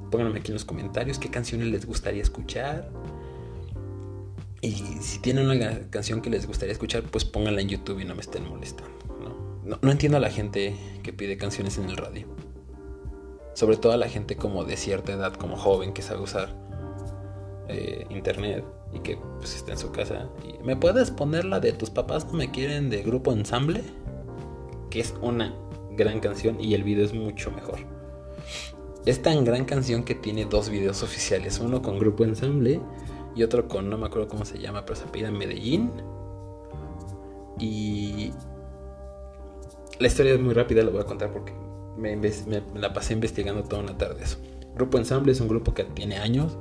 Pónganme 0.09 0.39
aquí 0.39 0.49
en 0.49 0.55
los 0.55 0.65
comentarios 0.65 1.19
qué 1.19 1.29
canciones 1.29 1.67
les 1.67 1.85
gustaría 1.85 2.21
escuchar 2.21 2.89
y 4.61 4.73
si 5.01 5.19
tienen 5.19 5.49
una 5.49 5.89
canción 5.89 6.21
que 6.21 6.29
les 6.29 6.45
gustaría 6.45 6.71
escuchar, 6.71 7.01
pues 7.03 7.25
pónganla 7.25 7.61
en 7.61 7.69
YouTube 7.69 7.99
y 7.99 8.05
no 8.05 8.13
me 8.13 8.21
estén 8.21 8.47
molestando. 8.47 8.91
¿no? 9.65 9.79
No, 9.81 9.91
entiendo 9.91 10.17
a 10.17 10.21
la 10.21 10.29
gente 10.29 10.75
que 11.01 11.11
pide 11.11 11.35
canciones 11.35 11.79
en 11.79 11.89
el 11.89 11.97
radio. 11.97 12.27
Sobre 13.55 13.77
todo 13.77 13.91
a 13.91 13.97
la 13.97 14.07
gente 14.07 14.35
como 14.35 14.63
de 14.63 14.77
cierta 14.77 15.13
edad, 15.13 15.33
como 15.33 15.57
joven, 15.57 15.93
que 15.93 16.03
sabe 16.03 16.21
usar 16.21 16.55
eh, 17.69 18.05
internet 18.11 18.63
y 18.93 18.99
que 18.99 19.17
pues 19.39 19.55
está 19.55 19.71
en 19.73 19.77
su 19.77 19.91
casa. 19.91 20.29
¿Me 20.63 20.75
puedes 20.75 21.11
poner 21.11 21.45
la 21.45 21.59
de 21.59 21.73
tus 21.73 21.89
papás 21.89 22.25
no 22.27 22.33
me 22.33 22.51
quieren 22.51 22.89
de 22.89 23.03
grupo 23.03 23.31
ensamble? 23.31 23.83
Que 24.89 24.99
es 24.99 25.13
una 25.21 25.55
gran 25.91 26.19
canción 26.19 26.59
y 26.59 26.73
el 26.73 26.83
video 26.83 27.05
es 27.05 27.13
mucho 27.13 27.51
mejor. 27.51 27.79
Es 29.05 29.21
tan 29.21 29.43
gran 29.45 29.65
canción 29.65 30.03
que 30.03 30.15
tiene 30.15 30.45
dos 30.45 30.69
videos 30.69 31.03
oficiales, 31.03 31.59
uno 31.59 31.81
con 31.81 31.97
grupo 31.97 32.23
ensamble 32.23 32.79
y 33.35 33.43
otro 33.43 33.67
con, 33.67 33.89
no 33.89 33.97
me 33.97 34.07
acuerdo 34.07 34.27
cómo 34.27 34.45
se 34.45 34.59
llama, 34.59 34.85
pero 34.85 34.95
se 34.97 35.05
apellida 35.05 35.31
Medellín. 35.31 35.91
Y 37.59 38.31
la 39.99 40.07
historia 40.07 40.33
es 40.33 40.39
muy 40.39 40.53
rápida, 40.53 40.83
la 40.83 40.91
voy 40.91 41.01
a 41.01 41.05
contar 41.05 41.31
porque 41.31 41.53
me, 41.97 42.17
la 42.75 42.93
pasé 42.93 43.13
investigando 43.13 43.63
toda 43.63 43.81
una 43.81 43.97
tarde 43.97 44.23
eso. 44.23 44.37
Grupo 44.75 44.97
Ensamble 44.97 45.31
es 45.31 45.41
un 45.41 45.47
grupo 45.47 45.73
que 45.73 45.83
tiene 45.83 46.17
años 46.17 46.57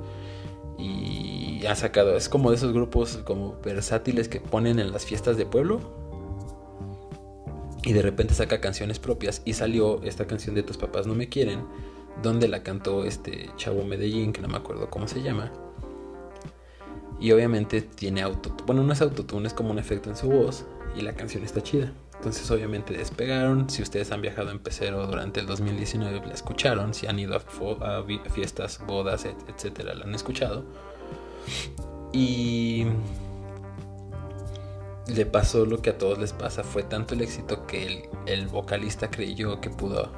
y 0.77 1.30
ha 1.67 1.75
sacado, 1.75 2.15
es 2.15 2.29
como 2.29 2.49
de 2.49 2.57
esos 2.57 2.73
grupos 2.73 3.19
como 3.23 3.59
versátiles 3.63 4.27
que 4.27 4.39
ponen 4.39 4.79
en 4.79 4.91
las 4.91 5.05
fiestas 5.05 5.37
de 5.37 5.45
pueblo 5.45 5.79
y 7.83 7.93
de 7.93 8.01
repente 8.01 8.33
saca 8.33 8.61
canciones 8.61 8.99
propias 8.99 9.41
y 9.45 9.53
salió 9.53 10.01
esta 10.03 10.25
canción 10.27 10.55
de 10.55 10.63
Tus 10.63 10.77
papás 10.77 11.07
no 11.07 11.15
me 11.15 11.29
quieren, 11.29 11.63
donde 12.21 12.47
la 12.47 12.63
cantó 12.63 13.05
este 13.05 13.49
chavo 13.57 13.83
Medellín, 13.83 14.33
que 14.33 14.41
no 14.41 14.47
me 14.47 14.57
acuerdo 14.57 14.89
cómo 14.89 15.07
se 15.07 15.21
llama. 15.21 15.51
Y 17.19 17.31
obviamente 17.31 17.81
tiene 17.81 18.21
auto, 18.21 18.55
bueno, 18.65 18.83
no 18.83 18.93
es 18.93 19.01
autotune, 19.01 19.47
es 19.47 19.53
como 19.53 19.71
un 19.71 19.79
efecto 19.79 20.09
en 20.09 20.15
su 20.15 20.27
voz 20.27 20.65
y 20.95 21.01
la 21.01 21.13
canción 21.13 21.43
está 21.43 21.61
chida. 21.61 21.91
Entonces 22.15 22.49
obviamente 22.51 22.95
despegaron, 22.95 23.67
si 23.69 23.81
ustedes 23.81 24.11
han 24.11 24.21
viajado 24.21 24.51
en 24.51 24.59
Pecero 24.59 25.07
durante 25.07 25.39
el 25.39 25.47
2019 25.47 26.27
la 26.27 26.33
escucharon, 26.33 26.93
si 26.93 27.07
han 27.07 27.17
ido 27.17 27.35
a, 27.35 28.03
fiestas, 28.29 28.79
bodas, 28.85 29.25
etcétera, 29.47 29.95
la 29.95 30.05
han 30.05 30.13
escuchado. 30.13 30.63
Y 32.13 32.85
le 35.07 35.25
pasó 35.25 35.65
lo 35.65 35.81
que 35.81 35.91
a 35.91 35.97
todos 35.97 36.17
les 36.17 36.33
pasa. 36.33 36.63
Fue 36.63 36.83
tanto 36.83 37.13
el 37.13 37.21
éxito 37.21 37.65
que 37.67 38.09
el, 38.25 38.47
vocalista 38.47 39.09
creyó 39.09 39.61
que 39.61 39.69
pudo, 39.69 40.11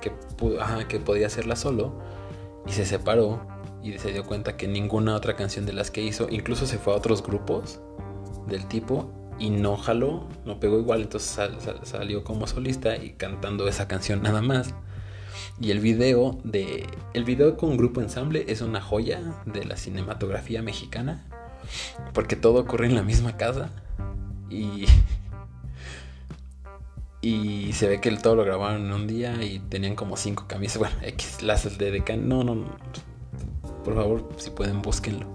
que, 0.00 0.10
pudo, 0.10 0.60
que 0.88 1.00
podía 1.00 1.26
hacerla 1.26 1.56
solo 1.56 1.92
y 2.66 2.72
se 2.72 2.84
separó 2.84 3.40
y 3.82 3.96
se 3.98 4.12
dio 4.12 4.24
cuenta 4.24 4.56
que 4.56 4.68
ninguna 4.68 5.14
otra 5.14 5.36
canción 5.36 5.66
de 5.66 5.72
las 5.72 5.90
que 5.90 6.02
hizo, 6.02 6.28
incluso 6.28 6.66
se 6.66 6.78
fue 6.78 6.92
a 6.92 6.96
otros 6.96 7.22
grupos 7.22 7.80
del 8.46 8.66
tipo 8.66 9.10
y 9.38 9.48
no 9.48 9.76
jaló, 9.76 10.28
no 10.44 10.60
pegó 10.60 10.78
igual, 10.78 11.02
entonces 11.02 11.40
salió 11.84 12.24
como 12.24 12.46
solista 12.46 12.96
y 12.96 13.12
cantando 13.12 13.66
esa 13.68 13.88
canción 13.88 14.22
nada 14.22 14.42
más. 14.42 14.74
Y 15.60 15.70
el 15.70 15.80
video 15.80 16.38
de 16.42 16.86
el 17.12 17.24
video 17.24 17.56
con 17.56 17.76
grupo 17.76 18.00
ensamble 18.00 18.46
es 18.48 18.62
una 18.62 18.80
joya 18.80 19.20
de 19.44 19.64
la 19.64 19.76
cinematografía 19.76 20.62
mexicana 20.62 21.22
porque 22.14 22.34
todo 22.34 22.60
ocurre 22.60 22.86
en 22.86 22.94
la 22.94 23.02
misma 23.02 23.36
casa 23.36 23.70
y 24.48 24.86
y 27.22 27.72
se 27.74 27.86
ve 27.86 28.00
que 28.00 28.10
todo 28.12 28.36
lo 28.36 28.44
grabaron 28.44 28.86
en 28.86 28.92
un 28.92 29.06
día 29.06 29.42
y 29.42 29.58
tenían 29.58 29.94
como 29.94 30.16
cinco 30.16 30.46
camisas, 30.48 30.78
bueno, 30.78 30.96
X 31.02 31.42
las 31.42 31.76
de 31.76 31.90
Decan, 31.90 32.28
no, 32.28 32.42
no, 32.44 32.54
no, 32.54 32.66
por 33.84 33.94
favor, 33.94 34.28
si 34.38 34.50
pueden 34.50 34.80
búsquenlo. 34.80 35.26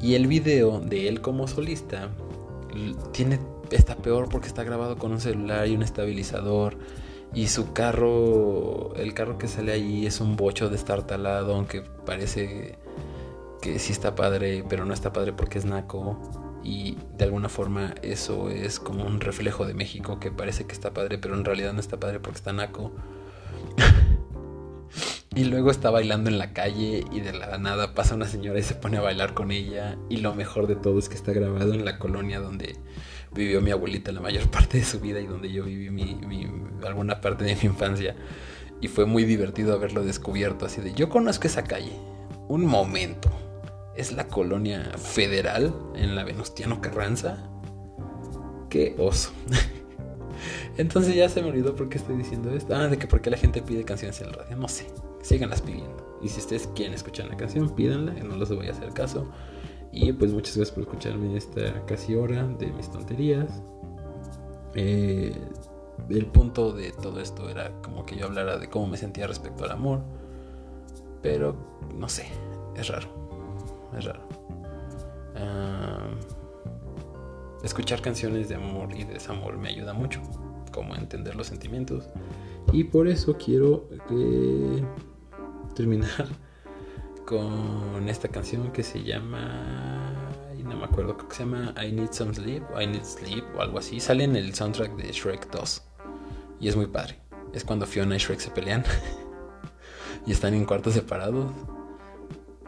Y 0.00 0.14
el 0.14 0.26
video 0.26 0.80
de 0.80 1.08
él 1.08 1.20
como 1.20 1.46
solista 1.46 2.08
tiene 3.12 3.38
está 3.70 3.96
peor 3.96 4.28
porque 4.30 4.48
está 4.48 4.64
grabado 4.64 4.96
con 4.96 5.12
un 5.12 5.20
celular 5.20 5.68
y 5.68 5.74
un 5.74 5.82
estabilizador 5.82 6.78
y 7.32 7.46
su 7.46 7.72
carro, 7.72 8.94
el 8.96 9.14
carro 9.14 9.38
que 9.38 9.46
sale 9.46 9.72
ahí 9.72 10.06
es 10.06 10.20
un 10.20 10.36
bocho 10.36 10.68
de 10.68 10.76
estar 10.76 11.06
talado 11.06 11.54
aunque 11.54 11.82
parece 11.82 12.78
que 13.60 13.78
sí 13.78 13.92
está 13.92 14.14
padre, 14.14 14.64
pero 14.68 14.84
no 14.84 14.94
está 14.94 15.12
padre 15.12 15.32
porque 15.32 15.58
es 15.58 15.64
naco. 15.64 16.18
Y 16.62 16.98
de 17.16 17.24
alguna 17.24 17.48
forma 17.48 17.94
eso 18.02 18.50
es 18.50 18.80
como 18.80 19.04
un 19.04 19.20
reflejo 19.20 19.64
de 19.64 19.74
México 19.74 20.18
que 20.20 20.30
parece 20.30 20.66
que 20.66 20.72
está 20.72 20.92
padre, 20.92 21.18
pero 21.18 21.34
en 21.34 21.44
realidad 21.44 21.72
no 21.72 21.80
está 21.80 21.98
padre 21.98 22.20
porque 22.20 22.38
está 22.38 22.52
naco. 22.52 22.92
y 25.34 25.44
luego 25.44 25.70
está 25.70 25.90
bailando 25.90 26.28
en 26.28 26.38
la 26.38 26.52
calle 26.52 27.04
y 27.12 27.20
de 27.20 27.32
la 27.32 27.56
nada 27.58 27.94
pasa 27.94 28.14
una 28.16 28.26
señora 28.26 28.58
y 28.58 28.62
se 28.62 28.74
pone 28.74 28.98
a 28.98 29.02
bailar 29.02 29.34
con 29.34 29.52
ella. 29.52 29.96
Y 30.08 30.18
lo 30.18 30.34
mejor 30.34 30.66
de 30.66 30.76
todo 30.76 30.98
es 30.98 31.08
que 31.08 31.14
está 31.14 31.32
grabado 31.32 31.72
en 31.74 31.84
la 31.84 31.98
colonia 31.98 32.40
donde 32.40 32.76
vivió 33.32 33.60
mi 33.60 33.70
abuelita 33.70 34.12
la 34.12 34.20
mayor 34.20 34.50
parte 34.50 34.78
de 34.78 34.84
su 34.84 35.00
vida 35.00 35.20
y 35.20 35.26
donde 35.26 35.50
yo 35.50 35.64
viví 35.64 35.90
mi, 35.90 36.46
alguna 36.86 37.20
parte 37.20 37.44
de 37.44 37.56
mi 37.56 37.62
infancia. 37.64 38.14
Y 38.80 38.88
fue 38.88 39.04
muy 39.04 39.24
divertido 39.24 39.74
haberlo 39.74 40.02
descubierto 40.02 40.64
así 40.64 40.80
de 40.80 40.94
yo 40.94 41.08
conozco 41.08 41.46
esa 41.46 41.64
calle. 41.64 41.92
Un 42.48 42.64
momento. 42.64 43.30
Es 43.96 44.12
la 44.12 44.28
colonia 44.28 44.92
federal 44.96 45.74
en 45.94 46.16
la 46.16 46.24
Venustiano 46.24 46.80
Carranza. 46.80 47.50
Qué 48.70 48.94
oso. 48.98 49.32
Entonces 50.78 51.14
ya 51.14 51.28
se 51.28 51.42
me 51.42 51.50
olvidó 51.50 51.76
por 51.76 51.90
qué 51.90 51.98
estoy 51.98 52.16
diciendo 52.16 52.50
esto. 52.54 52.74
Ah, 52.74 52.88
de 52.88 52.96
que 52.96 53.06
por 53.06 53.20
qué 53.20 53.30
la 53.30 53.36
gente 53.36 53.60
pide 53.60 53.84
canciones 53.84 54.20
en 54.22 54.28
el 54.28 54.32
radio. 54.32 54.56
No 54.56 54.68
sé. 54.68 54.86
Síganlas 55.22 55.60
pidiendo. 55.60 56.18
Y 56.22 56.28
si 56.28 56.40
ustedes 56.40 56.68
quieren 56.68 56.94
escuchar 56.94 57.26
una 57.26 57.36
canción, 57.36 57.74
pídanla. 57.74 58.12
No 58.12 58.36
les 58.36 58.48
voy 58.48 58.68
a 58.68 58.70
hacer 58.70 58.90
caso. 58.92 59.30
Y 59.92 60.12
pues 60.12 60.32
muchas 60.32 60.56
gracias 60.56 60.74
por 60.74 60.84
escucharme 60.84 61.36
esta 61.36 61.84
casi 61.86 62.14
hora 62.14 62.46
de 62.46 62.66
mis 62.72 62.90
tonterías. 62.90 63.62
Eh, 64.74 65.34
el 66.08 66.26
punto 66.26 66.72
de 66.72 66.92
todo 66.92 67.20
esto 67.20 67.48
era 67.48 67.72
como 67.82 68.06
que 68.06 68.16
yo 68.16 68.26
hablara 68.26 68.58
de 68.58 68.68
cómo 68.68 68.86
me 68.86 68.96
sentía 68.96 69.26
respecto 69.26 69.64
al 69.64 69.72
amor. 69.72 70.00
Pero 71.22 71.56
no 71.94 72.08
sé, 72.08 72.26
es 72.76 72.88
raro. 72.88 73.08
Es 73.96 74.04
raro. 74.04 74.20
escuchar 77.64 78.00
canciones 78.00 78.48
de 78.48 78.54
amor 78.54 78.94
y 78.96 79.04
desamor 79.04 79.58
me 79.58 79.68
ayuda 79.68 79.92
mucho. 79.92 80.20
Como 80.72 80.94
entender 80.94 81.34
los 81.34 81.48
sentimientos. 81.48 82.08
Y 82.72 82.84
por 82.84 83.08
eso 83.08 83.36
quiero 83.36 83.88
eh, 84.10 84.82
terminar 85.74 86.28
con 87.30 88.08
esta 88.08 88.26
canción 88.26 88.72
que 88.72 88.82
se 88.82 89.04
llama. 89.04 90.12
No 90.64 90.76
me 90.76 90.84
acuerdo, 90.84 91.16
creo 91.16 91.28
que 91.28 91.34
se 91.36 91.44
llama 91.44 91.72
I 91.80 91.92
Need 91.92 92.12
Some 92.12 92.34
Sleep 92.34 92.62
I 92.80 92.86
Need 92.86 93.04
Sleep 93.04 93.44
o 93.56 93.62
algo 93.62 93.78
así. 93.78 94.00
Sale 94.00 94.24
en 94.24 94.34
el 94.34 94.52
soundtrack 94.52 94.96
de 94.96 95.12
Shrek 95.12 95.48
2. 95.50 95.82
Y 96.60 96.68
es 96.68 96.76
muy 96.76 96.86
padre. 96.86 97.18
Es 97.52 97.64
cuando 97.64 97.86
Fiona 97.86 98.16
y 98.16 98.18
Shrek 98.18 98.40
se 98.40 98.50
pelean. 98.50 98.84
y 100.26 100.32
están 100.32 100.54
en 100.54 100.64
cuartos 100.64 100.94
separados. 100.94 101.52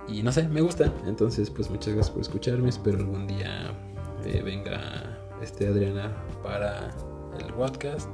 Y 0.08 0.22
no 0.22 0.30
sé, 0.30 0.48
me 0.48 0.60
gusta. 0.60 0.92
Entonces, 1.06 1.50
pues 1.50 1.68
muchas 1.68 1.94
gracias 1.94 2.10
por 2.10 2.22
escucharme. 2.22 2.68
Espero 2.68 2.98
algún 2.98 3.26
día 3.26 3.72
venga 4.42 5.18
este 5.42 5.66
Adriana 5.66 6.12
para 6.42 6.90
el 7.38 7.52
podcast. 7.54 8.08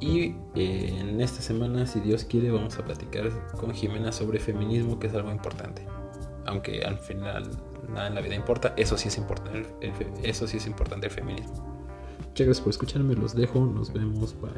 Y 0.00 0.34
eh, 0.54 0.94
en 1.00 1.20
esta 1.20 1.40
semana, 1.40 1.86
si 1.86 2.00
Dios 2.00 2.24
quiere, 2.24 2.50
vamos 2.50 2.78
a 2.78 2.84
platicar 2.84 3.30
con 3.52 3.72
Jimena 3.72 4.12
sobre 4.12 4.38
feminismo, 4.38 4.98
que 4.98 5.06
es 5.06 5.14
algo 5.14 5.30
importante. 5.30 5.86
Aunque 6.44 6.82
al 6.82 6.98
final 6.98 7.50
nada 7.88 8.08
en 8.08 8.14
la 8.14 8.20
vida 8.20 8.34
importa, 8.34 8.74
eso 8.76 8.98
sí 8.98 9.08
es 9.08 9.16
importante, 9.18 9.66
eso 10.22 10.46
sí 10.46 10.58
es 10.58 10.66
importante 10.66 11.06
el 11.06 11.12
feminismo. 11.12 11.54
Muchas 12.28 12.46
gracias 12.46 12.60
por 12.60 12.70
escucharme, 12.70 13.14
los 13.14 13.34
dejo, 13.34 13.60
nos 13.60 13.92
vemos, 13.92 14.36
bye. 14.40 14.52